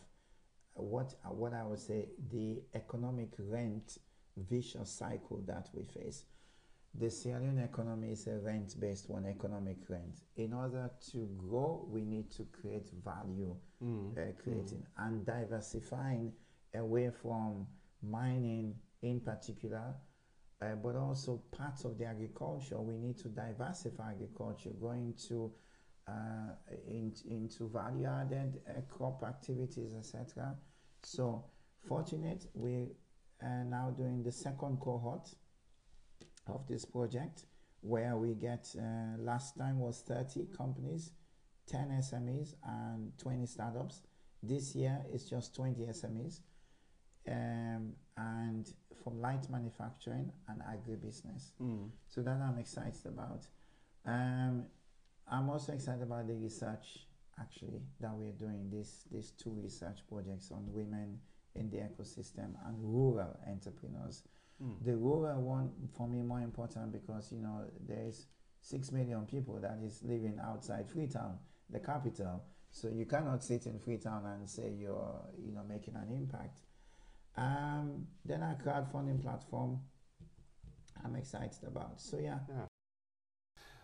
what 0.75 1.15
what 1.29 1.53
I 1.55 1.65
would 1.65 1.79
say 1.81 2.09
the 2.31 2.63
economic 2.75 3.31
rent 3.39 3.99
vicious 4.37 4.91
cycle 4.91 5.43
that 5.47 5.69
we 5.75 5.83
face. 5.85 6.25
The 6.95 7.09
Sierra 7.09 7.41
Leone 7.41 7.61
economy 7.61 8.11
is 8.11 8.27
a 8.27 8.39
rent-based 8.39 9.09
one, 9.09 9.25
economic 9.25 9.77
rent. 9.89 10.23
In 10.37 10.53
order 10.53 10.91
to 11.13 11.29
grow, 11.39 11.87
we 11.89 12.03
need 12.05 12.31
to 12.33 12.45
create 12.61 12.89
value 13.05 13.55
Mm. 13.83 14.13
uh, 14.19 14.33
creating 14.43 14.85
and 14.99 15.25
diversifying 15.25 16.33
away 16.75 17.11
from 17.11 17.67
mining 18.03 18.75
in 19.03 19.21
particular, 19.21 19.95
uh, 20.61 20.75
but 20.83 20.97
also 20.97 21.41
parts 21.51 21.85
of 21.85 21.97
the 21.97 22.05
agriculture. 22.05 22.79
We 22.81 22.99
need 22.99 23.17
to 23.19 23.29
diversify 23.29 24.11
agriculture, 24.13 24.71
going 24.81 25.15
to 25.29 25.51
in, 26.87 27.13
into 27.29 27.69
value 27.69 28.07
added 28.07 28.61
uh, 28.69 28.81
crop 28.89 29.23
activities, 29.23 29.95
etc. 29.95 30.55
So, 31.03 31.45
fortunate 31.87 32.47
we 32.55 32.89
are 33.43 33.65
now 33.65 33.91
doing 33.97 34.23
the 34.23 34.33
second 34.33 34.79
cohort 34.81 35.35
of 36.47 36.67
this 36.67 36.85
project 36.85 37.45
where 37.81 38.17
we 38.17 38.35
get 38.35 38.69
uh, 38.79 39.17
last 39.19 39.57
time 39.57 39.79
was 39.79 40.03
30 40.07 40.49
companies 40.57 41.13
10 41.71 41.89
SMEs 42.01 42.55
and 42.67 43.13
20 43.19 43.47
startups. 43.47 44.03
This 44.43 44.75
year 44.75 45.01
it's 45.13 45.25
just 45.25 45.55
20 45.55 45.81
SMEs 45.83 46.41
um, 47.29 47.93
and 48.17 48.73
from 49.03 49.21
light 49.21 49.49
manufacturing 49.51 50.33
and 50.49 50.61
agribusiness. 50.63 51.53
Mm. 51.61 51.91
So 52.09 52.23
that 52.23 52.41
I'm 52.41 52.59
excited 52.59 53.07
about. 53.07 53.47
Um, 54.05 54.65
I'm 55.31 55.49
also 55.49 55.73
excited 55.73 56.03
about 56.03 56.27
the 56.27 56.35
research 56.35 57.07
actually 57.41 57.81
that 58.01 58.13
we're 58.13 58.33
doing. 58.33 58.69
These 58.71 59.05
these 59.11 59.31
two 59.31 59.57
research 59.63 60.01
projects 60.09 60.51
on 60.51 60.65
women 60.73 61.19
in 61.55 61.71
the 61.71 61.79
ecosystem 61.79 62.55
and 62.67 62.77
rural 62.79 63.39
entrepreneurs. 63.49 64.25
Mm. 64.63 64.85
The 64.85 64.97
rural 64.97 65.41
one 65.41 65.71
for 65.97 66.09
me 66.09 66.23
more 66.23 66.41
important 66.41 66.93
because 66.93 67.33
you 67.33 67.39
know 67.39 67.65
there's 67.87 68.27
six 68.61 68.93
million 68.93 69.25
people 69.25 69.59
that 69.61 69.79
is 69.85 70.03
living 70.03 70.39
outside 70.43 70.89
Freetown, 70.89 71.39
the 71.71 71.81
capital. 71.81 72.45
So 72.73 72.89
you 72.89 73.07
cannot 73.07 73.43
sit 73.43 73.67
in 73.67 73.79
Freetown 73.79 74.27
and 74.27 74.49
say 74.49 74.73
you're 74.79 75.23
you 75.39 75.53
know 75.53 75.63
making 75.69 75.95
an 75.95 76.15
impact. 76.15 76.61
Um, 77.37 78.07
then 78.25 78.43
our 78.43 78.57
crowdfunding 78.57 79.23
platform, 79.23 79.81
I'm 81.05 81.15
excited 81.17 81.65
about. 81.67 82.01
So 82.01 82.19
yeah. 82.19 82.39
Yeah. 82.49 82.67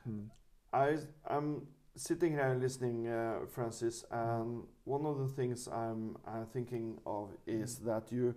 Hmm. 0.05 0.25
I 0.73 0.99
I'm 1.29 1.67
sitting 1.97 2.33
here 2.33 2.57
listening, 2.61 3.09
uh, 3.09 3.47
Francis, 3.49 4.05
and 4.11 4.65
one 4.85 5.07
of 5.07 5.19
the 5.19 5.29
things 5.29 5.69
I'm, 5.69 6.17
I'm 6.27 6.47
thinking 6.47 6.99
of 7.07 7.31
is 7.47 7.79
that 7.79 8.13
you 8.13 8.35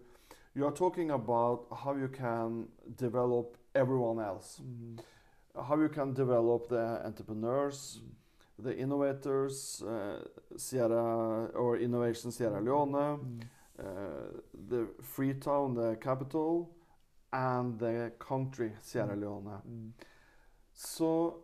you 0.56 0.66
are 0.66 0.72
talking 0.72 1.12
about 1.12 1.68
how 1.84 1.96
you 1.96 2.08
can 2.08 2.68
develop 2.98 3.58
everyone 3.76 4.20
else, 4.20 4.62
how 5.56 5.80
you 5.80 5.90
can 5.90 6.14
develop 6.14 6.70
the 6.70 7.02
entrepreneurs, 7.06 8.02
the 8.58 8.76
innovators, 8.78 9.84
uh, 9.84 10.24
Sierra 10.58 11.48
or 11.54 11.78
Innovation 11.78 12.32
Sierra 12.32 12.62
Leone, 12.62 13.20
Mm. 13.20 13.42
uh, 13.80 14.42
the 14.70 14.88
Freetown, 15.02 15.76
the 15.76 15.96
capital, 16.02 16.70
and 17.32 17.80
the 17.80 18.12
country 18.20 18.72
Sierra 18.82 19.16
Leone. 19.16 19.62
Mm. 19.68 19.92
So, 20.74 21.44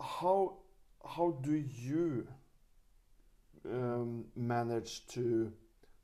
how 0.00 0.58
how 1.04 1.30
do 1.42 1.52
you 1.54 2.26
um, 3.70 4.24
manage 4.36 5.06
to 5.08 5.52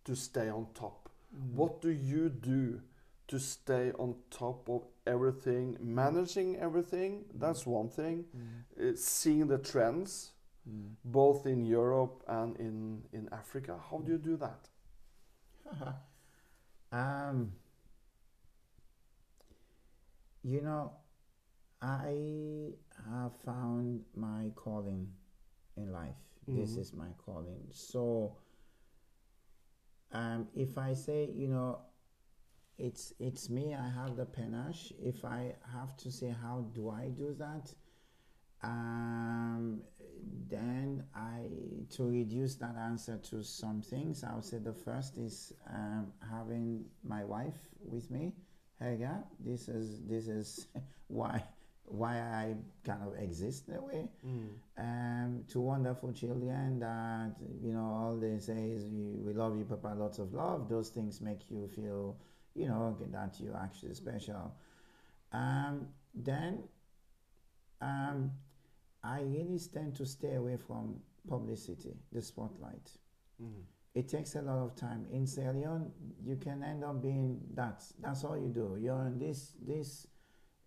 to 0.04 0.14
stay 0.14 0.48
on 0.48 0.66
top? 0.74 1.08
Mm. 1.34 1.54
What 1.54 1.80
do 1.80 1.90
you 1.90 2.28
do 2.28 2.80
to 3.28 3.38
stay 3.38 3.92
on 3.98 4.14
top 4.30 4.68
of 4.68 4.82
everything? 5.06 5.76
Managing 5.80 6.56
everything, 6.56 7.24
that's 7.34 7.66
one 7.66 7.88
thing. 7.88 8.24
Mm. 8.36 8.92
Uh, 8.92 8.96
seeing 8.96 9.46
the 9.46 9.58
trends, 9.58 10.32
Mm. 10.68 10.94
both 11.04 11.46
in 11.46 11.64
Europe 11.64 12.22
and 12.28 12.54
in, 12.58 13.02
in 13.12 13.28
Africa. 13.32 13.80
How 13.90 13.98
do 13.98 14.12
you 14.12 14.18
do 14.18 14.36
that? 14.36 14.68
um, 16.92 17.52
you 20.42 20.60
know, 20.60 20.92
I 21.82 22.74
have 23.08 23.34
found 23.44 24.04
my 24.14 24.50
calling 24.54 25.08
in 25.76 25.92
life. 25.92 26.16
This 26.46 26.76
Mhm. 26.76 26.78
is 26.78 26.92
my 26.92 27.10
calling. 27.24 27.68
So, 27.70 28.36
um, 30.12 30.48
if 30.54 30.76
I 30.78 30.94
say, 30.94 31.30
you 31.30 31.48
know, 31.48 31.80
it's 32.78 33.14
it's 33.18 33.48
me, 33.50 33.74
I 33.74 33.88
have 33.88 34.16
the 34.16 34.26
panache. 34.26 34.92
If 34.98 35.24
I 35.24 35.54
have 35.72 35.96
to 35.98 36.10
say, 36.10 36.30
how 36.42 36.62
do 36.74 36.90
I 36.90 37.08
do 37.08 37.34
that? 37.38 37.74
Um, 38.62 39.82
then 40.48 41.04
I 41.14 41.48
to 41.90 42.04
reduce 42.04 42.56
that 42.56 42.76
answer 42.76 43.16
to 43.30 43.42
some 43.42 43.80
things, 43.82 44.22
I 44.24 44.34
would 44.34 44.44
say 44.44 44.58
the 44.58 44.74
first 44.74 45.16
is 45.16 45.52
um, 45.68 46.12
having 46.30 46.84
my 47.02 47.24
wife 47.24 47.58
with 47.80 48.10
me. 48.10 48.34
Helga, 48.78 49.24
this 49.38 49.68
is 49.68 50.02
this 50.06 50.28
is 50.28 50.66
why 51.08 51.42
why 51.90 52.18
I 52.18 52.54
kind 52.84 53.02
of 53.02 53.20
exist 53.20 53.68
in 53.68 53.76
a 53.76 53.82
way. 53.82 54.08
Um, 54.78 55.44
two 55.48 55.60
wonderful 55.60 56.12
children 56.12 56.78
that 56.80 57.34
you 57.62 57.72
know 57.72 57.84
all 57.84 58.16
they 58.16 58.38
say 58.38 58.70
is 58.70 58.84
we, 58.86 59.32
love 59.32 59.56
you, 59.56 59.64
Papa, 59.64 59.94
lots 59.96 60.18
of 60.18 60.32
love. 60.32 60.68
Those 60.68 60.88
things 60.90 61.20
make 61.20 61.50
you 61.50 61.68
feel 61.68 62.16
you 62.54 62.66
know 62.66 62.96
that 63.12 63.40
you're 63.40 63.56
actually 63.56 63.94
special. 63.94 64.54
Um, 65.32 65.86
then 66.14 66.64
um, 67.80 68.32
I 69.02 69.20
really 69.20 69.58
tend 69.72 69.96
to 69.96 70.06
stay 70.06 70.34
away 70.34 70.56
from 70.56 70.96
publicity, 71.28 71.94
the 72.12 72.22
spotlight. 72.22 72.90
Mm. 73.42 73.62
It 73.94 74.08
takes 74.08 74.36
a 74.36 74.42
lot 74.42 74.58
of 74.58 74.76
time. 74.76 75.06
In 75.12 75.26
Sierra 75.26 75.52
Leone, 75.52 75.90
you 76.24 76.36
can 76.36 76.62
end 76.62 76.84
up 76.84 77.02
being 77.02 77.40
that. 77.54 77.82
That's 78.00 78.24
all 78.24 78.36
you 78.38 78.48
do. 78.48 78.78
You're 78.80 78.94
on 78.94 79.18
this, 79.18 79.52
this, 79.66 80.06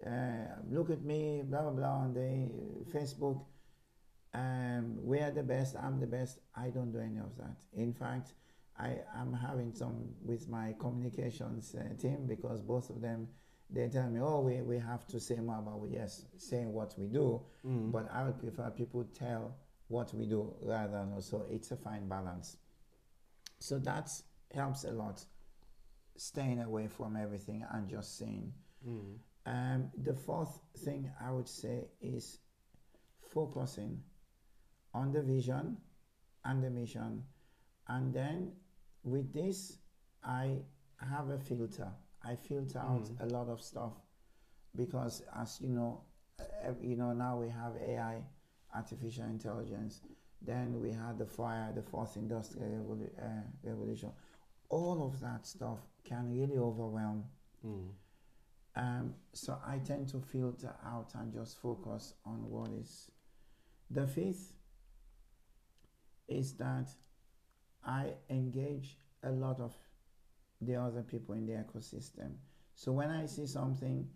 uh, 0.06 0.56
look 0.70 0.89
at 0.89 1.04
me, 1.04 1.43
blah, 1.45 1.62
blah, 1.62 1.72
blah, 1.72 1.88
on 1.88 2.14
the 2.14 2.49
Facebook. 2.91 3.43
Um, 4.34 4.97
we 5.04 5.20
are 5.20 5.32
the 5.32 5.43
best, 5.43 5.76
I'm 5.76 5.99
the 5.99 6.08
best. 6.08 6.39
I 6.56 6.70
don't 6.70 6.91
do 6.91 6.99
any 6.99 7.20
of 7.20 7.38
that. 7.38 7.58
In 7.74 7.93
fact, 7.93 8.34
I 8.78 8.97
am 9.16 9.34
having 9.34 9.74
some 9.74 10.10
with 10.24 10.49
my 10.49 10.74
communications 10.80 11.76
uh, 11.76 11.95
team 12.01 12.26
because 12.28 12.62
both 12.62 12.89
of 12.89 13.01
them, 13.01 13.28
they 13.70 13.88
tell 13.89 14.10
me, 14.10 14.20
oh, 14.22 14.41
we, 14.41 14.62
we 14.62 14.80
have 14.80 15.06
to 15.08 15.20
say 15.20 15.36
more 15.36 15.60
about, 15.60 15.88
yes, 15.91 16.26
saying 16.38 16.72
what 16.74 16.93
we 16.97 17.08
do. 17.08 17.41
Mm. 17.66 17.91
But 17.91 18.12
I 18.12 18.24
would 18.24 18.39
prefer 18.39 18.70
people 18.72 19.06
tell 19.14 19.56
what 19.88 20.14
we 20.14 20.26
do 20.26 20.54
rather 20.64 20.93
than 20.93 21.14
also 21.14 21.45
it's 21.51 21.72
a 21.72 21.78
fine 21.78 22.08
balance. 22.08 22.58
So 23.60 23.78
that 23.80 24.10
helps 24.54 24.84
a 24.84 24.91
lot, 24.91 25.24
staying 26.18 26.62
away 26.62 26.88
from 26.88 27.16
everything 27.16 27.64
and 27.72 27.88
just 27.88 28.18
saying. 28.18 28.54
Mm. 28.88 29.18
Um, 29.46 29.91
the 29.98 30.14
fourth 30.14 30.60
thing 30.78 31.12
I 31.22 31.32
would 31.32 31.48
say 31.50 31.86
is 32.02 32.39
focusing 33.34 34.02
on 34.94 35.12
the 35.12 35.22
vision 35.22 35.78
and 36.46 36.64
the 36.64 36.70
mission. 36.70 37.24
And 37.88 38.14
then 38.14 38.54
with 39.04 39.34
this, 39.34 39.80
I 40.24 40.60
have 41.00 41.30
a 41.30 41.39
filter. 41.39 41.91
I 42.24 42.36
filter 42.36 42.80
out 42.80 43.04
Mhm. 43.04 43.20
a 43.20 43.26
lot 43.26 43.50
of 43.50 43.62
stuff 43.62 43.94
because, 44.76 45.22
as 45.36 45.60
you 45.60 45.70
know, 45.70 46.06
uh, 46.39 46.74
you 46.82 46.96
know 46.96 47.14
now 47.14 47.39
we 47.39 47.50
have 47.50 47.76
AI, 47.76 48.24
artificial 48.74 49.26
intelligence. 49.26 50.02
Then 50.41 50.80
we 50.82 50.91
had 50.91 51.18
the 51.18 51.26
fire, 51.26 51.72
the 51.74 51.82
fourth 51.82 52.16
industrial 52.18 52.70
revolu- 52.70 53.14
uh, 53.20 53.44
revolution. 53.64 54.12
All 54.70 55.04
of 55.06 55.20
that 55.20 55.46
stuff 55.46 55.80
can 56.04 56.32
really 56.32 56.58
overwhelm 56.58 57.26
Mm. 57.66 57.94
Um, 58.76 59.13
so 59.34 59.57
I 59.65 59.78
tend 59.78 60.09
to 60.09 60.19
filter 60.19 60.74
out 60.86 61.11
and 61.15 61.32
just 61.32 61.59
focus 61.59 62.13
on 62.26 62.49
what 62.49 62.69
is. 62.71 63.11
The 63.91 64.07
fifth 64.07 64.53
is 66.28 66.53
that 66.53 66.89
I 67.86 68.13
engage 68.30 68.97
a 69.24 69.30
lot 69.30 69.59
of 69.59 69.76
the 70.61 70.76
other 70.76 71.03
people 71.03 71.36
in 71.36 71.45
the 71.45 71.53
ecosystem. 71.53 72.32
So 72.76 72.91
when 72.91 73.09
I 73.09 73.26
see 73.26 73.45
something, 73.45 74.07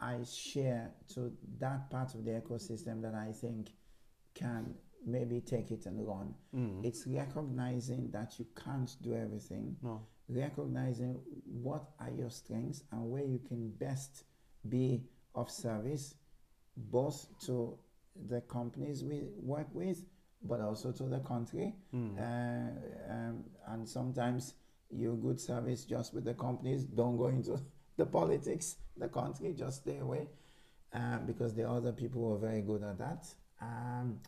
I 0.00 0.18
share 0.24 0.90
to 1.14 1.32
that 1.60 1.88
part 1.90 2.14
of 2.14 2.24
the 2.24 2.32
ecosystem 2.32 3.00
that 3.02 3.14
I 3.14 3.32
think 3.32 3.70
can 4.34 4.74
maybe 5.06 5.40
take 5.40 5.70
it 5.70 5.86
and 5.86 6.06
run. 6.06 6.34
Mm. 6.54 6.84
It's 6.84 7.06
recognizing 7.06 8.10
that 8.10 8.38
you 8.38 8.46
can't 8.62 8.94
do 9.02 9.14
everything 9.14 9.76
no. 9.82 10.06
Recognizing 10.28 11.20
what 11.44 11.84
are 12.00 12.10
your 12.10 12.30
strengths 12.30 12.82
and 12.92 13.10
where 13.10 13.24
you 13.24 13.40
can 13.46 13.70
best 13.70 14.24
be 14.68 15.02
of 15.34 15.50
service 15.50 16.14
both 16.76 17.26
to 17.46 17.76
the 18.28 18.40
companies 18.42 19.04
we 19.04 19.22
work 19.42 19.66
with 19.74 20.04
but 20.42 20.60
also 20.60 20.92
to 20.92 21.04
the 21.04 21.20
country 21.20 21.74
Mm. 21.92 22.18
uh, 22.18 23.12
um, 23.12 23.44
and 23.68 23.88
sometimes 23.88 24.54
your 24.90 25.14
good 25.16 25.40
service 25.40 25.84
just 25.84 26.14
with 26.14 26.24
the 26.24 26.34
companies 26.34 26.84
don't 26.84 27.16
go 27.16 27.26
into 27.28 27.58
the 27.96 28.06
politics 28.06 28.76
the 28.96 29.08
country 29.08 29.52
just 29.52 29.82
stay 29.82 29.98
away 29.98 30.28
uh, 30.94 31.18
because 31.26 31.54
the 31.54 31.68
other 31.68 31.92
people 31.92 32.32
are 32.32 32.38
very 32.38 32.62
good 32.62 32.82
at 32.82 32.98
that 32.98 33.26
um, 33.60 34.20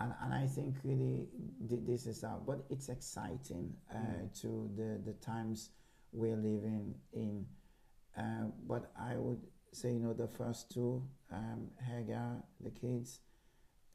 and, 0.00 0.14
and 0.22 0.34
I 0.34 0.46
think 0.46 0.76
really 0.84 1.28
th- 1.68 1.82
this 1.86 2.06
is 2.06 2.24
out, 2.24 2.46
but 2.46 2.64
it's 2.70 2.88
exciting 2.88 3.74
uh, 3.94 3.96
Mm. 3.98 4.40
to 4.40 4.70
the, 4.76 5.00
the 5.04 5.12
times 5.20 5.70
we're 6.12 6.36
living 6.36 6.94
in. 7.12 7.46
Uh, 8.16 8.46
but 8.66 8.90
I 8.98 9.16
would 9.16 9.40
say, 9.72 9.92
you 9.92 10.00
know, 10.00 10.12
the 10.14 10.26
first 10.28 10.70
two, 10.72 11.06
um, 11.30 11.70
Hagar, 11.86 12.42
the 12.60 12.70
kids, 12.70 13.20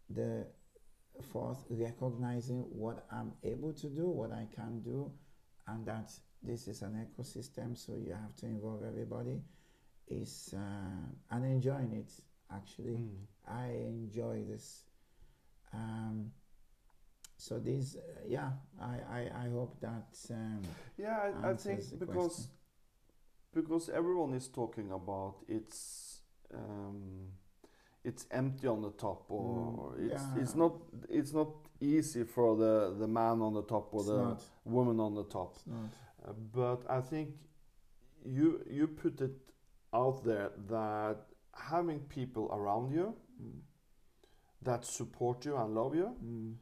the 0.10 0.48
fourth, 1.32 1.66
recognizing 1.70 2.62
what 2.72 3.06
I'm 3.12 3.34
able 3.44 3.74
to 3.74 3.88
do, 3.90 4.08
what 4.08 4.32
I 4.32 4.48
can 4.56 4.82
do, 4.82 5.12
and 5.68 5.86
that 5.86 6.12
this 6.44 6.68
is 6.68 6.82
an 6.84 6.94
ecosystem, 7.06 7.76
so 7.76 7.96
you 7.98 8.14
have 8.14 8.36
to 8.38 8.46
involve 8.46 8.84
everybody, 8.86 9.42
is 10.08 10.54
uh, 10.56 11.36
and 11.36 11.46
enjoying 11.46 11.94
it 11.94 12.12
actually. 12.54 12.98
Mm. 13.00 13.26
I 13.48 13.68
enjoy 13.88 14.44
this. 14.48 14.85
Um, 15.76 16.32
so 17.38 17.60
this, 17.60 17.96
uh, 17.96 18.02
yeah, 18.28 18.52
I, 18.82 18.96
I, 19.20 19.46
I 19.46 19.50
hope 19.50 19.80
that 19.82 20.16
um, 20.32 20.62
Yeah, 20.98 21.32
I, 21.44 21.50
I 21.50 21.56
think 21.56 22.00
because 22.00 22.36
question. 22.36 22.46
because 23.54 23.90
everyone 23.90 24.34
is 24.34 24.48
talking 24.48 24.92
about 24.92 25.36
it's 25.48 26.22
um, 26.54 27.28
it's 28.04 28.26
empty 28.32 28.68
on 28.68 28.82
the 28.82 28.92
top, 28.92 29.26
or 29.30 29.94
Mm, 29.98 30.06
it's 30.12 30.24
yeah. 30.36 30.42
it's 30.42 30.56
not 30.56 30.74
it's 31.10 31.34
not 31.34 31.50
easy 31.82 32.24
for 32.24 32.56
the 32.56 32.96
the 33.00 33.08
man 33.08 33.42
on 33.42 33.54
the 33.54 33.64
top 33.64 33.94
or 33.94 34.00
It's 34.02 34.10
the 34.10 34.24
not. 34.24 34.44
woman 34.64 35.00
on 35.00 35.14
the 35.16 35.24
top. 35.26 35.58
Uh, 35.68 36.34
but 36.54 36.84
I 36.90 37.02
think 37.02 37.30
you 38.26 38.62
you 38.70 38.88
put 38.88 39.22
it 39.22 39.36
out 39.94 40.24
there 40.24 40.52
that 40.70 41.18
having 41.54 42.00
people 42.10 42.50
around 42.52 42.92
you 42.92 43.14
Mm. 43.42 43.60
That 44.62 44.86
support 44.86 45.46
you 45.46 45.56
and 45.58 45.74
love 45.76 45.96
you, 45.96 46.16
Mm. 46.24 46.56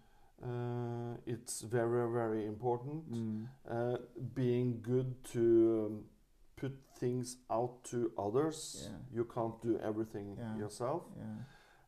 uh, 0.44 1.18
it's 1.26 1.62
very 1.62 2.12
very 2.12 2.46
important. 2.46 3.10
Mm. 3.12 3.48
Uh, 3.68 3.98
being 4.34 4.82
good 4.82 5.24
to 5.34 5.86
um, 5.88 6.06
put 6.56 6.74
things 7.00 7.38
out 7.50 7.84
to 7.86 8.12
others. 8.18 8.88
Yeah. 8.90 8.98
You 9.18 9.26
can't 9.26 9.62
do 9.62 9.80
everything 9.80 10.38
Yeah. 10.38 10.58
yourself. 10.58 11.04
Yeah. 11.18 11.38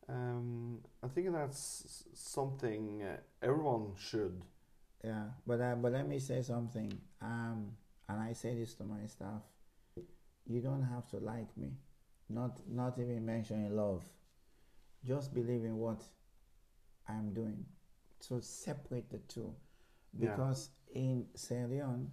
Um, 0.08 0.82
I 1.04 1.08
think 1.08 1.32
that's 1.32 2.06
something 2.14 3.02
uh, 3.02 3.18
everyone 3.42 3.96
should. 3.98 4.44
Yeah, 5.04 5.30
but 5.48 5.60
uh, 5.62 5.76
but 5.76 5.92
let 5.92 6.08
me 6.08 6.20
say 6.20 6.42
something. 6.42 6.92
Um, 7.22 7.78
and 8.08 8.20
I 8.30 8.34
say 8.34 8.56
this 8.56 8.76
to 8.76 8.84
my 8.84 9.06
staff: 9.08 9.42
you 10.46 10.62
don't 10.62 10.84
have 10.84 11.08
to 11.10 11.18
like 11.18 11.56
me, 11.58 11.72
not 12.30 12.60
not 12.68 12.98
even 13.00 13.26
mentioning 13.26 13.76
love. 13.76 14.04
Just 15.06 15.34
believe 15.34 15.64
in 15.64 15.78
what 15.78 16.04
I'm 17.08 17.34
doing. 17.34 17.66
So 18.20 18.40
separate 18.40 19.10
the 19.10 19.20
two, 19.20 19.56
Yeah. 20.14 20.30
because 20.32 20.70
in 20.94 21.28
Sierra 21.36 21.68
Leone, 21.68 22.12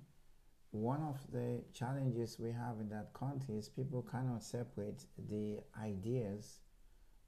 one 0.72 1.03
of 1.03 1.18
the 1.32 1.62
challenges 1.72 2.38
we 2.38 2.51
have 2.53 2.80
in 2.80 2.88
that 2.90 3.12
country 3.14 3.57
is 3.57 3.68
people 3.68 4.03
cannot 4.03 4.43
separate 4.43 5.07
the 5.18 5.61
ideas 5.80 6.61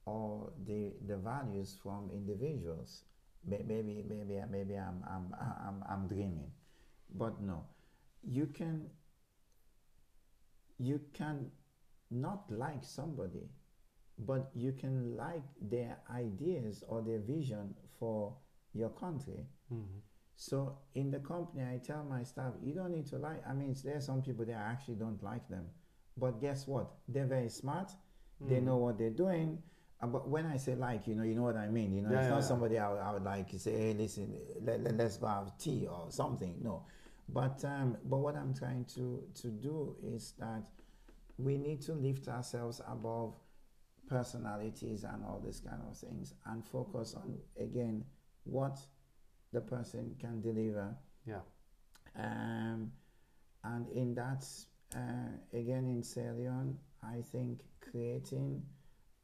or 0.06 0.52
the 0.66 0.92
the 1.06 1.16
values 1.16 1.74
from 1.82 2.10
individuals. 2.10 3.04
Maybe 3.46 3.82
maybe 3.82 4.42
maybe 4.50 4.74
I'm 4.76 5.02
I'm 5.06 5.34
I'm 5.66 5.82
I'm 5.88 6.08
dreaming, 6.08 6.52
but 7.14 7.40
no, 7.40 7.64
you 8.22 8.46
can 8.46 8.90
you 10.78 11.00
can 11.12 11.50
not 12.10 12.50
like 12.50 12.84
somebody, 12.84 13.48
but 14.18 14.50
you 14.54 14.72
can 14.72 15.16
like 15.16 15.42
their 15.60 15.98
ideas 16.14 16.84
or 16.88 17.02
their 17.02 17.18
vision 17.18 17.74
for 17.98 18.34
your 18.72 18.90
country. 18.90 19.46
So 20.36 20.78
in 20.94 21.10
the 21.10 21.20
company, 21.20 21.62
I 21.62 21.78
tell 21.78 22.04
my 22.04 22.22
staff, 22.24 22.52
you 22.62 22.74
don't 22.74 22.90
need 22.92 23.06
to 23.06 23.18
like. 23.18 23.42
I 23.48 23.52
mean, 23.52 23.74
there 23.84 23.96
are 23.96 24.00
some 24.00 24.20
people 24.22 24.44
that 24.46 24.54
I 24.56 24.70
actually 24.72 24.96
don't 24.96 25.22
like 25.22 25.48
them, 25.48 25.66
but 26.16 26.40
guess 26.40 26.66
what? 26.66 26.90
They're 27.08 27.26
very 27.26 27.48
smart. 27.48 27.92
They 28.40 28.56
Mm-hmm. 28.56 28.66
know 28.66 28.76
what 28.76 28.98
they're 28.98 29.10
doing. 29.10 29.62
Uh, 30.02 30.08
But 30.08 30.28
when 30.28 30.44
I 30.46 30.56
say 30.58 30.74
like, 30.74 31.06
you 31.06 31.14
know, 31.14 31.22
you 31.22 31.34
know 31.34 31.42
what 31.44 31.56
I 31.56 31.68
mean. 31.68 31.92
You 31.94 32.02
know, 32.02 32.10
Yeah, 32.10 32.18
it's 32.18 32.24
yeah, 32.26 32.30
not 32.30 32.42
yeah. 32.42 32.48
somebody 32.48 32.78
I 32.78 32.88
would, 32.90 32.98
I 33.00 33.12
would 33.12 33.22
like 33.24 33.48
to 33.50 33.58
say, 33.58 33.72
hey, 33.78 33.94
listen, 33.94 34.36
let, 34.60 34.82
let, 34.82 35.00
us 35.00 35.16
go 35.18 35.26
have 35.28 35.56
tea 35.56 35.86
or 35.86 36.06
something. 36.10 36.56
No, 36.62 36.82
but 37.28 37.64
um, 37.64 37.96
but 38.04 38.18
what 38.18 38.34
I'm 38.36 38.52
trying 38.54 38.84
to 38.96 39.22
to 39.42 39.48
do 39.48 39.96
is 40.02 40.34
that 40.40 40.62
we 41.38 41.56
need 41.58 41.80
to 41.82 41.92
lift 41.94 42.28
ourselves 42.28 42.80
above 42.86 43.34
personalities 44.08 45.04
and 45.04 45.24
all 45.24 45.40
these 45.44 45.60
kind 45.60 45.80
of 45.88 45.96
things 45.96 46.34
and 46.46 46.64
focus 46.64 47.14
on 47.14 47.38
again 47.60 48.04
what 48.44 48.78
the 49.52 49.60
person 49.60 50.14
can 50.20 50.40
deliver 50.40 50.94
Yeah. 51.26 51.40
um, 52.16 52.92
and 53.62 53.88
in 53.88 54.14
that 54.14 54.44
uh, 54.94 55.32
again 55.52 55.86
in 55.88 56.02
Sierra 56.02 56.34
Leone 56.34 56.78
I 57.02 57.22
think 57.22 57.60
creating 57.80 58.62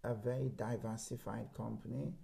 a 0.05 0.14
very 0.14 0.51
diversified 0.57 1.49
company 1.57 2.14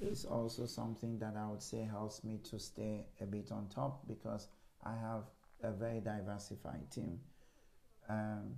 is 0.00 0.24
also 0.24 0.66
something 0.66 1.18
that 1.18 1.34
I 1.36 1.46
would 1.48 1.62
say 1.62 1.82
helps 1.82 2.22
me 2.24 2.38
to 2.50 2.58
stay 2.58 3.06
a 3.20 3.26
bit 3.26 3.50
on 3.52 3.68
top 3.68 4.06
because 4.06 4.48
I 4.84 4.94
have 4.94 5.24
a 5.62 5.72
very 5.72 6.00
diversified 6.00 6.90
team 6.90 7.20
um, 8.08 8.54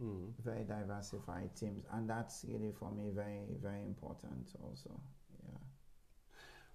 Mm. 0.00 0.32
very 0.42 0.64
diversified 0.64 1.54
teams 1.54 1.84
and 1.92 2.08
that's 2.08 2.44
really 2.48 2.72
for 2.72 2.90
me 2.90 3.10
very 3.14 3.44
very 3.62 3.82
important 3.82 4.48
also 4.62 4.90
yeah 5.44 5.58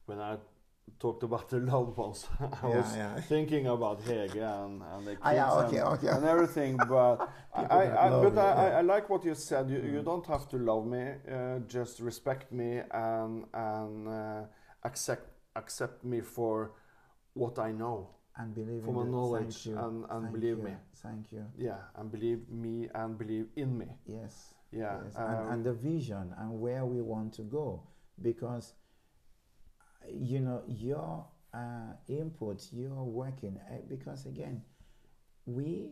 When 0.05 0.19
I 0.19 0.37
talked 0.99 1.23
about 1.23 1.49
the 1.49 1.59
loved 1.73 1.97
ones, 1.97 2.27
I 2.61 2.67
Yeah, 2.67 2.77
was 2.77 2.95
yeah. 2.95 3.21
thinking 3.21 3.67
about 3.67 4.01
Hege 4.01 4.37
and, 4.41 4.81
and 4.81 5.07
the 5.07 5.15
kids 5.15 5.23
Ah, 5.23 5.31
yeah, 5.31 5.51
okay, 5.53 5.79
and, 5.79 5.87
okay. 5.93 6.07
and 6.09 6.25
everything. 6.25 6.85
But 6.87 7.25
I, 7.53 7.63
I, 7.63 8.07
I, 8.07 8.11
but 8.11 8.33
you, 8.33 8.39
I, 8.39 8.69
I, 8.77 8.81
like 8.81 9.09
what 9.09 9.25
you 9.25 9.33
said. 9.35 9.69
You, 9.69 9.79
you 9.81 10.01
Mm. 10.01 10.03
don't 10.03 10.25
have 10.27 10.47
to 10.49 10.57
love 10.57 10.85
me. 10.85 11.13
Uh, 11.29 11.59
just 11.67 11.99
respect 11.99 12.51
me 12.51 12.81
and 12.91 13.45
and 13.53 14.07
uh, 14.07 14.43
accept 14.83 15.29
accept 15.55 16.03
me 16.03 16.21
for 16.21 16.71
what 17.33 17.59
I 17.59 17.71
know. 17.71 18.09
And 18.37 18.53
believe 18.53 18.83
For 18.83 18.89
in 18.89 18.95
my 18.95 19.03
the, 19.05 19.09
knowledge 19.11 19.63
thank 19.63 19.65
you, 19.67 19.77
and- 19.77 20.05
and 20.09 20.21
thank 20.23 20.31
believe 20.33 20.57
you, 20.57 20.63
me. 20.63 20.75
thank 20.95 21.31
you 21.31 21.45
Yeah, 21.57 21.79
and 21.95 22.11
believe 22.11 22.49
me 22.49 22.89
and 22.93 23.17
believe 23.17 23.47
in 23.55 23.77
me. 23.77 23.87
yes 24.05 24.53
Yeah. 24.71 25.03
yes. 25.03 25.15
and, 25.15 25.35
um, 25.39 25.51
and 25.53 25.65
the 25.65 25.73
vision 25.73 26.33
and 26.37 26.59
where 26.59 26.85
we 26.85 27.01
want 27.01 27.33
to 27.35 27.43
go 27.43 27.83
because 28.21 28.73
you 30.09 30.39
know 30.39 30.63
your 30.67 31.25
uh, 31.53 31.93
input 32.07 32.67
your 32.73 33.03
working 33.05 33.57
uh, 33.71 33.77
because 33.87 34.25
again 34.25 34.61
we 35.45 35.91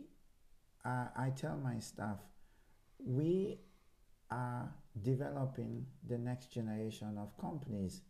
uh, 0.84 1.06
i 1.16 1.30
tell 1.30 1.56
my 1.56 1.78
staff 1.78 2.18
we 2.98 3.58
are 4.30 4.72
developing 5.02 5.86
the 6.08 6.18
next 6.18 6.52
generation 6.52 7.16
of 7.18 7.36
companies 7.38 8.02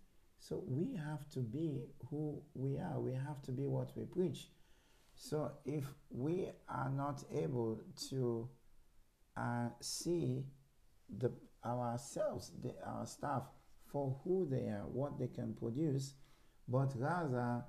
so 0.46 0.52
we 0.78 0.84
have 1.08 1.22
to 1.34 1.40
be 1.56 1.68
who 2.10 2.22
we 2.54 2.70
are 2.88 2.98
we 3.08 3.12
have 3.28 3.40
to 3.46 3.52
be 3.52 3.66
what 3.76 3.90
we 3.96 4.04
preach 4.16 4.40
so 5.14 5.38
if 5.64 5.84
we 6.10 6.36
are 6.68 6.90
not 6.90 7.18
able 7.44 7.80
to 8.10 8.48
uh, 9.36 9.68
see 9.80 10.44
the 11.18 11.30
ourselves, 11.64 12.52
the, 12.62 12.74
our 12.86 13.06
staff, 13.06 13.42
for 13.90 14.16
who 14.24 14.46
they 14.50 14.66
are, 14.68 14.84
what 14.92 15.18
they 15.18 15.28
can 15.28 15.54
produce, 15.54 16.14
but 16.68 16.92
rather 16.96 17.64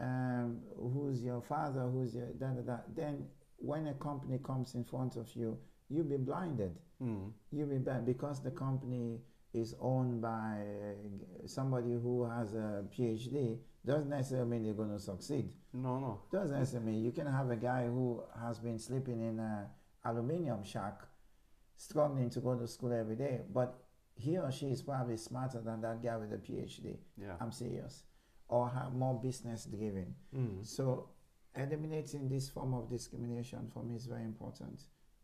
um, 0.00 0.60
who's 0.76 1.22
your 1.22 1.42
father, 1.42 1.82
who's 1.92 2.14
your 2.14 2.28
da 2.40 2.48
da 2.48 2.62
da. 2.62 2.76
Then 2.96 3.26
when 3.58 3.86
a 3.88 3.94
company 3.94 4.38
comes 4.44 4.74
in 4.74 4.84
front 4.84 5.16
of 5.16 5.28
you, 5.34 5.58
you'll 5.88 6.04
be 6.04 6.16
blinded. 6.16 6.78
mm, 7.02 7.30
You'll 7.52 7.68
be 7.68 7.78
blind 7.78 8.06
because 8.06 8.42
the 8.42 8.50
company 8.50 9.20
is 9.54 9.74
owned 9.80 10.20
by 10.20 10.58
uh, 10.58 11.46
somebody 11.46 11.92
who 11.92 12.28
has 12.28 12.54
a 12.54 12.84
PhD. 12.96 13.58
Doesn't 13.86 14.08
necessarily 14.08 14.48
mean 14.48 14.64
they're 14.64 14.74
going 14.74 14.90
to 14.90 14.98
succeed. 14.98 15.50
no, 15.72 15.98
no. 15.98 16.20
Doesn't 16.32 16.58
necessarily 16.58 16.92
mean 16.92 17.04
you 17.04 17.12
can 17.12 17.26
have 17.26 17.50
a 17.50 17.56
guy 17.56 17.84
who 17.84 18.22
has 18.42 18.58
been 18.58 18.78
sleeping 18.78 19.20
in 19.20 19.38
a 19.38 19.68
aluminium 20.04 20.64
shack, 20.64 21.00
struggling 21.76 22.30
to 22.30 22.40
go 22.40 22.54
to 22.56 22.66
school 22.66 22.92
every 22.92 23.16
day, 23.16 23.40
but 23.52 23.84
he 24.16 24.38
or 24.38 24.50
she 24.50 24.66
is 24.66 24.82
probably 24.82 25.16
smarter 25.16 25.60
than 25.60 25.80
that 25.82 26.02
guy 26.02 26.16
with 26.16 26.32
a 26.32 26.36
PhD. 26.38 26.96
Yeah. 27.20 27.34
I'm 27.40 27.52
serious, 27.52 28.04
or 28.48 28.68
have 28.70 28.94
more 28.94 29.20
business 29.20 29.64
driven. 29.66 30.14
Mm. 30.34 30.66
So 30.66 31.08
eliminating 31.56 32.28
this 32.28 32.48
form 32.48 32.74
of 32.74 32.88
discrimination 32.90 33.70
for 33.72 33.82
me 33.82 33.96
is 33.96 34.06
very 34.06 34.24
important. 34.24 34.80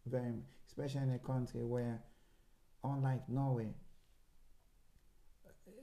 Very, 0.07 0.33
especially 0.67 1.03
in 1.03 1.11
a 1.13 1.19
country 1.19 1.65
where, 1.65 2.03
unlike 2.85 3.29
Norway, 3.29 3.69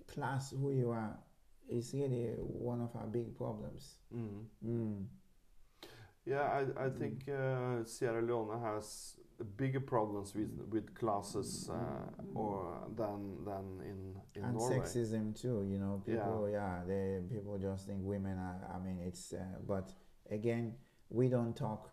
class 0.08 0.52
who 0.52 0.72
you 0.72 0.92
are 0.92 1.18
is 1.70 1.94
really 1.94 2.34
one 2.38 2.82
of 2.82 2.96
our 2.96 3.08
big 3.08 3.36
problems. 3.38 3.96
Mm. 4.16 4.46
Mm. 4.66 5.06
Yeah, 6.26 6.42
I, 6.42 6.86
I 6.86 6.90
think 6.90 7.30
uh, 7.30 7.86
Sierra 7.86 8.22
Leone 8.22 8.60
has 8.62 9.16
bigger 9.56 9.80
problems 9.80 10.34
with 10.36 10.50
with 10.70 10.94
classes 10.96 11.70
uh, 11.72 12.10
or 12.36 12.80
than 12.96 13.46
than 13.46 13.82
in 13.86 14.16
in 14.36 14.44
and 14.44 14.58
Norway. 14.58 14.80
sexism 14.80 15.40
too. 15.40 15.64
You 15.66 15.80
know, 15.80 16.02
people 16.06 16.50
yeah, 16.52 16.82
they 16.88 17.22
people 17.30 17.58
just 17.58 17.88
think 17.88 18.00
women 18.02 18.38
are. 18.38 18.60
I 18.76 18.80
mean, 18.84 19.00
it's 19.06 19.34
uh, 19.34 19.38
but 19.66 19.94
again, 20.30 20.74
we 21.10 21.30
don't 21.30 21.56
talk. 21.56 21.92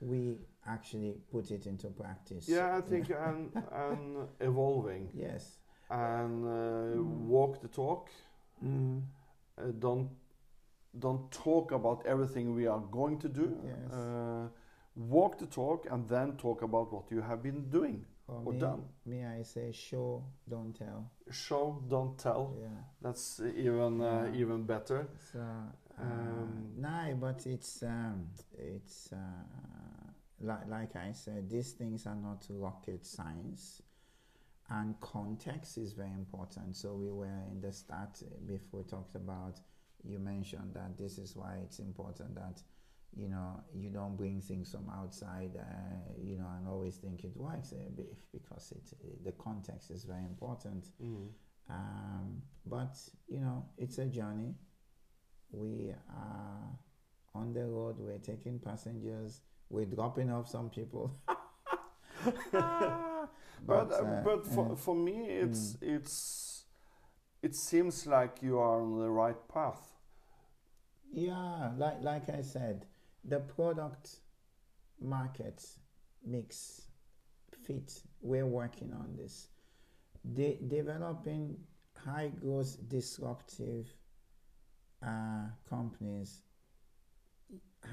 We 0.00 0.38
actually 0.66 1.14
put 1.30 1.50
it 1.50 1.66
into 1.66 1.88
practice. 1.88 2.48
Yeah, 2.48 2.76
I 2.76 2.80
think 2.80 3.10
and 3.10 3.52
and 3.72 4.28
evolving 4.40 5.10
Yes. 5.14 5.57
And 5.90 6.44
uh, 6.46 7.02
walk 7.02 7.60
the 7.60 7.68
talk. 7.68 8.10
Mm. 8.64 9.02
Uh, 9.56 9.62
don't 9.78 10.10
don't 10.98 11.30
talk 11.30 11.72
about 11.72 12.04
everything 12.06 12.54
we 12.54 12.66
are 12.66 12.80
going 12.90 13.18
to 13.20 13.28
do. 13.28 13.56
Yes. 13.64 13.92
Uh, 13.92 14.48
walk 14.96 15.38
the 15.38 15.46
talk 15.46 15.86
and 15.90 16.08
then 16.08 16.36
talk 16.36 16.62
about 16.62 16.92
what 16.92 17.10
you 17.10 17.20
have 17.20 17.42
been 17.42 17.68
doing. 17.70 18.04
For 18.26 18.42
or 18.44 18.52
me, 18.52 18.58
done. 18.58 18.82
me, 19.06 19.24
I 19.24 19.42
say 19.42 19.72
show, 19.72 20.24
don't 20.48 20.74
tell. 20.76 21.10
Show, 21.30 21.82
don't 21.88 22.18
tell. 22.18 22.54
Yeah. 22.60 22.68
That's 23.00 23.40
even 23.40 24.00
uh, 24.00 24.28
Yeah. 24.32 24.40
even 24.40 24.64
better. 24.66 25.08
So, 25.32 25.38
uh, 25.40 26.02
Um, 26.02 26.72
no, 26.76 27.16
but 27.20 27.46
it's 27.46 27.82
um, 27.82 28.28
it's 28.58 29.12
uh, 29.12 29.16
like 30.40 30.66
like 30.68 30.96
I 30.96 31.12
said, 31.12 31.48
these 31.48 31.72
things 31.72 32.06
are 32.06 32.16
not 32.16 32.46
rocket 32.50 33.06
science, 33.06 33.82
and 34.70 35.00
context 35.00 35.78
is 35.78 35.92
very 35.92 36.12
important. 36.12 36.76
So 36.76 36.94
we 36.94 37.10
were 37.10 37.42
in 37.50 37.60
the 37.60 37.72
start 37.72 38.22
before 38.46 38.80
we 38.80 38.84
talked 38.84 39.14
about. 39.14 39.60
You 40.04 40.18
mentioned 40.18 40.74
that 40.74 40.98
this 40.98 41.18
is 41.18 41.34
why 41.34 41.58
it's 41.64 41.78
important 41.78 42.34
that 42.34 42.60
you 43.16 43.28
know 43.28 43.60
you 43.74 43.90
don't 43.90 44.16
bring 44.16 44.40
things 44.40 44.70
from 44.70 44.90
outside. 44.90 45.52
Uh, 45.58 46.12
you 46.22 46.36
know, 46.36 46.46
and 46.56 46.68
always 46.68 46.96
think 46.96 47.24
it 47.24 47.34
works 47.34 47.72
uh, 47.72 48.02
because 48.32 48.72
it 48.72 49.24
the 49.24 49.32
context 49.32 49.90
is 49.90 50.04
very 50.04 50.24
important. 50.24 50.86
Mm. 51.02 51.28
Um, 51.70 52.42
but 52.66 52.96
you 53.26 53.40
know, 53.40 53.64
it's 53.78 53.98
a 53.98 54.06
journey. 54.06 54.54
We 55.50 55.94
are 56.10 56.78
on 57.34 57.54
the 57.54 57.64
road. 57.64 57.96
We're 57.98 58.18
taking 58.18 58.58
passengers. 58.58 59.40
We're 59.70 59.86
dropping 59.86 60.30
off 60.30 60.48
some 60.48 60.68
people. 60.68 61.16
But 63.66 63.92
uh, 63.92 63.96
uh, 63.96 64.22
but 64.22 64.46
for, 64.46 64.76
for 64.76 64.94
me 64.94 65.26
it's 65.26 65.76
it's 65.80 66.64
it 67.42 67.54
seems 67.54 68.06
like 68.06 68.42
you 68.42 68.58
are 68.58 68.80
on 68.80 68.98
the 68.98 69.10
right 69.10 69.48
path. 69.48 69.94
Yeah, 71.12 71.70
like 71.76 72.02
like 72.02 72.28
I 72.30 72.42
said, 72.42 72.86
the 73.24 73.40
product 73.40 74.16
market 75.00 75.64
mix 76.24 76.82
fit. 77.66 78.02
We're 78.20 78.46
working 78.46 78.92
on 78.92 79.16
this. 79.16 79.48
De- 80.34 80.58
developing 80.66 81.56
high 82.04 82.28
growth 82.28 82.76
disruptive 82.88 83.86
uh, 85.04 85.46
companies 85.68 86.42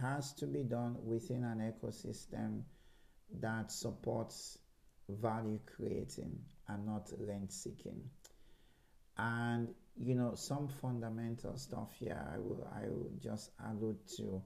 has 0.02 0.34
to 0.34 0.48
be 0.48 0.64
done 0.64 0.96
within 1.04 1.44
an 1.44 1.60
ecosystem 1.60 2.64
that 3.40 3.72
supports 3.72 4.58
value 5.10 5.60
creating 5.66 6.38
and 6.68 6.86
not 6.86 7.12
rent 7.20 7.52
seeking. 7.52 8.02
And 9.18 9.70
you 9.98 10.16
know 10.16 10.36
some 10.36 10.68
fundamental 10.68 11.58
stuff 11.58 11.94
here 11.98 12.22
I 12.34 12.38
will 12.38 12.68
I 12.76 12.90
will 12.90 13.12
just 13.22 13.52
allude 13.66 14.06
to 14.18 14.42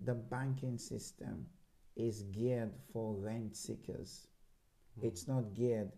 the 0.00 0.14
banking 0.14 0.78
system 0.78 1.46
is 1.96 2.22
geared 2.22 2.72
for 2.92 3.14
rent 3.14 3.56
seekers. 3.56 4.26
Hmm. 4.98 5.06
It's 5.06 5.28
not 5.28 5.54
geared 5.54 5.92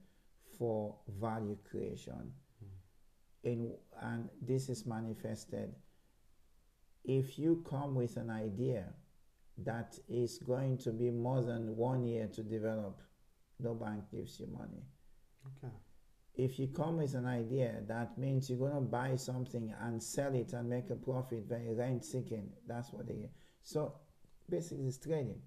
for 0.59 0.97
value 1.21 1.57
creation. 1.71 2.33
Hmm. 2.61 3.49
In, 3.49 3.73
and 4.03 4.29
this 4.43 4.69
is 4.69 4.87
manifested 4.87 5.73
if 7.07 7.39
you 7.39 7.65
come 7.69 7.95
with 7.95 8.17
an 8.17 8.31
idea 8.31 8.85
that 9.59 9.99
is 10.09 10.39
going 10.39 10.77
to 10.77 10.91
be 10.91 11.11
more 11.11 11.43
than 11.43 11.77
one 11.77 12.05
year 12.05 12.29
to 12.35 12.43
develop, 12.43 13.01
no 13.61 13.75
bank 13.75 14.05
gives 14.11 14.39
you 14.41 14.47
money 14.47 14.83
Okay. 15.47 15.73
if 16.35 16.59
you 16.59 16.67
come 16.69 16.97
with 16.99 17.15
an 17.15 17.27
idea 17.27 17.83
that 17.87 18.19
means 18.19 18.51
you're 18.51 18.59
going 18.59 18.75
to 18.75 18.81
buy 18.81 19.15
something 19.17 19.73
and 19.83 20.03
sell 20.03 20.35
it 20.35 20.53
and 20.53 20.69
make 20.69 20.91
a 20.91 20.97
profit 20.97 21.45
very 21.49 21.73
rent 21.75 22.05
seeking 22.05 22.51
that's 22.67 22.93
what 22.93 23.07
they 23.07 23.31
so 23.63 23.95
basically 24.49 24.87
it's 24.87 24.99
trading 24.99 25.41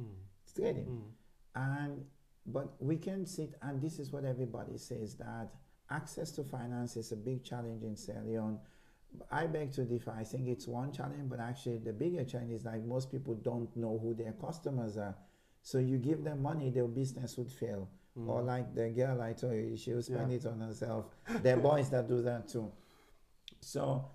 Mm. 0.00 0.14
it's 0.42 0.54
trading 0.54 0.86
Mm. 0.86 1.10
and 1.54 2.04
but 2.46 2.82
we 2.82 2.96
can 2.96 3.26
sit 3.26 3.54
and 3.62 3.80
this 3.82 3.98
is 3.98 4.10
what 4.10 4.24
everybody 4.24 4.78
says 4.78 5.16
that 5.16 5.52
access 5.90 6.30
to 6.32 6.42
finance 6.44 6.96
is 6.96 7.12
a 7.12 7.16
big 7.16 7.44
challenge 7.44 7.82
in 7.84 7.94
Sierra 7.94 8.24
Leone 8.24 8.58
I 9.30 9.46
beg 9.46 9.72
to 9.72 9.84
differ. 9.84 10.10
I 10.12 10.24
think 10.24 10.48
it's 10.48 10.66
one 10.66 10.90
challenge, 10.90 11.28
but 11.28 11.38
actually 11.38 11.76
the 11.76 11.92
bigger 11.92 12.24
challenge 12.24 12.52
is 12.52 12.64
like 12.64 12.82
most 12.82 13.10
people 13.12 13.34
don't 13.34 13.68
know 13.76 13.98
who 14.02 14.14
their 14.14 14.32
customers 14.32 14.96
are. 14.96 15.14
So 15.62 15.78
you 15.78 15.98
give 15.98 16.24
them 16.24 16.42
money, 16.42 16.70
their 16.70 16.88
business 16.88 17.36
would 17.38 17.50
fail. 17.50 17.88
Mm. 18.18 18.28
Or 18.28 18.42
like 18.42 18.74
the 18.74 18.90
girl 18.90 19.22
I 19.22 19.32
told 19.32 19.54
you, 19.54 19.76
she 19.76 19.92
will 19.92 20.02
spend 20.02 20.30
Yeah. 20.30 20.38
it 20.38 20.46
on 20.46 20.60
herself. 20.60 21.06
there 21.42 21.56
are 21.56 21.60
boys 21.60 21.88
that 21.90 22.08
do 22.08 22.20
that 22.22 22.48
too. 22.48 22.70
So, 23.60 24.10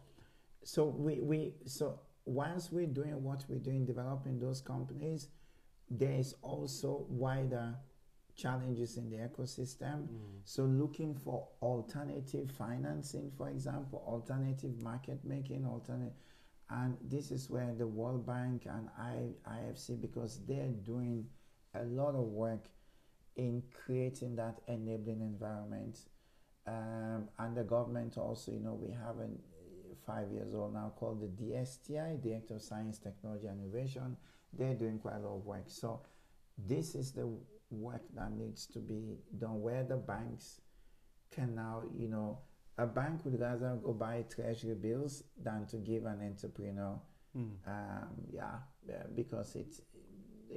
so 0.63 0.85
we, 0.85 1.21
we 1.21 1.53
so 1.65 1.99
once 2.25 2.71
we're 2.71 2.85
doing 2.85 3.23
what 3.23 3.45
we're 3.47 3.59
doing, 3.59 3.85
developing 3.85 4.39
those 4.39 4.61
companies, 4.61 5.29
there 5.89 6.11
is 6.11 6.35
also 6.41 7.05
wider 7.09 7.75
challenges 8.35 8.97
in 8.97 9.09
the 9.09 9.17
ecosystem. 9.17 10.07
Mm. 10.07 10.41
So 10.43 10.63
looking 10.63 11.15
for 11.15 11.47
alternative 11.61 12.51
financing, 12.51 13.31
for 13.37 13.49
example, 13.49 14.03
alternative 14.05 14.81
market 14.83 15.19
making, 15.23 15.65
alternate, 15.65 16.13
and 16.69 16.97
this 17.01 17.31
is 17.31 17.49
where 17.49 17.73
the 17.73 17.87
World 17.87 18.25
Bank 18.27 18.67
and 18.69 18.89
I, 18.99 19.29
IFC, 19.49 19.99
because 20.01 20.41
they're 20.45 20.67
doing 20.83 21.25
a 21.81 21.85
lot 21.85 22.15
of 22.15 22.27
work 22.27 22.65
in 23.35 23.63
creating 23.85 24.35
that 24.35 24.59
enabling 24.67 25.21
environment. 25.21 25.99
Um, 26.65 27.29
and 27.39 27.55
the 27.55 27.63
government 27.63 28.17
also, 28.17 28.51
you 28.51 28.59
know, 28.59 28.73
we 28.73 28.91
have 28.91 29.17
a 29.19 29.29
five 30.05 30.31
years 30.31 30.53
old 30.53 30.73
now 30.73 30.91
called 30.95 31.21
the 31.21 31.43
DSTI, 31.43 32.21
Director 32.21 32.55
of 32.55 32.61
Science, 32.61 32.97
Technology 32.99 33.47
and 33.47 33.61
Innovation. 33.61 34.17
They're 34.57 34.73
doing 34.73 34.99
quite 34.99 35.15
a 35.15 35.19
lot 35.19 35.35
of 35.37 35.45
work. 35.45 35.65
So 35.67 36.01
this 36.57 36.95
is 36.95 37.11
the 37.11 37.27
work 37.69 38.01
that 38.15 38.31
needs 38.31 38.65
to 38.67 38.79
be 38.79 39.17
done 39.37 39.61
where 39.61 39.83
the 39.83 39.97
banks 39.97 40.61
can 41.31 41.55
now, 41.55 41.83
you 41.95 42.07
know, 42.07 42.39
a 42.77 42.85
bank 42.85 43.25
would 43.25 43.39
rather 43.39 43.77
go 43.83 43.91
buy 43.93 44.23
treasury 44.33 44.75
bills 44.75 45.23
than 45.41 45.65
to 45.67 45.77
give 45.77 46.05
an 46.05 46.21
entrepreneur, 46.21 46.99
Mm. 47.35 47.51
um, 47.67 48.07
yeah, 48.31 48.59
yeah, 48.87 49.03
because 49.13 49.55
it 49.55 49.75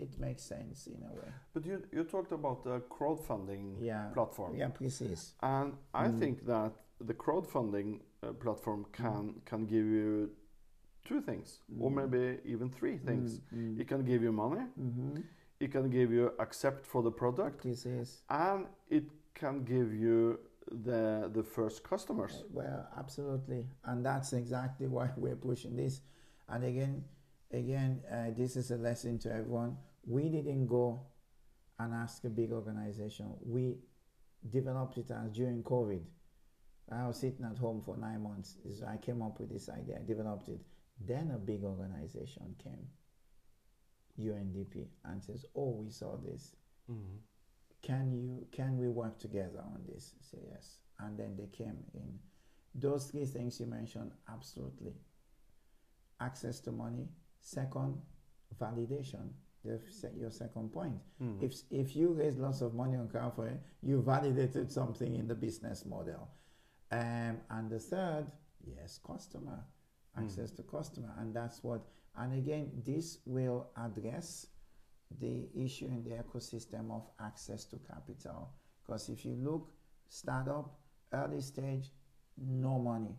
it 0.00 0.18
makes 0.18 0.42
sense 0.42 0.86
in 0.86 1.02
a 1.02 1.12
way. 1.14 1.32
But 1.54 1.64
you 1.66 1.82
you 1.92 2.04
talked 2.04 2.32
about 2.32 2.62
the 2.64 2.80
crowdfunding 2.96 3.76
Yeah, 3.80 4.10
platform, 4.14 4.54
yeah, 4.56 4.68
precise. 4.70 5.34
and 5.40 5.72
I 5.94 6.08
Mm. 6.08 6.18
think 6.18 6.44
that 6.46 6.72
the 7.06 7.14
crowdfunding 7.14 8.00
uh, 8.22 8.32
platform 8.42 8.84
can 8.92 9.40
can 9.44 9.66
give 9.66 9.86
you 9.86 10.30
two 11.08 11.20
things, 11.20 11.60
or 11.80 11.90
Mm. 11.90 11.94
maybe 11.94 12.38
even 12.44 12.70
three 12.70 12.98
things. 12.98 13.40
Mm, 13.52 13.80
It 13.80 13.88
can 13.88 14.04
give 14.04 14.22
you 14.22 14.32
money, 14.32 14.66
mm-hmm. 14.78 15.16
it 15.60 15.72
can 15.72 15.90
give 15.90 16.12
you 16.14 16.32
accept 16.38 16.86
for 16.86 17.02
the 17.02 17.10
product, 17.12 17.58
Precise. 17.62 18.22
and 18.28 18.66
it 18.88 19.04
can 19.34 19.64
give 19.64 19.94
you 19.94 20.38
the 20.84 21.30
the 21.32 21.42
first 21.42 21.82
customers. 21.82 22.44
Well, 22.52 22.86
absolutely, 22.96 23.66
and 23.84 24.04
that's 24.04 24.32
exactly 24.32 24.86
why 24.96 25.10
we're 25.16 25.36
pushing 25.40 25.76
this. 25.76 26.00
And 26.48 26.64
again, 26.64 27.04
again, 27.50 28.02
uh, 28.10 28.30
this 28.36 28.56
is 28.56 28.70
a 28.70 28.76
lesson 28.76 29.18
to 29.18 29.28
everyone. 29.32 29.76
We 30.06 30.28
didn't 30.28 30.66
go 30.66 31.06
and 31.78 31.94
ask 31.94 32.24
a 32.24 32.28
big 32.28 32.52
organization. 32.52 33.34
We 33.44 33.76
developed 34.48 34.98
it 34.98 35.10
as 35.10 35.30
during 35.32 35.62
COVID. 35.62 36.02
I 36.92 37.06
was 37.06 37.20
sitting 37.20 37.44
at 37.44 37.56
home 37.58 37.82
for 37.84 37.96
nine 37.96 38.22
months. 38.22 38.56
So 38.78 38.86
I 38.86 38.96
came 38.96 39.22
up 39.22 39.38
with 39.38 39.50
this 39.50 39.68
idea. 39.68 39.98
I 40.02 40.06
developed 40.06 40.48
it. 40.48 40.60
Then 41.00 41.30
a 41.34 41.38
big 41.38 41.64
organization 41.64 42.54
came, 42.62 42.88
UNDP, 44.18 44.86
and 45.04 45.22
says, 45.22 45.46
"Oh, 45.54 45.70
we 45.70 45.90
saw 45.90 46.16
this. 46.16 46.56
Mm. 46.90 47.20
Can 47.80 48.12
you? 48.12 48.46
Can 48.52 48.76
we 48.76 48.88
work 48.88 49.18
together 49.18 49.60
on 49.60 49.82
this?" 49.86 50.14
I 50.18 50.22
say 50.22 50.38
yes, 50.52 50.80
and 50.98 51.18
then 51.18 51.36
they 51.36 51.46
came 51.46 51.84
in. 51.94 52.18
Those 52.74 53.10
three 53.10 53.24
things 53.24 53.58
you 53.60 53.66
mentioned, 53.66 54.12
absolutely. 54.28 54.94
Access 56.20 56.60
to 56.60 56.72
money. 56.72 57.08
Second, 57.40 58.02
validation. 58.60 59.30
Your 59.62 60.30
second 60.30 60.72
point. 60.72 60.96
Mm. 61.22 61.42
If 61.42 61.52
if 61.70 61.94
you 61.94 62.12
raise 62.12 62.36
lots 62.36 62.62
of 62.62 62.74
money 62.74 62.96
on 62.96 63.08
crowdfunding, 63.08 63.58
you 63.82 64.00
validated 64.02 64.72
something 64.72 65.14
in 65.16 65.28
the 65.28 65.34
business 65.34 65.84
model. 65.84 66.28
Um, 66.90 67.38
and 67.50 67.70
the 67.70 67.78
third, 67.78 68.26
yes, 68.66 68.98
customer 69.06 69.64
access 70.18 70.50
to 70.52 70.62
customer, 70.62 71.12
and 71.18 71.34
that's 71.34 71.62
what. 71.62 71.82
And 72.16 72.34
again, 72.34 72.70
this 72.84 73.18
will 73.24 73.70
address 73.76 74.46
the 75.20 75.48
issue 75.54 75.86
in 75.86 76.02
the 76.02 76.10
ecosystem 76.10 76.90
of 76.90 77.08
access 77.20 77.64
to 77.66 77.76
capital. 77.78 78.50
Because 78.82 79.08
if 79.08 79.24
you 79.24 79.36
look, 79.36 79.72
startup, 80.08 80.78
early 81.12 81.40
stage, 81.40 81.90
no 82.36 82.78
money. 82.78 83.14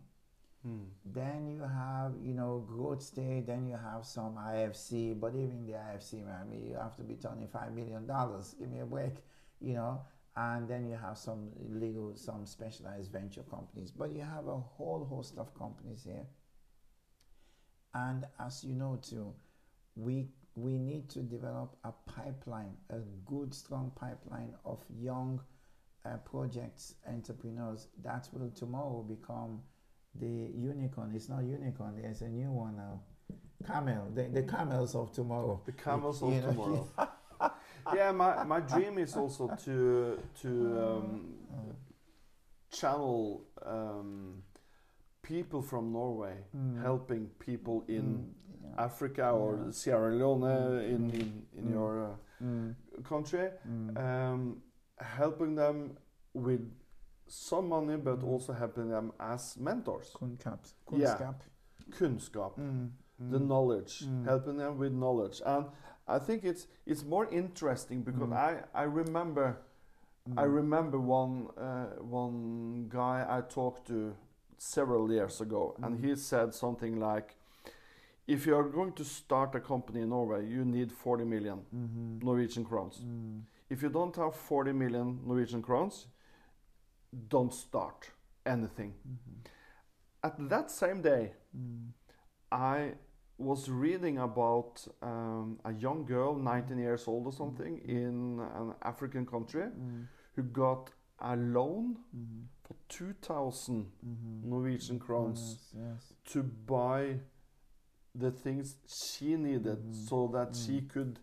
Mm. 0.66 0.84
Then 1.04 1.48
you 1.48 1.62
have, 1.62 2.12
you 2.22 2.34
know, 2.34 2.64
growth 2.68 3.02
state. 3.02 3.46
then 3.46 3.66
you 3.66 3.76
have 3.76 4.04
some 4.04 4.36
IFC, 4.36 5.18
but 5.18 5.34
even 5.34 5.66
the 5.66 5.72
IFC, 5.72 6.22
I 6.28 6.44
mean, 6.44 6.66
you 6.66 6.76
have 6.76 6.96
to 6.96 7.02
be 7.02 7.14
$25 7.14 7.74
million. 7.74 8.06
Give 8.58 8.70
me 8.70 8.80
a 8.80 8.86
break, 8.86 9.14
you 9.60 9.74
know. 9.74 10.02
And 10.36 10.68
then 10.68 10.88
you 10.88 10.96
have 10.96 11.18
some 11.18 11.50
legal, 11.68 12.16
some 12.16 12.46
specialized 12.46 13.12
venture 13.12 13.42
companies. 13.42 13.90
But 13.90 14.12
you 14.12 14.22
have 14.22 14.46
a 14.46 14.56
whole 14.56 15.04
host 15.04 15.36
of 15.36 15.52
companies 15.58 16.04
here. 16.04 16.26
And 17.94 18.24
as 18.40 18.64
you 18.64 18.74
know, 18.74 18.98
too, 19.02 19.34
we 19.96 20.28
we 20.54 20.78
need 20.78 21.08
to 21.10 21.20
develop 21.20 21.76
a 21.84 21.92
pipeline, 22.06 22.76
a 22.90 22.98
good, 23.26 23.54
strong 23.54 23.90
pipeline 23.94 24.54
of 24.64 24.82
young 24.98 25.40
uh, 26.04 26.16
projects, 26.18 26.94
entrepreneurs 27.08 27.88
that 28.02 28.28
will 28.32 28.50
tomorrow 28.50 29.02
become 29.02 29.60
the 30.14 30.50
unicorn. 30.54 31.12
It's 31.14 31.28
not 31.28 31.44
unicorn. 31.44 32.00
There's 32.00 32.22
a 32.22 32.28
new 32.28 32.50
one 32.50 32.76
now. 32.76 33.00
Camel. 33.66 34.08
The, 34.14 34.24
the 34.28 34.42
camels 34.42 34.94
of 34.94 35.12
tomorrow. 35.12 35.60
The 35.66 35.72
camels 35.72 36.20
You 36.22 36.28
of 36.28 36.34
know, 36.44 36.50
tomorrow. 36.50 36.88
yeah, 37.94 38.12
my, 38.12 38.42
my 38.44 38.60
dream 38.60 38.98
is 38.98 39.16
also 39.16 39.48
to 39.64 40.18
to 40.42 40.48
um, 40.80 41.34
channel 42.70 43.44
um, 43.64 44.42
people 45.22 45.62
from 45.62 45.92
Norway 45.92 46.34
Mm. 46.56 46.82
helping 46.82 47.26
people 47.38 47.84
in 47.88 48.02
Mm, 48.02 48.64
yeah. 48.64 48.84
Africa 48.84 49.30
or 49.30 49.56
Yeah. 49.56 49.70
Sierra 49.70 50.12
Leone 50.14 50.40
Mm. 50.42 50.88
in 50.94 51.10
Mm. 51.10 51.14
in, 51.20 51.46
in 51.58 51.64
Mm. 51.66 51.70
your 51.72 52.04
uh, 52.04 52.16
Mm, 52.42 52.74
country, 53.04 53.50
mm, 53.68 53.96
um, 53.96 54.62
helping 54.98 55.54
them 55.54 55.96
with 56.34 56.60
some 57.32 57.68
money, 57.68 57.96
but 57.96 58.20
Mm. 58.20 58.28
also 58.32 58.52
helping 58.52 58.88
them 58.90 59.12
as 59.18 59.56
mentors, 59.58 60.12
Kunnskap. 60.14 60.58
Yeah. 60.90 61.16
Kunnskap. 61.16 61.42
kunskap, 61.90 62.56
Mm, 62.58 62.90
the 63.30 63.38
mm, 63.38 63.46
knowledge, 63.48 64.04
Mm. 64.06 64.24
helping 64.24 64.56
them 64.58 64.78
with 64.78 64.92
knowledge, 64.92 65.42
and 65.44 65.66
I 66.06 66.18
think 66.18 66.44
it's 66.44 66.66
it's 66.86 67.04
more 67.04 67.26
interesting 67.30 68.02
because 68.04 68.30
Mm. 68.30 68.36
I 68.74 68.82
I 68.82 68.84
remember. 68.84 69.56
mm, 70.28 70.38
I 70.38 70.44
remember 70.44 70.98
one 70.98 71.48
uh, 71.56 71.86
one 72.22 72.88
guy 72.88 73.26
I 73.38 73.40
talked 73.54 73.86
to 73.86 74.14
several 74.58 75.10
years 75.12 75.40
ago, 75.40 75.74
and 75.82 75.96
Mm. 75.96 76.04
he 76.04 76.16
said 76.16 76.54
something 76.54 77.00
like, 77.00 77.34
"If 78.26 78.46
you 78.46 78.56
are 78.56 78.68
going 78.70 78.92
to 78.94 79.04
start 79.04 79.54
a 79.54 79.60
company 79.60 80.00
in 80.02 80.08
Norway, 80.08 80.46
you 80.48 80.64
need 80.64 80.92
40 80.92 81.24
million 81.24 81.58
mhm, 81.74 82.22
Norwegian 82.22 82.64
crowns. 82.64 83.04
mm, 83.04 83.40
If 83.70 83.82
you 83.82 83.90
don't 83.90 84.16
have 84.16 84.32
40 84.36 84.72
million 84.72 85.18
Norwegian 85.26 85.62
crowns, 85.62 86.06
don't 87.12 87.52
start 87.52 88.10
anything." 88.46 88.94
mhm, 89.06 89.44
At 90.22 90.48
that 90.48 90.70
same 90.70 91.02
day, 91.02 91.32
mm, 91.56 91.90
I 92.52 92.94
was 93.38 93.68
reading 93.68 94.18
about 94.18 94.86
um, 95.02 95.58
a 95.64 95.72
young 95.72 96.04
girl, 96.04 96.34
19 96.36 96.78
years 96.78 97.08
old 97.08 97.26
or 97.26 97.32
something, 97.32 97.78
in 97.78 98.40
an 98.40 98.74
African 98.82 99.26
country, 99.26 99.64
mm, 99.64 100.06
who 100.36 100.42
got 100.42 100.90
a 101.18 101.36
loan 101.36 101.96
mhm, 102.14 102.46
for 102.62 102.76
2,000 102.88 103.90
mhm. 104.04 104.44
Norwegian 104.44 104.98
crowns 104.98 105.58
Yes, 105.72 105.74
yes. 105.74 106.12
to 106.32 106.42
buy 106.42 107.20
the 108.14 108.30
things 108.30 108.76
she 108.86 109.36
needed 109.36 109.78
Mhm. 109.84 109.94
so 109.94 110.28
that 110.28 110.54
she 110.54 110.80
Mm. 110.80 110.88
could 110.88 111.18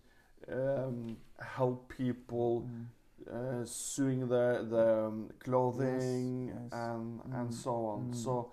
um, 0.52 1.18
help 1.40 1.90
people 1.90 2.62
Mm, 2.64 2.86
uh, 3.28 3.66
sewing 3.66 4.28
their, 4.28 4.64
their 4.64 5.06
um, 5.08 5.30
clothing 5.40 6.48
Yes, 6.48 6.56
yes. 6.64 6.74
And, 6.74 7.20
Mm. 7.22 7.42
and 7.42 7.54
so 7.54 7.72
on. 7.86 8.12
Mm. 8.12 8.16
So 8.16 8.52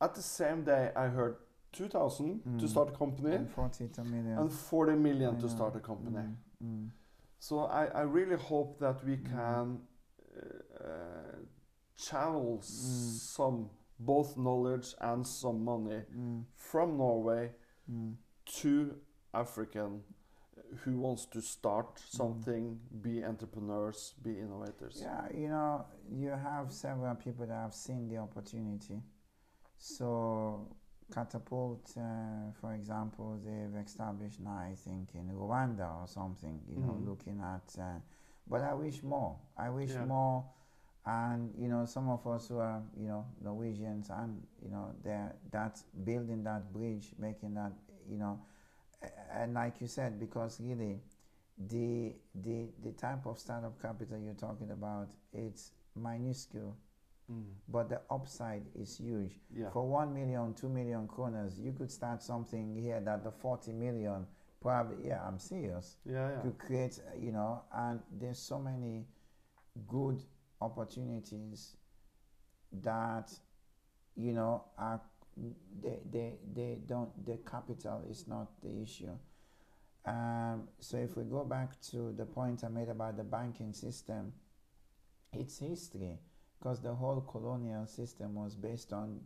at 0.00 0.14
the 0.14 0.22
same 0.22 0.64
day, 0.64 0.92
I 0.96 1.08
heard 1.08 1.36
2,000 1.72 2.42
to 2.58 2.66
Mm. 2.66 2.68
start 2.68 2.88
a 2.88 2.92
company 2.92 3.36
and 3.36 3.48
40 3.50 3.88
to 3.88 4.04
million. 4.04 4.38
and 4.38 4.52
40 4.52 4.94
million 4.96 5.38
to 5.38 5.48
start 5.48 5.76
a 5.76 5.80
company. 5.80 6.16
Mm, 6.16 6.36
mm, 6.64 6.90
So 7.38 7.58
I, 7.60 7.86
I 7.86 8.02
really 8.02 8.36
hope 8.36 8.78
that 8.80 9.04
we 9.04 9.16
Mm. 9.16 9.24
can 9.30 9.80
uh, 10.80 11.36
channel 11.96 12.58
Mm. 12.58 12.62
some 12.64 13.70
both 13.98 14.36
knowledge 14.36 14.94
and 15.00 15.26
some 15.26 15.64
money 15.64 16.02
from 16.54 16.96
Norway 16.96 17.50
to 18.44 18.94
African 19.34 20.02
who 20.84 20.98
wants 20.98 21.26
to 21.26 21.40
start 21.40 21.98
something, 21.98 22.78
be 23.02 23.24
entrepreneurs, 23.24 24.14
be 24.22 24.38
innovators. 24.38 25.00
Yeah, 25.00 25.26
you 25.34 25.48
know, 25.48 25.84
you 26.10 26.30
have 26.30 26.72
several 26.72 27.14
people 27.14 27.46
that 27.46 27.54
have 27.54 27.74
seen 27.74 28.08
the 28.08 28.18
opportunity. 28.18 29.02
So, 29.78 30.66
Catapult, 31.12 31.92
uh, 31.96 32.52
for 32.60 32.74
example, 32.74 33.38
they've 33.44 33.82
established 33.82 34.40
now, 34.40 34.58
I 34.58 34.74
think, 34.74 35.14
in 35.14 35.30
Rwanda 35.30 36.02
or 36.02 36.06
something, 36.06 36.60
you 36.68 36.76
know, 36.78 36.92
Mhm. 36.92 37.06
looking 37.06 37.40
at. 37.40 37.78
Uh, 37.78 38.00
but 38.46 38.62
I 38.62 38.74
wish 38.74 39.02
more. 39.02 39.38
I 39.56 39.70
wish 39.70 39.90
Yeah. 39.94 40.04
more. 40.04 40.44
And, 41.06 41.54
you 41.56 41.68
know, 41.68 41.86
some 41.86 42.10
of 42.10 42.26
us 42.26 42.48
who 42.48 42.58
are, 42.58 42.82
you 42.94 43.06
know, 43.08 43.24
Norwegians 43.40 44.10
and, 44.10 44.46
you 44.62 44.68
know, 44.68 44.94
they're 45.02 45.34
that 45.50 45.82
building 46.04 46.42
that 46.44 46.70
bridge, 46.72 47.14
making 47.18 47.54
that, 47.54 47.72
you 48.06 48.18
know, 48.18 48.38
and 49.32 49.54
like 49.54 49.80
you 49.80 49.86
said, 49.86 50.18
because 50.18 50.60
really, 50.60 51.00
the 51.68 52.14
the 52.34 52.66
the 52.82 52.92
type 52.92 53.26
of 53.26 53.38
startup 53.38 53.80
capital 53.80 54.18
you're 54.18 54.34
talking 54.34 54.70
about 54.70 55.08
it's 55.32 55.72
minuscule 55.96 56.76
Mm. 57.30 57.44
but 57.68 57.90
the 57.90 58.00
upside 58.08 58.62
is 58.74 58.96
huge 58.96 59.38
Yeah. 59.54 59.68
for 59.68 59.86
1 59.86 60.14
million 60.14 60.54
2 60.54 60.66
million 60.70 61.06
kroners 61.06 61.58
you 61.62 61.72
could 61.74 61.90
start 61.90 62.22
something 62.22 62.74
here 62.74 63.00
that 63.00 63.22
the 63.22 63.30
40 63.30 63.72
million 63.74 64.26
probably 64.62 65.08
yeah 65.08 65.22
i'm 65.26 65.38
serious 65.38 65.98
yeah, 66.06 66.30
yeah. 66.30 66.40
could 66.40 66.56
create 66.58 66.98
you 67.20 67.30
know 67.32 67.60
and 67.74 68.00
there's 68.18 68.38
so 68.38 68.58
many 68.58 69.04
good 69.86 70.22
opportunities 70.62 71.76
that 72.72 73.30
you 74.16 74.32
know 74.32 74.64
are 74.78 74.98
they 75.82 75.98
they, 76.10 76.32
they 76.54 76.78
don't 76.86 77.10
the 77.26 77.38
capital 77.50 78.02
is 78.10 78.26
not 78.26 78.48
the 78.62 78.82
issue 78.82 79.10
um, 80.06 80.68
so 80.80 80.96
if 80.96 81.16
we 81.16 81.24
go 81.24 81.44
back 81.44 81.80
to 81.80 82.12
the 82.16 82.24
point 82.24 82.64
i 82.64 82.68
made 82.68 82.88
about 82.88 83.16
the 83.16 83.24
banking 83.24 83.72
system 83.72 84.32
it's 85.32 85.58
history 85.58 86.18
because 86.58 86.80
the 86.82 86.94
whole 86.94 87.20
colonial 87.20 87.86
system 87.86 88.34
was 88.34 88.54
based 88.54 88.92
on 88.92 89.20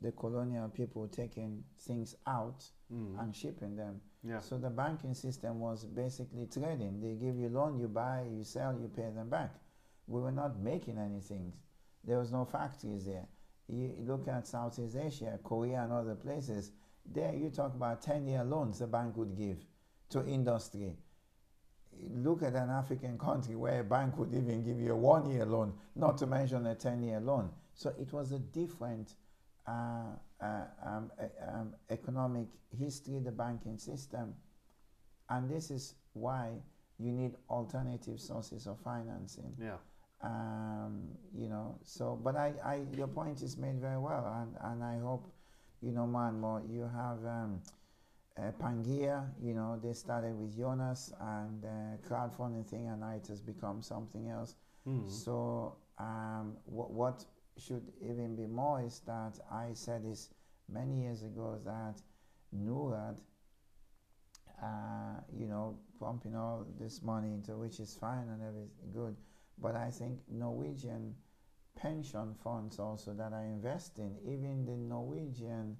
the 0.00 0.12
colonial 0.12 0.68
people 0.68 1.08
taking 1.08 1.64
things 1.78 2.14
out 2.26 2.64
Mm. 2.90 3.20
and 3.20 3.36
shipping 3.36 3.76
them 3.76 4.00
yeah. 4.24 4.40
so 4.40 4.56
the 4.56 4.70
banking 4.70 5.12
system 5.12 5.60
was 5.60 5.84
basically 5.84 6.46
trading. 6.46 7.00
They 7.02 7.14
give 7.22 7.36
you 7.36 7.50
loan, 7.50 7.78
you 7.78 7.86
buy, 7.86 8.24
you 8.34 8.44
sell, 8.44 8.72
you 8.80 8.88
pay 8.88 9.10
them 9.14 9.28
back. 9.28 9.52
We 10.06 10.22
were 10.22 10.32
not 10.32 10.58
making 10.58 10.96
anything. 10.96 11.52
There 12.02 12.18
was 12.18 12.32
no 12.32 12.46
factories 12.46 13.04
there. 13.04 13.26
You 13.68 13.94
look 14.00 14.28
at 14.28 14.46
Southeast 14.46 14.96
Asia, 14.96 15.38
Korea, 15.44 15.82
and 15.82 15.92
other 15.92 16.14
places. 16.14 16.72
There, 17.04 17.34
you 17.34 17.50
talk 17.50 17.74
about 17.74 18.02
ten-year 18.02 18.44
loans 18.44 18.78
the 18.78 18.86
bank 18.86 19.16
would 19.16 19.36
give 19.36 19.58
to 20.10 20.26
industry. 20.26 20.96
Look 22.14 22.42
at 22.42 22.54
an 22.54 22.70
African 22.70 23.18
country 23.18 23.56
where 23.56 23.80
a 23.80 23.84
bank 23.84 24.16
would 24.18 24.32
even 24.34 24.64
give 24.64 24.80
you 24.80 24.92
a 24.92 24.96
one-year 24.96 25.44
loan, 25.44 25.74
not 25.96 26.16
to 26.18 26.26
mention 26.26 26.66
a 26.66 26.74
ten-year 26.74 27.20
loan. 27.20 27.50
So 27.74 27.92
it 28.00 28.12
was 28.12 28.32
a 28.32 28.38
different 28.38 29.14
uh, 29.66 30.12
uh, 30.40 30.64
um, 30.84 31.10
um, 31.46 31.74
economic 31.90 32.46
history, 32.78 33.18
the 33.18 33.32
banking 33.32 33.78
system. 33.78 34.34
And 35.28 35.50
this 35.50 35.70
is 35.70 35.94
why 36.14 36.52
you 36.98 37.12
need 37.12 37.34
alternative 37.50 38.20
sources 38.20 38.66
of 38.66 38.78
financing. 38.80 39.54
yeah. 39.60 39.76
Um, 40.20 41.02
you 41.32 41.48
know, 41.48 41.78
so, 41.84 42.18
but 42.22 42.34
I, 42.36 42.52
I, 42.64 42.80
your 42.96 43.06
point 43.06 43.42
is 43.42 43.56
made 43.56 43.80
very 43.80 43.98
well, 43.98 44.26
and, 44.40 44.56
and 44.72 44.82
I 44.82 44.98
hope, 44.98 45.30
you 45.80 45.92
know, 45.92 46.06
more 46.06 46.26
and 46.26 46.40
more 46.40 46.60
you 46.68 46.90
have 46.92 47.24
um, 47.24 47.60
uh, 48.36 48.50
Pangaea, 48.60 49.28
you 49.40 49.54
know, 49.54 49.78
they 49.82 49.92
started 49.92 50.34
with 50.38 50.56
Jonas 50.56 51.12
and 51.20 51.64
uh, 51.64 51.68
crowdfunding 52.08 52.66
thing, 52.66 52.88
and 52.88 53.00
now 53.00 53.10
it 53.10 53.26
has 53.28 53.40
become 53.40 53.80
something 53.80 54.28
else. 54.28 54.56
Mm. 54.86 55.08
So, 55.08 55.76
um, 55.98 56.56
what, 56.64 56.90
what 56.90 57.24
should 57.56 57.92
even 58.02 58.36
be 58.36 58.46
more 58.46 58.82
is 58.82 59.00
that 59.06 59.38
I 59.52 59.70
said 59.72 60.04
this 60.04 60.30
many 60.68 61.02
years 61.02 61.22
ago 61.22 61.58
that 61.64 62.00
Norad, 62.56 63.18
uh, 64.62 65.20
you 65.36 65.46
know, 65.46 65.78
pumping 66.00 66.36
all 66.36 66.66
this 66.80 67.02
money 67.02 67.32
into 67.32 67.56
which 67.56 67.80
is 67.80 67.96
fine 68.00 68.28
and 68.28 68.42
everything 68.42 68.92
good, 68.92 69.16
but 69.60 69.74
I 69.76 69.90
think 69.90 70.20
Norwegian 70.28 71.14
pension 71.76 72.34
funds 72.42 72.78
also 72.78 73.14
that 73.14 73.32
are 73.32 73.44
investing, 73.44 74.16
even 74.24 74.64
the 74.64 74.76
Norwegian 74.76 75.76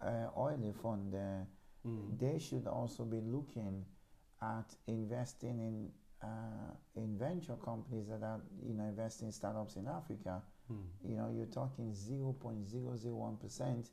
uh, 0.00 0.28
oil 0.36 0.72
fund, 0.82 1.14
uh, 1.14 1.44
Mm. 1.86 2.18
they 2.18 2.38
should 2.38 2.66
also 2.66 3.04
be 3.04 3.20
looking 3.20 3.84
at 4.40 4.74
investing 4.86 5.58
in 5.60 5.90
uh, 6.22 6.72
in 6.96 7.18
venture 7.18 7.56
companies 7.56 8.08
that 8.08 8.22
are 8.22 8.40
you 8.62 8.72
know 8.72 8.84
investing 8.84 9.28
in 9.28 9.32
startups 9.32 9.76
in 9.76 9.86
Africa. 9.86 10.42
Mm. 10.72 10.86
You 11.06 11.16
know, 11.16 11.28
you're 11.36 11.44
talking 11.60 11.92
0.001 11.92 13.38
percent. 13.38 13.90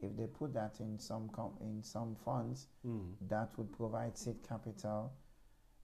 If 0.00 0.16
they 0.16 0.26
put 0.26 0.54
that 0.54 0.80
in 0.80 0.98
some 0.98 1.28
com- 1.28 1.58
in 1.60 1.82
some 1.82 2.14
funds, 2.24 2.68
Mm. 2.86 3.12
that 3.28 3.50
would 3.58 3.70
provide 3.70 4.16
seed 4.16 4.42
capital. 4.42 5.12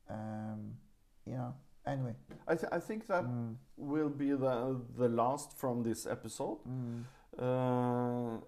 Um, 0.08 0.78
you 1.26 1.34
know, 1.34 1.54
anyway. 1.86 2.14
I, 2.48 2.54
th- 2.56 2.72
I 2.72 2.78
think 2.80 3.06
that 3.06 3.24
Mm, 3.24 3.56
will 3.76 4.08
be 4.10 4.30
the 4.30 4.80
the 4.98 5.08
last 5.08 5.52
from 5.58 5.82
this 5.82 6.06
episode. 6.06 6.58
mm, 6.68 7.04
Uh, 7.38 8.40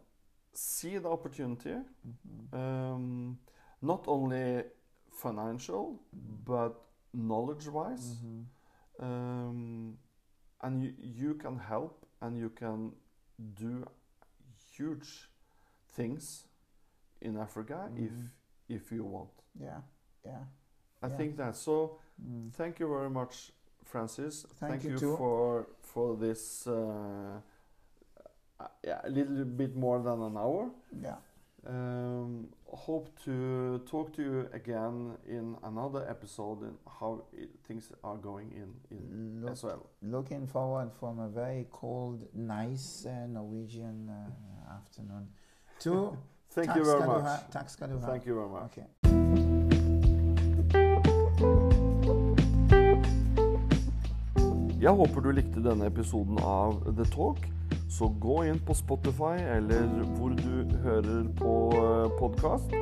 see 0.52 0.98
the 0.98 1.08
opportunity, 1.08 1.76
mhm, 2.06 2.52
um, 2.52 3.38
not 3.82 4.04
only 4.08 4.64
financial 5.10 6.00
but 6.44 6.72
knowledge-wise, 7.12 8.16
mhm, 8.22 8.44
um, 9.00 9.98
and 10.62 10.82
you, 10.82 10.94
you 11.00 11.34
can 11.34 11.58
help 11.58 12.06
and 12.20 12.36
you 12.36 12.50
can 12.50 12.92
do 13.54 13.84
huge 14.76 15.30
things 15.96 16.46
in 17.20 17.36
Africa 17.36 17.90
Mhm. 17.90 18.04
if 18.06 18.12
if 18.68 18.92
you 18.92 19.04
want. 19.04 19.30
Yeah, 19.60 19.82
yeah. 20.24 20.44
I 21.02 21.08
Yeah. 21.08 21.16
think 21.16 21.36
that. 21.36 21.56
So 21.56 21.98
thank 22.52 22.78
you 22.80 22.88
very 22.88 23.10
much, 23.10 23.52
Francis. 23.84 24.46
Thank 24.60 24.84
you 24.84 24.98
you 24.98 25.16
for 25.16 25.66
for 25.80 26.16
this. 26.16 26.66
Uh, 26.66 27.40
yeah, 28.82 29.00
a 29.04 29.10
little 29.10 29.44
bit 29.44 29.76
more 29.76 30.00
than 30.02 30.22
an 30.22 30.36
hour. 30.36 30.70
Yeah. 31.02 31.16
Um, 31.66 32.48
hope 32.66 33.08
to 33.24 33.80
talk 33.90 34.12
to 34.16 34.22
you 34.22 34.48
again 34.52 35.16
in 35.26 35.56
another 35.62 36.06
episode 36.08 36.60
and 36.62 36.76
how 37.00 37.22
it, 37.32 37.48
things 37.66 37.90
are 38.02 38.16
going 38.16 38.52
in 38.52 38.74
in 38.90 39.40
Look, 39.40 39.52
as 39.52 39.62
well. 39.64 39.86
looking 40.02 40.46
forward 40.46 40.90
from 41.00 41.18
a 41.20 41.28
very 41.28 41.66
cold, 41.72 42.28
nice 42.34 43.06
uh, 43.06 43.26
Norwegian 43.26 44.10
uh, 44.10 44.74
afternoon 44.74 45.28
to 45.80 46.16
Thank 46.54 46.76
you 46.76 46.84
very 46.84 47.06
much. 47.06 47.22
ha. 47.24 47.42
Tack 47.50 47.68
ska 47.70 47.86
du 47.86 47.98
ha. 47.98 48.06
Thank 48.06 48.26
you 48.26 48.34
very 48.34 48.48
much. 48.48 48.64
Okay. 48.64 48.86
Jeg 54.84 54.92
håper 54.98 55.22
du 55.24 55.30
likte 55.32 55.62
denne 55.64 55.86
episoden 55.88 56.36
av 56.44 56.74
The 56.84 57.06
Talk. 57.08 57.38
Så 57.88 58.10
gå 58.20 58.42
inn 58.50 58.58
på 58.60 58.74
Spotify 58.76 59.38
eller 59.54 59.86
hvor 60.18 60.34
du 60.36 60.74
hører 60.82 61.22
på 61.38 61.54
podkast, 62.18 62.74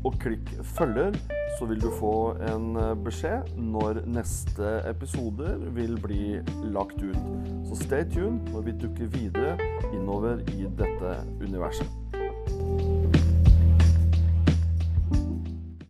og 0.00 0.16
klikk 0.22 0.54
'følger', 0.64 1.18
så 1.58 1.68
vil 1.68 1.82
du 1.82 1.90
få 1.98 2.14
en 2.48 2.76
eh, 2.80 2.94
beskjed 3.04 3.52
når 3.60 4.00
neste 4.08 4.70
episoder 4.88 5.60
vil 5.76 6.00
bli 6.00 6.40
lagt 6.72 7.02
ut. 7.02 7.20
Så 7.68 7.76
stay 7.84 8.08
tuned 8.08 8.48
når 8.54 8.62
vi 8.62 8.78
dukker 8.86 9.12
videre 9.18 9.58
innover 9.92 10.40
i 10.56 10.64
dette 10.64 11.18
universet. 11.44 12.09